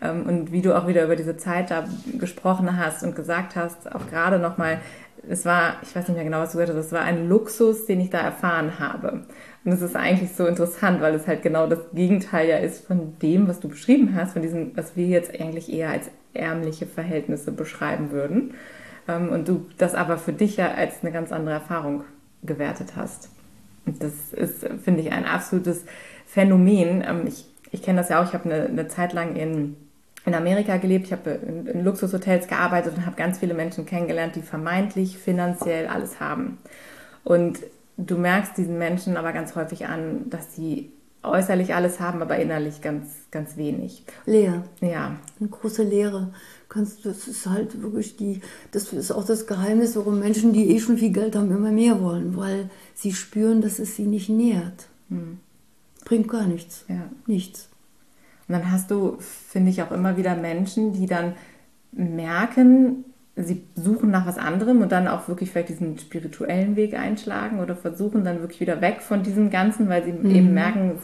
Ähm, 0.00 0.24
und 0.26 0.50
wie 0.50 0.60
du 0.60 0.76
auch 0.76 0.88
wieder 0.88 1.04
über 1.04 1.14
diese 1.14 1.36
Zeit 1.36 1.70
da 1.70 1.84
gesprochen 2.18 2.76
hast 2.76 3.04
und 3.04 3.14
gesagt 3.14 3.54
hast, 3.54 3.94
auch 3.94 4.08
gerade 4.08 4.40
nochmal, 4.40 4.80
es 5.28 5.44
war, 5.44 5.76
ich 5.82 5.94
weiß 5.94 6.08
nicht 6.08 6.16
mehr 6.16 6.24
genau, 6.24 6.40
was 6.40 6.50
du 6.50 6.58
gesagt 6.58 6.76
hast, 6.76 6.86
es 6.86 6.92
war 6.92 7.02
ein 7.02 7.28
Luxus, 7.28 7.86
den 7.86 8.00
ich 8.00 8.10
da 8.10 8.18
erfahren 8.18 8.80
habe. 8.80 9.24
Und 9.64 9.70
es 9.70 9.80
ist 9.80 9.94
eigentlich 9.94 10.32
so 10.32 10.44
interessant, 10.44 11.00
weil 11.00 11.14
es 11.14 11.28
halt 11.28 11.42
genau 11.42 11.68
das 11.68 11.78
Gegenteil 11.94 12.48
ja 12.48 12.56
ist 12.56 12.84
von 12.84 13.16
dem, 13.22 13.46
was 13.46 13.60
du 13.60 13.68
beschrieben 13.68 14.16
hast, 14.16 14.32
von 14.32 14.42
diesem, 14.42 14.76
was 14.76 14.96
wir 14.96 15.06
jetzt 15.06 15.32
eigentlich 15.40 15.72
eher 15.72 15.90
als 15.90 16.10
ärmliche 16.34 16.86
Verhältnisse 16.86 17.52
beschreiben 17.52 18.10
würden. 18.10 18.54
Ähm, 19.06 19.28
und 19.28 19.46
du 19.46 19.66
das 19.78 19.94
aber 19.94 20.18
für 20.18 20.32
dich 20.32 20.56
ja 20.56 20.72
als 20.72 21.02
eine 21.02 21.12
ganz 21.12 21.30
andere 21.30 21.54
Erfahrung 21.54 22.02
gewertet 22.42 22.96
hast. 22.96 23.30
Das 23.86 24.32
ist, 24.32 24.66
finde 24.84 25.00
ich, 25.00 25.12
ein 25.12 25.24
absolutes 25.24 25.84
Phänomen. 26.26 27.02
Ähm, 27.06 27.26
ich, 27.26 27.46
ich 27.70 27.82
kenne 27.82 27.98
das 27.98 28.08
ja 28.08 28.20
auch, 28.20 28.26
ich 28.26 28.34
habe 28.34 28.44
eine, 28.44 28.66
eine 28.66 28.88
Zeit 28.88 29.12
lang 29.12 29.36
in, 29.36 29.76
in 30.24 30.34
Amerika 30.34 30.76
gelebt, 30.76 31.06
ich 31.06 31.12
habe 31.12 31.30
in, 31.30 31.66
in 31.66 31.84
Luxushotels 31.84 32.48
gearbeitet 32.48 32.94
und 32.96 33.06
habe 33.06 33.16
ganz 33.16 33.38
viele 33.38 33.54
Menschen 33.54 33.86
kennengelernt, 33.86 34.36
die 34.36 34.42
vermeintlich 34.42 35.18
finanziell 35.18 35.86
alles 35.86 36.20
haben. 36.20 36.58
Und 37.24 37.60
du 37.96 38.16
merkst 38.16 38.56
diesen 38.56 38.78
Menschen 38.78 39.16
aber 39.16 39.32
ganz 39.32 39.54
häufig 39.56 39.86
an, 39.86 40.30
dass 40.30 40.54
sie 40.54 40.92
äußerlich 41.22 41.74
alles 41.74 42.00
haben, 42.00 42.22
aber 42.22 42.38
innerlich 42.38 42.80
ganz, 42.80 43.06
ganz 43.30 43.56
wenig. 43.56 44.04
Leer. 44.24 44.62
Ja. 44.80 45.16
Eine 45.40 45.48
große 45.48 45.82
Leere 45.82 46.32
kannst 46.68 47.04
das 47.06 47.28
ist 47.28 47.46
halt 47.46 47.80
wirklich 47.82 48.16
die, 48.16 48.40
das 48.72 48.92
ist 48.92 49.10
auch 49.10 49.24
das 49.24 49.46
Geheimnis, 49.46 49.96
warum 49.96 50.18
Menschen, 50.18 50.52
die 50.52 50.70
eh 50.70 50.80
schon 50.80 50.98
viel 50.98 51.12
Geld 51.12 51.34
haben, 51.34 51.50
immer 51.50 51.70
mehr 51.70 52.00
wollen, 52.02 52.36
weil 52.36 52.70
sie 52.94 53.12
spüren, 53.12 53.60
dass 53.60 53.78
es 53.78 53.96
sie 53.96 54.06
nicht 54.06 54.28
nährt. 54.28 54.88
Hm. 55.08 55.38
Bringt 56.04 56.28
gar 56.28 56.46
nichts. 56.46 56.84
Ja. 56.88 57.10
Nichts. 57.26 57.68
Und 58.46 58.54
dann 58.54 58.70
hast 58.70 58.90
du, 58.90 59.16
finde 59.18 59.70
ich, 59.70 59.82
auch 59.82 59.90
immer 59.92 60.16
wieder 60.16 60.34
Menschen, 60.34 60.92
die 60.92 61.06
dann 61.06 61.34
merken, 61.92 63.04
sie 63.44 63.62
suchen 63.74 64.10
nach 64.10 64.26
was 64.26 64.38
anderem 64.38 64.82
und 64.82 64.92
dann 64.92 65.08
auch 65.08 65.28
wirklich 65.28 65.50
vielleicht 65.50 65.68
diesen 65.68 65.98
spirituellen 65.98 66.76
Weg 66.76 66.94
einschlagen 66.94 67.60
oder 67.60 67.76
versuchen 67.76 68.24
dann 68.24 68.40
wirklich 68.40 68.60
wieder 68.60 68.80
weg 68.80 69.00
von 69.00 69.22
diesem 69.22 69.50
Ganzen, 69.50 69.88
weil 69.88 70.04
sie 70.04 70.12
mhm. 70.12 70.34
eben 70.34 70.54
merken, 70.54 70.98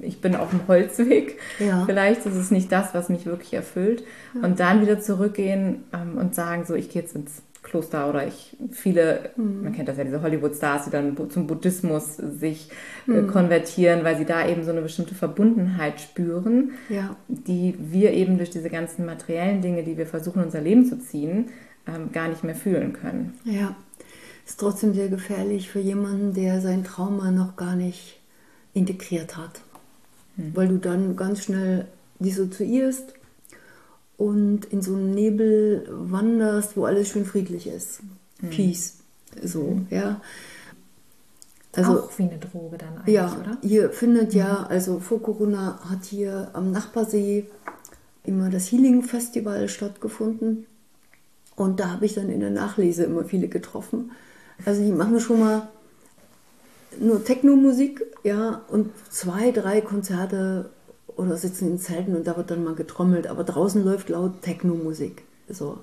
ich 0.00 0.20
bin 0.20 0.36
auf 0.36 0.50
dem 0.50 0.60
Holzweg. 0.68 1.38
Ja. 1.58 1.84
Vielleicht 1.86 2.26
ist 2.26 2.36
es 2.36 2.50
nicht 2.50 2.70
das, 2.70 2.94
was 2.94 3.08
mich 3.08 3.26
wirklich 3.26 3.54
erfüllt. 3.54 4.04
Ja. 4.34 4.46
Und 4.46 4.60
dann 4.60 4.80
wieder 4.80 5.00
zurückgehen 5.00 5.84
ähm, 5.92 6.16
und 6.16 6.34
sagen, 6.34 6.64
so, 6.64 6.74
ich 6.74 6.90
gehe 6.90 7.02
jetzt 7.02 7.14
ins 7.14 7.42
Kloster 7.62 8.08
oder 8.08 8.26
ich, 8.26 8.56
viele, 8.70 9.30
mhm. 9.36 9.64
man 9.64 9.72
kennt 9.72 9.88
das 9.88 9.98
ja, 9.98 10.04
diese 10.04 10.22
Hollywood-Stars, 10.22 10.86
die 10.86 10.90
dann 10.90 11.16
zum 11.28 11.46
Buddhismus 11.46 12.16
sich 12.16 12.70
äh, 13.06 13.12
mhm. 13.12 13.26
konvertieren, 13.28 14.02
weil 14.02 14.16
sie 14.16 14.24
da 14.24 14.48
eben 14.48 14.64
so 14.64 14.70
eine 14.70 14.80
bestimmte 14.80 15.14
Verbundenheit 15.14 16.00
spüren, 16.00 16.72
ja. 16.88 17.16
die 17.28 17.74
wir 17.78 18.12
eben 18.12 18.38
durch 18.38 18.50
diese 18.50 18.70
ganzen 18.70 19.04
materiellen 19.04 19.60
Dinge, 19.60 19.82
die 19.82 19.98
wir 19.98 20.06
versuchen, 20.06 20.42
unser 20.42 20.60
Leben 20.60 20.86
zu 20.86 20.98
ziehen, 20.98 21.50
ähm, 21.86 22.12
gar 22.12 22.28
nicht 22.28 22.44
mehr 22.44 22.54
fühlen 22.54 22.92
können. 22.92 23.38
Ja, 23.44 23.76
ist 24.46 24.60
trotzdem 24.60 24.94
sehr 24.94 25.08
gefährlich 25.08 25.70
für 25.70 25.80
jemanden, 25.80 26.34
der 26.34 26.60
sein 26.60 26.84
Trauma 26.84 27.30
noch 27.30 27.56
gar 27.56 27.76
nicht 27.76 28.20
integriert 28.74 29.36
hat, 29.36 29.60
hm. 30.36 30.54
weil 30.54 30.68
du 30.68 30.78
dann 30.78 31.16
ganz 31.16 31.44
schnell 31.44 31.86
dissoziierst 32.18 33.14
und 34.16 34.66
in 34.66 34.82
so 34.82 34.94
einen 34.94 35.14
Nebel 35.14 35.88
wanderst, 35.90 36.76
wo 36.76 36.84
alles 36.84 37.08
schön 37.08 37.24
friedlich 37.24 37.66
ist. 37.66 38.00
Hm. 38.40 38.50
Peace. 38.50 38.98
So, 39.42 39.68
hm. 39.68 39.86
ja. 39.90 40.20
Also, 41.72 42.00
auch 42.00 42.18
wie 42.18 42.24
eine 42.24 42.38
Droge 42.38 42.78
dann 42.78 42.98
eigentlich, 42.98 43.14
ja, 43.14 43.32
oder? 43.40 43.58
Hier 43.62 43.90
findet 43.90 44.34
ja, 44.34 44.64
hm. 44.64 44.66
also 44.70 44.98
vor 45.00 45.22
Corona 45.22 45.78
hat 45.88 46.04
hier 46.04 46.50
am 46.52 46.72
Nachbarsee 46.72 47.46
immer 48.24 48.50
das 48.50 48.70
Healing 48.70 49.02
Festival 49.02 49.68
stattgefunden. 49.68 50.66
Und 51.56 51.80
da 51.80 51.90
habe 51.90 52.06
ich 52.06 52.14
dann 52.14 52.30
in 52.30 52.40
der 52.40 52.50
Nachlese 52.50 53.04
immer 53.04 53.24
viele 53.24 53.48
getroffen. 53.48 54.12
Also 54.64 54.82
die 54.82 54.92
machen 54.92 55.20
schon 55.20 55.40
mal 55.40 55.68
nur 56.98 57.24
Techno-Musik, 57.24 58.04
ja, 58.24 58.62
und 58.68 58.90
zwei, 59.10 59.50
drei 59.52 59.80
Konzerte 59.80 60.70
oder 61.16 61.36
sitzen 61.36 61.68
in 61.68 61.78
Zelten 61.78 62.16
und 62.16 62.26
da 62.26 62.36
wird 62.36 62.50
dann 62.50 62.64
mal 62.64 62.74
getrommelt, 62.74 63.26
aber 63.26 63.44
draußen 63.44 63.84
läuft 63.84 64.08
laut 64.08 64.42
Techno-Musik. 64.42 65.22
So. 65.48 65.78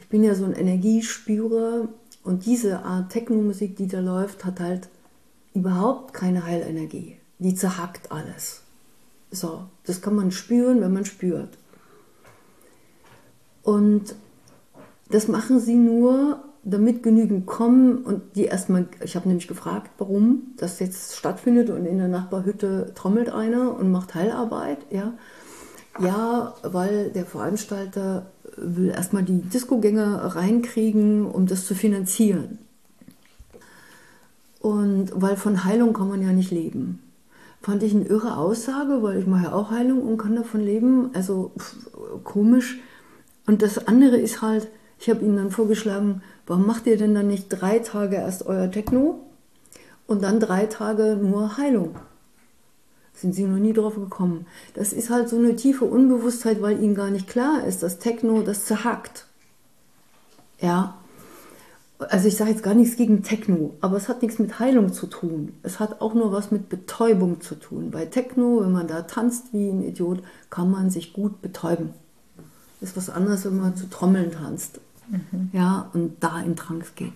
Ich 0.00 0.08
bin 0.08 0.22
ja 0.22 0.34
so 0.34 0.44
ein 0.44 0.52
Energiespürer 0.52 1.88
und 2.22 2.46
diese 2.46 2.84
Art 2.84 3.10
Techno-Musik, 3.10 3.76
die 3.76 3.88
da 3.88 4.00
läuft, 4.00 4.44
hat 4.44 4.60
halt 4.60 4.88
überhaupt 5.54 6.12
keine 6.12 6.44
Heilenergie. 6.44 7.16
Die 7.38 7.54
zerhackt 7.54 8.12
alles. 8.12 8.62
So, 9.30 9.64
das 9.84 10.00
kann 10.00 10.14
man 10.14 10.30
spüren, 10.30 10.80
wenn 10.80 10.92
man 10.92 11.04
spürt. 11.04 11.58
Und 13.62 14.14
das 15.10 15.28
machen 15.28 15.60
sie 15.60 15.76
nur, 15.76 16.42
damit 16.64 17.04
genügend 17.04 17.46
kommen 17.46 17.98
und 17.98 18.22
die 18.34 18.46
erstmal, 18.46 18.88
ich 19.04 19.14
habe 19.14 19.28
nämlich 19.28 19.46
gefragt, 19.46 19.92
warum 19.98 20.54
das 20.56 20.80
jetzt 20.80 21.14
stattfindet 21.14 21.70
und 21.70 21.86
in 21.86 21.98
der 21.98 22.08
Nachbarhütte 22.08 22.92
trommelt 22.96 23.30
einer 23.30 23.78
und 23.78 23.92
macht 23.92 24.14
Heilarbeit, 24.14 24.78
ja. 24.90 25.14
Ja, 25.98 26.54
weil 26.62 27.10
der 27.10 27.24
Veranstalter 27.24 28.26
will 28.56 28.88
erstmal 28.88 29.22
die 29.22 29.40
Discogänger 29.42 30.16
reinkriegen, 30.36 31.24
um 31.26 31.46
das 31.46 31.66
zu 31.66 31.74
finanzieren. 31.74 32.58
Und 34.60 35.12
weil 35.14 35.36
von 35.36 35.64
Heilung 35.64 35.92
kann 35.92 36.08
man 36.08 36.20
ja 36.20 36.32
nicht 36.32 36.50
leben. 36.50 37.00
Fand 37.62 37.82
ich 37.82 37.94
eine 37.94 38.04
irre 38.04 38.36
Aussage, 38.36 39.02
weil 39.02 39.18
ich 39.18 39.26
mache 39.26 39.44
ja 39.44 39.52
auch 39.52 39.70
Heilung 39.70 40.02
und 40.02 40.18
kann 40.18 40.36
davon 40.36 40.60
leben. 40.60 41.10
Also 41.14 41.52
pff, 41.56 41.76
komisch. 42.24 42.78
Und 43.46 43.62
das 43.62 43.86
andere 43.86 44.16
ist 44.16 44.42
halt, 44.42 44.68
ich 44.98 45.10
habe 45.10 45.24
ihnen 45.24 45.36
dann 45.36 45.50
vorgeschlagen, 45.50 46.22
warum 46.46 46.66
macht 46.66 46.86
ihr 46.86 46.96
denn 46.96 47.14
dann 47.14 47.28
nicht 47.28 47.48
drei 47.48 47.78
Tage 47.78 48.16
erst 48.16 48.46
euer 48.46 48.70
Techno 48.70 49.20
und 50.06 50.22
dann 50.22 50.40
drei 50.40 50.66
Tage 50.66 51.18
nur 51.20 51.56
Heilung? 51.56 51.96
Sind 53.12 53.34
sie 53.34 53.44
noch 53.44 53.58
nie 53.58 53.72
drauf 53.72 53.94
gekommen. 53.94 54.46
Das 54.74 54.92
ist 54.92 55.08
halt 55.08 55.28
so 55.28 55.36
eine 55.36 55.56
tiefe 55.56 55.86
Unbewusstheit, 55.86 56.60
weil 56.60 56.82
ihnen 56.82 56.94
gar 56.94 57.10
nicht 57.10 57.28
klar 57.28 57.64
ist, 57.64 57.82
dass 57.82 57.98
Techno 57.98 58.42
das 58.42 58.66
zerhackt. 58.66 59.26
Ja. 60.60 60.98
Also 61.98 62.28
ich 62.28 62.36
sage 62.36 62.50
jetzt 62.50 62.62
gar 62.62 62.74
nichts 62.74 62.96
gegen 62.96 63.22
Techno, 63.22 63.72
aber 63.80 63.96
es 63.96 64.08
hat 64.10 64.20
nichts 64.20 64.38
mit 64.38 64.58
Heilung 64.58 64.92
zu 64.92 65.06
tun. 65.06 65.54
Es 65.62 65.80
hat 65.80 66.02
auch 66.02 66.12
nur 66.12 66.30
was 66.30 66.50
mit 66.50 66.68
Betäubung 66.68 67.40
zu 67.40 67.54
tun. 67.54 67.90
Bei 67.90 68.04
Techno, 68.04 68.60
wenn 68.60 68.72
man 68.72 68.86
da 68.86 69.02
tanzt 69.02 69.54
wie 69.54 69.70
ein 69.70 69.82
Idiot, 69.82 70.22
kann 70.50 70.70
man 70.70 70.90
sich 70.90 71.14
gut 71.14 71.40
betäuben. 71.40 71.94
Ist 72.80 72.96
was 72.96 73.10
anderes, 73.10 73.44
wenn 73.44 73.58
man 73.58 73.76
zu 73.76 73.88
Trommeln 73.88 74.32
tanzt 74.32 74.80
mhm. 75.08 75.50
ja, 75.52 75.88
und 75.94 76.16
da 76.20 76.40
in 76.40 76.56
Trance 76.56 76.92
geht. 76.94 77.14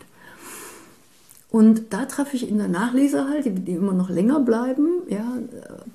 Und 1.51 1.93
da 1.93 2.05
treffe 2.05 2.37
ich 2.37 2.49
in 2.49 2.59
der 2.59 2.69
Nachlese 2.69 3.29
halt, 3.29 3.45
die, 3.45 3.51
die 3.51 3.73
immer 3.73 3.93
noch 3.93 4.09
länger 4.09 4.41
bleiben, 4.41 5.03
ja, 5.09 5.25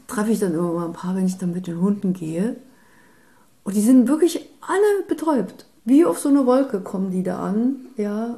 treffe 0.07 0.31
ich 0.31 0.39
dann 0.39 0.53
immer 0.53 0.73
mal 0.73 0.87
ein 0.87 0.93
paar, 0.93 1.15
wenn 1.15 1.25
ich 1.25 1.37
dann 1.37 1.53
mit 1.53 1.67
den 1.67 1.79
Hunden 1.79 2.13
gehe. 2.13 2.57
Und 3.63 3.75
die 3.75 3.81
sind 3.81 4.07
wirklich 4.07 4.49
alle 4.61 5.07
betäubt. 5.07 5.65
Wie 5.85 6.03
auf 6.03 6.19
so 6.19 6.29
eine 6.29 6.45
Wolke 6.45 6.81
kommen 6.81 7.11
die 7.11 7.23
da 7.23 7.39
an, 7.39 7.77
ja. 7.95 8.37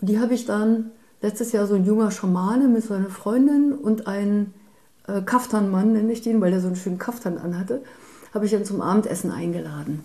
Und 0.00 0.08
die 0.08 0.20
habe 0.20 0.34
ich 0.34 0.44
dann 0.44 0.90
letztes 1.22 1.52
Jahr 1.52 1.66
so 1.66 1.74
ein 1.74 1.86
junger 1.86 2.10
Schamane 2.10 2.68
mit 2.68 2.84
seiner 2.84 3.08
Freundin 3.08 3.72
und 3.72 4.06
ein 4.06 4.52
äh, 5.06 5.22
Kaftanmann, 5.22 5.92
nenne 5.92 6.12
ich 6.12 6.20
den, 6.20 6.40
weil 6.40 6.50
der 6.50 6.60
so 6.60 6.66
einen 6.66 6.76
schönen 6.76 6.98
Kaftan 6.98 7.38
anhatte, 7.38 7.82
habe 8.34 8.44
ich 8.44 8.50
dann 8.50 8.64
zum 8.64 8.82
Abendessen 8.82 9.30
eingeladen. 9.30 10.02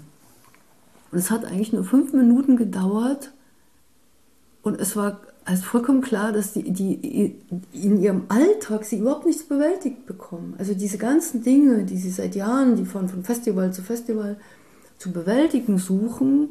Und 1.11 1.19
es 1.19 1.31
hat 1.31 1.45
eigentlich 1.45 1.73
nur 1.73 1.83
fünf 1.83 2.13
Minuten 2.13 2.57
gedauert 2.57 3.31
und 4.61 4.81
es 4.81 4.95
war 4.95 5.21
also 5.45 5.63
vollkommen 5.63 6.01
klar, 6.01 6.33
dass 6.33 6.51
die, 6.51 6.71
die 6.71 7.39
in 7.71 8.01
ihrem 8.01 8.23
Alltag 8.27 8.83
sie 8.83 8.97
überhaupt 8.97 9.25
nichts 9.25 9.43
bewältigt 9.43 10.05
bekommen. 10.05 10.55
Also 10.57 10.73
diese 10.73 10.97
ganzen 10.97 11.41
Dinge, 11.41 11.85
die 11.85 11.95
sie 11.95 12.11
seit 12.11 12.35
Jahren, 12.35 12.75
die 12.75 12.83
von, 12.83 13.07
von 13.07 13.23
Festival 13.23 13.71
zu 13.71 13.81
Festival 13.81 14.35
zu 14.97 15.13
bewältigen 15.13 15.77
suchen, 15.77 16.49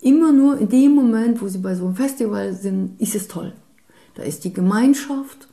immer 0.00 0.30
nur 0.30 0.58
in 0.58 0.68
dem 0.68 0.94
Moment, 0.94 1.42
wo 1.42 1.48
sie 1.48 1.58
bei 1.58 1.74
so 1.74 1.86
einem 1.86 1.96
Festival 1.96 2.54
sind, 2.54 3.00
ist 3.00 3.16
es 3.16 3.26
toll. 3.26 3.52
Da 4.14 4.22
ist 4.22 4.44
die 4.44 4.52
Gemeinschaft, 4.52 5.48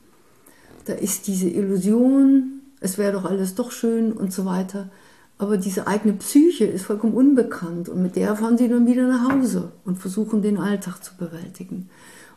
da 0.85 0.93
ist 0.93 1.25
diese 1.25 1.49
Illusion, 1.49 2.61
es 2.79 2.99
wäre 2.99 3.13
doch 3.13 3.25
alles 3.25 3.55
doch 3.55 3.71
schön 3.71 4.11
und 4.13 4.31
so 4.31 4.45
weiter. 4.45 4.91
Aber 5.39 5.57
diese 5.57 5.85
eigene 5.85 6.13
Psyche 6.13 6.65
ist 6.65 6.85
vollkommen 6.85 7.13
unbekannt 7.13 7.89
und 7.89 8.01
mit 8.01 8.15
der 8.15 8.35
fahren 8.35 8.57
sie 8.57 8.67
dann 8.67 8.88
wieder 8.88 9.07
nach 9.07 9.31
Hause 9.31 9.71
und 9.85 9.99
versuchen 9.99 10.41
den 10.41 10.57
Alltag 10.57 11.03
zu 11.03 11.15
bewältigen. 11.15 11.89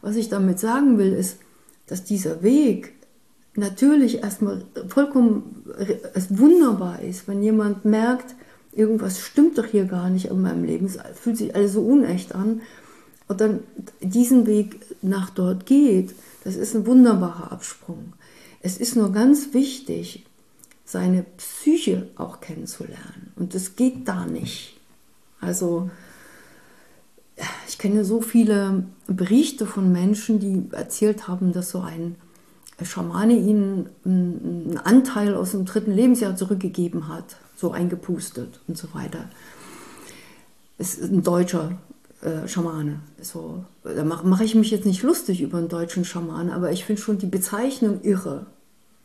Was 0.02 0.16
ich 0.16 0.28
damit 0.28 0.58
sagen 0.58 0.98
will, 0.98 1.12
ist, 1.12 1.38
dass 1.86 2.04
dieser 2.04 2.42
Weg 2.42 2.92
natürlich 3.56 4.22
erstmal 4.22 4.64
vollkommen 4.88 5.64
wunderbar 6.28 7.02
ist, 7.02 7.26
wenn 7.26 7.42
jemand 7.42 7.84
merkt, 7.84 8.34
irgendwas 8.72 9.20
stimmt 9.20 9.58
doch 9.58 9.66
hier 9.66 9.86
gar 9.86 10.10
nicht 10.10 10.26
in 10.26 10.40
meinem 10.40 10.64
Leben, 10.64 10.86
es 10.86 10.98
fühlt 11.14 11.36
sich 11.36 11.54
alles 11.54 11.72
so 11.72 11.82
unecht 11.82 12.34
an 12.34 12.60
und 13.28 13.40
dann 13.40 13.60
diesen 14.00 14.46
Weg 14.46 14.80
nach 15.02 15.30
dort 15.30 15.66
geht, 15.66 16.14
das 16.44 16.56
ist 16.56 16.76
ein 16.76 16.86
wunderbarer 16.86 17.50
Absprung. 17.50 18.12
Es 18.60 18.76
ist 18.76 18.94
nur 18.94 19.10
ganz 19.12 19.52
wichtig, 19.52 20.26
seine 20.90 21.22
Psyche 21.36 22.08
auch 22.16 22.40
kennenzulernen. 22.40 23.32
Und 23.36 23.54
das 23.54 23.76
geht 23.76 24.08
da 24.08 24.26
nicht. 24.26 24.76
Also 25.40 25.88
ich 27.68 27.78
kenne 27.78 28.04
so 28.04 28.20
viele 28.20 28.84
Berichte 29.06 29.66
von 29.66 29.92
Menschen, 29.92 30.40
die 30.40 30.74
erzählt 30.74 31.28
haben, 31.28 31.52
dass 31.52 31.70
so 31.70 31.80
ein 31.80 32.16
Schamane 32.82 33.34
ihnen 33.34 33.88
einen 34.04 34.80
Anteil 34.82 35.34
aus 35.34 35.52
dem 35.52 35.64
dritten 35.64 35.92
Lebensjahr 35.92 36.34
zurückgegeben 36.34 37.08
hat, 37.08 37.36
so 37.54 37.70
eingepustet 37.70 38.60
und 38.66 38.76
so 38.76 38.92
weiter. 38.92 39.28
Es 40.76 40.94
ist 40.94 41.12
ein 41.12 41.22
deutscher 41.22 41.78
äh, 42.22 42.48
Schamane. 42.48 43.00
So, 43.20 43.64
da 43.84 44.02
mache 44.02 44.26
mach 44.26 44.40
ich 44.40 44.56
mich 44.56 44.70
jetzt 44.70 44.86
nicht 44.86 45.02
lustig 45.02 45.40
über 45.40 45.58
einen 45.58 45.68
deutschen 45.68 46.04
Schaman, 46.04 46.50
aber 46.50 46.72
ich 46.72 46.84
finde 46.84 47.00
schon 47.00 47.18
die 47.18 47.26
Bezeichnung 47.26 48.02
irre. 48.02 48.46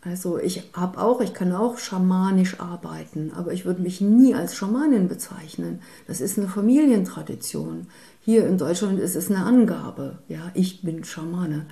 Also 0.06 0.38
ich 0.38 0.70
habe 0.74 1.00
auch, 1.00 1.20
ich 1.20 1.34
kann 1.34 1.52
auch 1.52 1.80
schamanisch 1.80 2.60
arbeiten, 2.60 3.32
aber 3.36 3.54
ich 3.54 3.66
würde 3.66 3.82
mich 3.82 4.02
nie 4.02 4.36
als 4.36 4.56
Schamanin 4.56 5.08
bezeichnen. 5.08 5.82
Das 6.06 6.22
ist 6.22 6.38
eine 6.38 6.48
Familientradition. 6.48 7.88
Hier 8.22 8.46
in 8.46 8.60
Deutschland 8.60 9.00
ist 9.00 9.16
es 9.16 9.32
eine 9.32 9.44
Angabe. 9.44 10.20
Ja, 10.30 10.52
ich 10.54 10.84
bin 10.84 11.04
Schamane. 11.04 11.66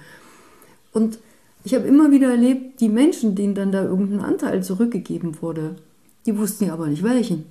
Und 0.94 1.20
ich 1.64 1.76
habe 1.76 1.86
immer 1.86 2.10
wieder 2.10 2.32
erlebt, 2.32 2.82
die 2.82 2.90
Menschen, 2.90 3.36
denen 3.36 3.54
dann 3.54 3.72
da 3.72 3.84
irgendein 3.84 4.22
Anteil 4.22 4.64
zurückgegeben 4.64 5.40
wurde, 5.44 5.76
die 6.26 6.36
wussten 6.36 6.66
ja 6.66 6.74
aber 6.74 6.88
nicht 6.88 7.04
welchen. 7.04 7.46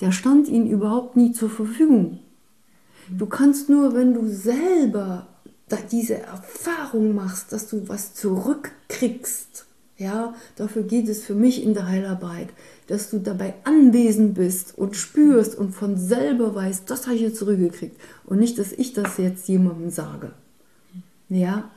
Der 0.00 0.10
stand 0.10 0.48
ihnen 0.48 0.66
überhaupt 0.66 1.16
nie 1.16 1.30
zur 1.30 1.50
Verfügung. 1.50 2.18
Du 3.16 3.26
kannst 3.26 3.68
nur, 3.68 3.94
wenn 3.94 4.14
du 4.14 4.26
selber 4.26 5.28
diese 5.92 6.18
Erfahrung 6.18 7.14
machst, 7.14 7.52
dass 7.52 7.68
du 7.68 7.88
was 7.88 8.14
zurückkriegst, 8.14 9.66
ja, 10.00 10.34
dafür 10.56 10.82
geht 10.82 11.08
es 11.10 11.22
für 11.22 11.34
mich 11.34 11.62
in 11.62 11.74
der 11.74 11.86
Heilarbeit, 11.86 12.48
dass 12.86 13.10
du 13.10 13.18
dabei 13.18 13.52
anwesend 13.64 14.34
bist 14.34 14.76
und 14.76 14.96
spürst 14.96 15.56
und 15.56 15.72
von 15.72 15.98
selber 15.98 16.54
weißt, 16.54 16.90
das 16.90 17.06
habe 17.06 17.16
ich 17.16 17.22
jetzt 17.22 17.36
zurückgekriegt 17.36 18.00
und 18.24 18.38
nicht, 18.40 18.58
dass 18.58 18.72
ich 18.72 18.94
das 18.94 19.18
jetzt 19.18 19.46
jemandem 19.46 19.90
sage. 19.90 20.32
Ja, 21.28 21.70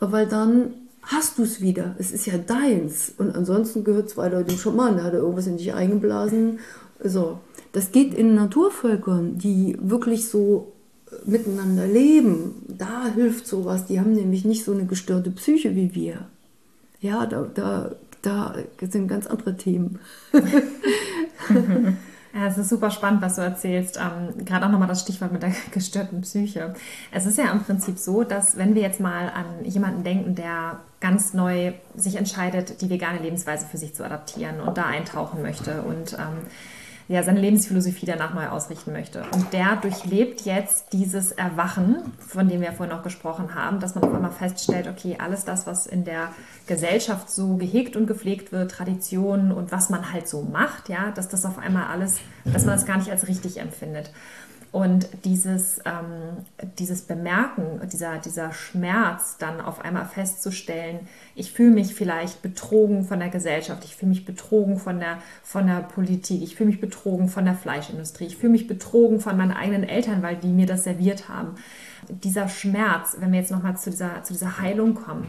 weil 0.00 0.26
dann 0.26 0.72
hast 1.02 1.36
du 1.36 1.42
es 1.42 1.60
wieder. 1.60 1.94
Es 1.98 2.10
ist 2.10 2.26
ja 2.26 2.38
deins. 2.38 3.12
Und 3.18 3.36
ansonsten 3.36 3.84
gehört 3.84 4.08
es 4.08 4.16
weiter 4.16 4.42
dem 4.42 4.56
Schaman, 4.56 4.96
da 4.96 5.04
hat 5.04 5.12
er 5.12 5.20
irgendwas 5.20 5.46
in 5.46 5.58
dich 5.58 5.74
eingeblasen. 5.74 6.58
So. 7.04 7.38
Das 7.72 7.92
geht 7.92 8.14
in 8.14 8.34
Naturvölkern, 8.34 9.38
die 9.38 9.76
wirklich 9.80 10.28
so 10.28 10.72
miteinander 11.26 11.86
leben. 11.86 12.64
Da 12.66 13.08
hilft 13.14 13.46
sowas. 13.46 13.86
Die 13.86 14.00
haben 14.00 14.14
nämlich 14.14 14.44
nicht 14.44 14.64
so 14.64 14.72
eine 14.72 14.86
gestörte 14.86 15.30
Psyche 15.30 15.76
wie 15.76 15.94
wir 15.94 16.26
ja, 17.02 17.26
da, 17.26 17.42
da, 17.54 17.90
da 18.22 18.54
sind 18.80 19.08
ganz 19.08 19.26
andere 19.26 19.56
Themen. 19.56 20.00
Ja, 22.34 22.46
es 22.46 22.56
ist 22.56 22.70
super 22.70 22.90
spannend, 22.90 23.20
was 23.20 23.36
du 23.36 23.42
erzählst. 23.42 23.98
Ähm, 23.98 24.46
Gerade 24.46 24.64
auch 24.64 24.70
nochmal 24.70 24.88
das 24.88 25.02
Stichwort 25.02 25.32
mit 25.32 25.42
der 25.42 25.52
gestörten 25.70 26.22
Psyche. 26.22 26.74
Es 27.10 27.26
ist 27.26 27.36
ja 27.36 27.50
im 27.52 27.62
Prinzip 27.62 27.98
so, 27.98 28.24
dass 28.24 28.56
wenn 28.56 28.74
wir 28.74 28.80
jetzt 28.80 29.00
mal 29.00 29.28
an 29.28 29.64
jemanden 29.64 30.02
denken, 30.02 30.34
der 30.34 30.80
ganz 31.00 31.34
neu 31.34 31.72
sich 31.94 32.16
entscheidet, 32.16 32.80
die 32.80 32.88
vegane 32.88 33.18
Lebensweise 33.18 33.66
für 33.66 33.76
sich 33.76 33.94
zu 33.94 34.02
adaptieren 34.04 34.60
und 34.60 34.78
da 34.78 34.86
eintauchen 34.86 35.42
möchte 35.42 35.82
und 35.82 36.14
ähm, 36.14 36.46
ja, 37.08 37.22
seine 37.22 37.40
Lebensphilosophie 37.40 38.06
danach 38.06 38.34
neu 38.34 38.48
ausrichten 38.48 38.92
möchte. 38.92 39.24
Und 39.32 39.52
der 39.52 39.76
durchlebt 39.76 40.42
jetzt 40.42 40.92
dieses 40.92 41.32
Erwachen, 41.32 42.12
von 42.18 42.48
dem 42.48 42.60
wir 42.60 42.72
vorhin 42.72 42.94
auch 42.94 43.02
gesprochen 43.02 43.54
haben, 43.54 43.80
dass 43.80 43.94
man 43.94 44.04
auf 44.04 44.14
einmal 44.14 44.30
feststellt, 44.30 44.88
okay, 44.88 45.16
alles 45.18 45.44
das, 45.44 45.66
was 45.66 45.86
in 45.86 46.04
der 46.04 46.28
Gesellschaft 46.66 47.30
so 47.30 47.56
gehegt 47.56 47.96
und 47.96 48.06
gepflegt 48.06 48.52
wird, 48.52 48.70
Traditionen 48.70 49.52
und 49.52 49.72
was 49.72 49.90
man 49.90 50.12
halt 50.12 50.28
so 50.28 50.42
macht, 50.42 50.88
ja, 50.88 51.10
dass 51.10 51.28
das 51.28 51.44
auf 51.44 51.58
einmal 51.58 51.86
alles, 51.86 52.18
dass 52.44 52.64
man 52.64 52.76
das 52.76 52.86
gar 52.86 52.98
nicht 52.98 53.10
als 53.10 53.28
richtig 53.28 53.58
empfindet. 53.58 54.10
Und 54.72 55.06
dieses, 55.26 55.80
ähm, 55.84 56.46
dieses 56.78 57.02
Bemerken, 57.02 57.86
dieser, 57.92 58.16
dieser 58.16 58.54
Schmerz, 58.54 59.36
dann 59.36 59.60
auf 59.60 59.84
einmal 59.84 60.06
festzustellen, 60.06 61.00
ich 61.34 61.52
fühle 61.52 61.72
mich 61.72 61.94
vielleicht 61.94 62.40
betrogen 62.40 63.04
von 63.04 63.18
der 63.18 63.28
Gesellschaft, 63.28 63.84
ich 63.84 63.94
fühle 63.94 64.08
mich 64.08 64.24
betrogen 64.24 64.78
von 64.78 64.98
der, 64.98 65.18
von 65.42 65.66
der 65.66 65.80
Politik, 65.82 66.42
ich 66.42 66.56
fühle 66.56 66.70
mich 66.70 66.80
betrogen 66.80 67.28
von 67.28 67.44
der 67.44 67.54
Fleischindustrie, 67.54 68.24
ich 68.24 68.38
fühle 68.38 68.52
mich 68.52 68.66
betrogen 68.66 69.20
von 69.20 69.36
meinen 69.36 69.52
eigenen 69.52 69.84
Eltern, 69.84 70.22
weil 70.22 70.36
die 70.36 70.48
mir 70.48 70.66
das 70.66 70.84
serviert 70.84 71.28
haben. 71.28 71.56
Dieser 72.08 72.48
Schmerz, 72.48 73.16
wenn 73.18 73.30
wir 73.30 73.40
jetzt 73.40 73.50
nochmal 73.50 73.76
zu 73.76 73.90
dieser, 73.90 74.22
zu 74.22 74.32
dieser 74.32 74.58
Heilung 74.58 74.94
kommen, 74.94 75.26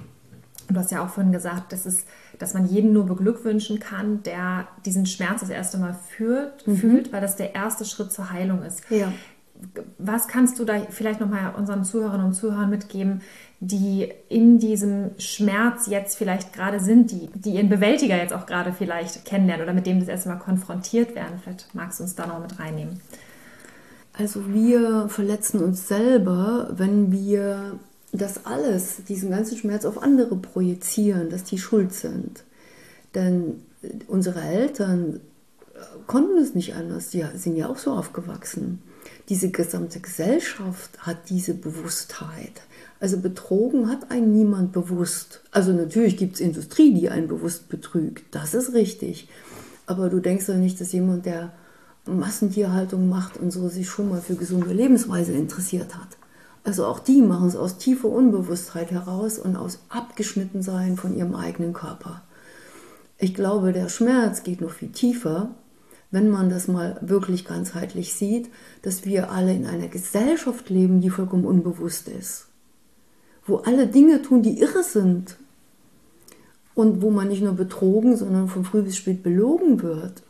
du 0.70 0.80
hast 0.80 0.94
ja 0.94 1.04
auch 1.04 1.10
vorhin 1.10 1.34
gesagt, 1.34 1.74
dass, 1.74 1.86
es, 1.86 2.06
dass 2.40 2.54
man 2.54 2.66
jeden 2.66 2.94
nur 2.94 3.06
beglückwünschen 3.06 3.82
kann, 3.82 4.24
der 4.24 4.70
diesen 4.86 5.06
Schmerz 5.06 5.42
das 5.42 5.50
erste 5.50 5.78
Mal 5.78 5.94
fühlt, 5.94 6.66
mhm. 6.66 6.78
fühlt, 6.78 7.12
weil 7.12 7.20
das 7.20 7.36
der 7.36 7.54
erste 7.54 7.84
Schritt 7.84 8.14
zur 8.14 8.32
Heilung 8.32 8.64
ist. 8.64 8.90
Ja 8.90 9.12
was 9.98 10.28
kannst 10.28 10.60
du 10.60 10.66
da 10.66 10.80
vielleicht 10.90 11.20
nochmal 11.20 11.54
unseren 11.56 11.84
Zuhörerinnen 11.84 12.28
und 12.28 12.34
Zuhörern 12.34 12.70
mitgeben, 12.70 13.22
die 13.60 14.12
in 14.30 14.60
diesem 14.60 15.12
Schmerz 15.18 15.88
jetzt 15.88 16.18
vielleicht 16.18 16.54
gerade 16.54 16.80
sind, 16.80 17.12
die, 17.12 17.30
die 17.34 17.52
ihren 17.52 17.70
Bewältiger 17.70 18.18
jetzt 18.18 18.34
auch 18.34 18.46
gerade 18.46 18.74
vielleicht 18.74 19.26
kennenlernen 19.26 19.64
oder 19.64 19.74
mit 19.74 19.88
dem 19.88 20.00
das 20.00 20.10
erste 20.10 20.30
Mal 20.30 20.40
konfrontiert 20.40 21.16
werden? 21.16 21.40
Vielleicht 21.42 21.74
magst 21.74 22.00
du 22.00 22.04
uns 22.04 22.16
da 22.16 22.28
noch 22.28 22.42
mit 22.42 22.60
reinnehmen. 22.60 23.00
Also 24.12 24.54
wir 24.54 25.08
verletzen 25.10 25.64
uns 25.64 25.88
selber, 25.88 26.70
wenn 26.76 27.12
wir 27.12 27.80
das 28.12 28.46
alles, 28.46 29.04
diesen 29.06 29.32
ganzen 29.32 29.58
Schmerz 29.58 29.86
auf 29.86 30.02
andere 30.02 30.36
projizieren, 30.36 31.30
dass 31.30 31.44
die 31.44 31.58
schuld 31.58 31.94
sind. 31.94 32.44
Denn 33.16 33.64
unsere 34.08 34.42
Eltern 34.42 35.20
konnten 36.06 36.38
es 36.38 36.54
nicht 36.54 36.76
anders, 36.76 37.10
die 37.10 37.26
sind 37.36 37.56
ja 37.56 37.70
auch 37.70 37.78
so 37.78 37.92
aufgewachsen 37.92 38.82
diese 39.30 39.50
gesamte 39.50 40.00
Gesellschaft 40.00 41.00
hat 41.00 41.30
diese 41.30 41.54
Bewusstheit. 41.54 42.62
Also 43.00 43.20
betrogen 43.20 43.90
hat 43.90 44.12
einen 44.12 44.34
niemand 44.34 44.72
bewusst. 44.72 45.42
Also 45.52 45.72
natürlich 45.72 46.18
gibt 46.18 46.36
es 46.36 46.42
Industrie, 46.42 46.94
die 46.94 47.10
einen 47.10 47.28
bewusst 47.28 47.70
betrügt. 47.70 48.24
Das 48.32 48.54
ist 48.54 48.74
richtig. 48.74 49.28
Aber 49.86 50.10
du 50.10 50.20
denkst 50.20 50.48
doch 50.48 50.56
nicht, 50.56 50.80
dass 50.80 50.92
jemand, 50.92 51.26
der 51.26 51.54
Massentierhaltung 52.06 53.08
macht 53.08 53.38
und 53.38 53.52
so, 53.52 53.70
sich 53.70 53.90
schon 53.90 54.10
mal 54.10 54.22
für 54.22 54.36
gesunde 54.36 54.74
Lebensweise 54.74 55.32
interessiert 55.34 55.96
hat. 55.96 56.18
Also 56.66 56.86
auch 56.86 57.00
die 57.00 57.22
machen 57.22 57.48
es 57.48 57.56
aus 57.56 57.78
tiefer 57.78 58.10
Unbewusstheit 58.10 58.92
heraus 58.92 59.38
und 59.38 59.56
aus 59.56 59.80
Abgeschnittensein 59.90 60.98
von 60.98 61.16
ihrem 61.16 61.36
eigenen 61.36 61.74
Körper. 61.74 62.24
Ich 63.18 63.34
glaube, 63.34 63.74
der 63.74 63.90
Schmerz 63.90 64.44
geht 64.44 64.62
noch 64.62 64.72
viel 64.72 64.90
tiefer 64.90 65.56
wenn 66.14 66.30
man 66.30 66.52
das 66.52 66.68
mal 66.68 66.96
wirklich 67.02 67.44
ganzheitlich 67.44 68.14
sieht, 68.14 68.52
dass 68.84 69.04
wir 69.04 69.32
alle 69.32 69.52
in 69.52 69.66
einer 69.66 69.88
Gesellschaft 69.88 70.70
leben, 70.70 71.02
die 71.02 71.10
vollkommen 71.10 71.44
unbewusst 71.44 72.08
ist. 72.08 72.46
Wo 73.48 73.58
alle 73.58 73.88
Dinge 73.88 74.22
tun, 74.22 74.44
die 74.44 74.60
irre 74.60 74.84
sind. 74.84 75.38
Und 76.76 77.02
wo 77.02 77.10
man 77.10 77.30
nicht 77.30 77.42
nur 77.42 77.54
betrogen, 77.54 78.16
sondern 78.16 78.48
von 78.48 78.64
früh 78.64 78.84
bis 78.84 78.96
spät 78.96 79.24
belogen 79.24 79.82
wird. 79.82 80.22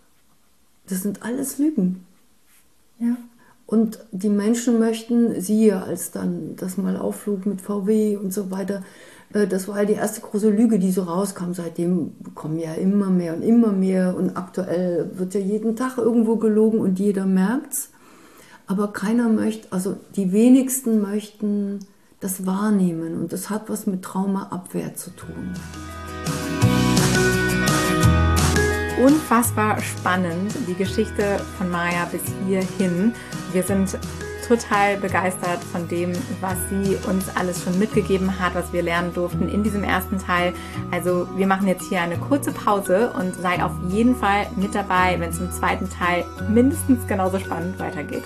Das 0.87 1.01
sind 1.01 1.21
alles 1.21 1.57
Lügen. 1.57 2.05
Ja. 2.97 3.17
Und 3.65 3.99
die 4.11 4.29
Menschen 4.29 4.79
möchten, 4.79 5.39
siehe, 5.41 5.81
als 5.81 6.11
dann 6.11 6.55
das 6.57 6.77
mal 6.77 6.97
aufflug 6.97 7.45
mit 7.45 7.61
VW 7.61 8.17
und 8.17 8.33
so 8.33 8.51
weiter, 8.51 8.83
äh, 9.33 9.47
das 9.47 9.67
war 9.67 9.85
die 9.85 9.93
erste 9.93 10.21
große 10.21 10.49
Lüge, 10.49 10.79
die 10.79 10.91
so 10.91 11.03
rauskam. 11.03 11.53
Seitdem 11.53 12.11
kommen 12.35 12.59
ja 12.59 12.73
immer 12.73 13.09
mehr 13.09 13.35
und 13.35 13.41
immer 13.41 13.71
mehr 13.71 14.15
und 14.15 14.37
aktuell 14.37 15.11
wird 15.15 15.33
ja 15.33 15.39
jeden 15.39 15.75
Tag 15.75 15.97
irgendwo 15.97 16.35
gelogen 16.37 16.79
und 16.79 16.99
jeder 16.99 17.25
merkt's. 17.25 17.89
Aber 18.67 18.93
keiner 18.93 19.29
möchte, 19.29 19.67
also 19.71 19.97
die 20.15 20.31
wenigsten 20.31 21.01
möchten 21.01 21.79
das 22.21 22.45
wahrnehmen 22.45 23.19
und 23.19 23.33
das 23.33 23.49
hat 23.49 23.69
was 23.69 23.85
mit 23.85 24.01
Traumaabwehr 24.01 24.95
zu 24.95 25.09
tun. 25.09 25.53
Unfassbar 29.03 29.81
spannend, 29.81 30.53
die 30.67 30.75
Geschichte 30.75 31.41
von 31.57 31.69
Maya 31.69 32.05
bis 32.09 32.21
hierhin. 32.47 33.11
Wir 33.53 33.63
sind 33.63 33.97
total 34.47 34.97
begeistert 34.97 35.63
von 35.71 35.87
dem, 35.87 36.11
was 36.41 36.57
sie 36.69 36.97
uns 37.07 37.29
alles 37.35 37.63
schon 37.63 37.77
mitgegeben 37.79 38.39
hat, 38.39 38.55
was 38.55 38.73
wir 38.73 38.81
lernen 38.81 39.13
durften 39.13 39.47
in 39.47 39.63
diesem 39.63 39.83
ersten 39.83 40.17
Teil. 40.17 40.53
Also 40.91 41.27
wir 41.35 41.47
machen 41.47 41.67
jetzt 41.67 41.87
hier 41.87 42.01
eine 42.01 42.17
kurze 42.17 42.51
Pause 42.51 43.13
und 43.17 43.35
sei 43.35 43.63
auf 43.63 43.73
jeden 43.87 44.15
Fall 44.15 44.47
mit 44.55 44.75
dabei, 44.75 45.19
wenn 45.19 45.29
es 45.29 45.39
im 45.39 45.51
zweiten 45.51 45.89
Teil 45.89 46.25
mindestens 46.49 47.07
genauso 47.07 47.39
spannend 47.39 47.79
weitergeht. 47.79 48.23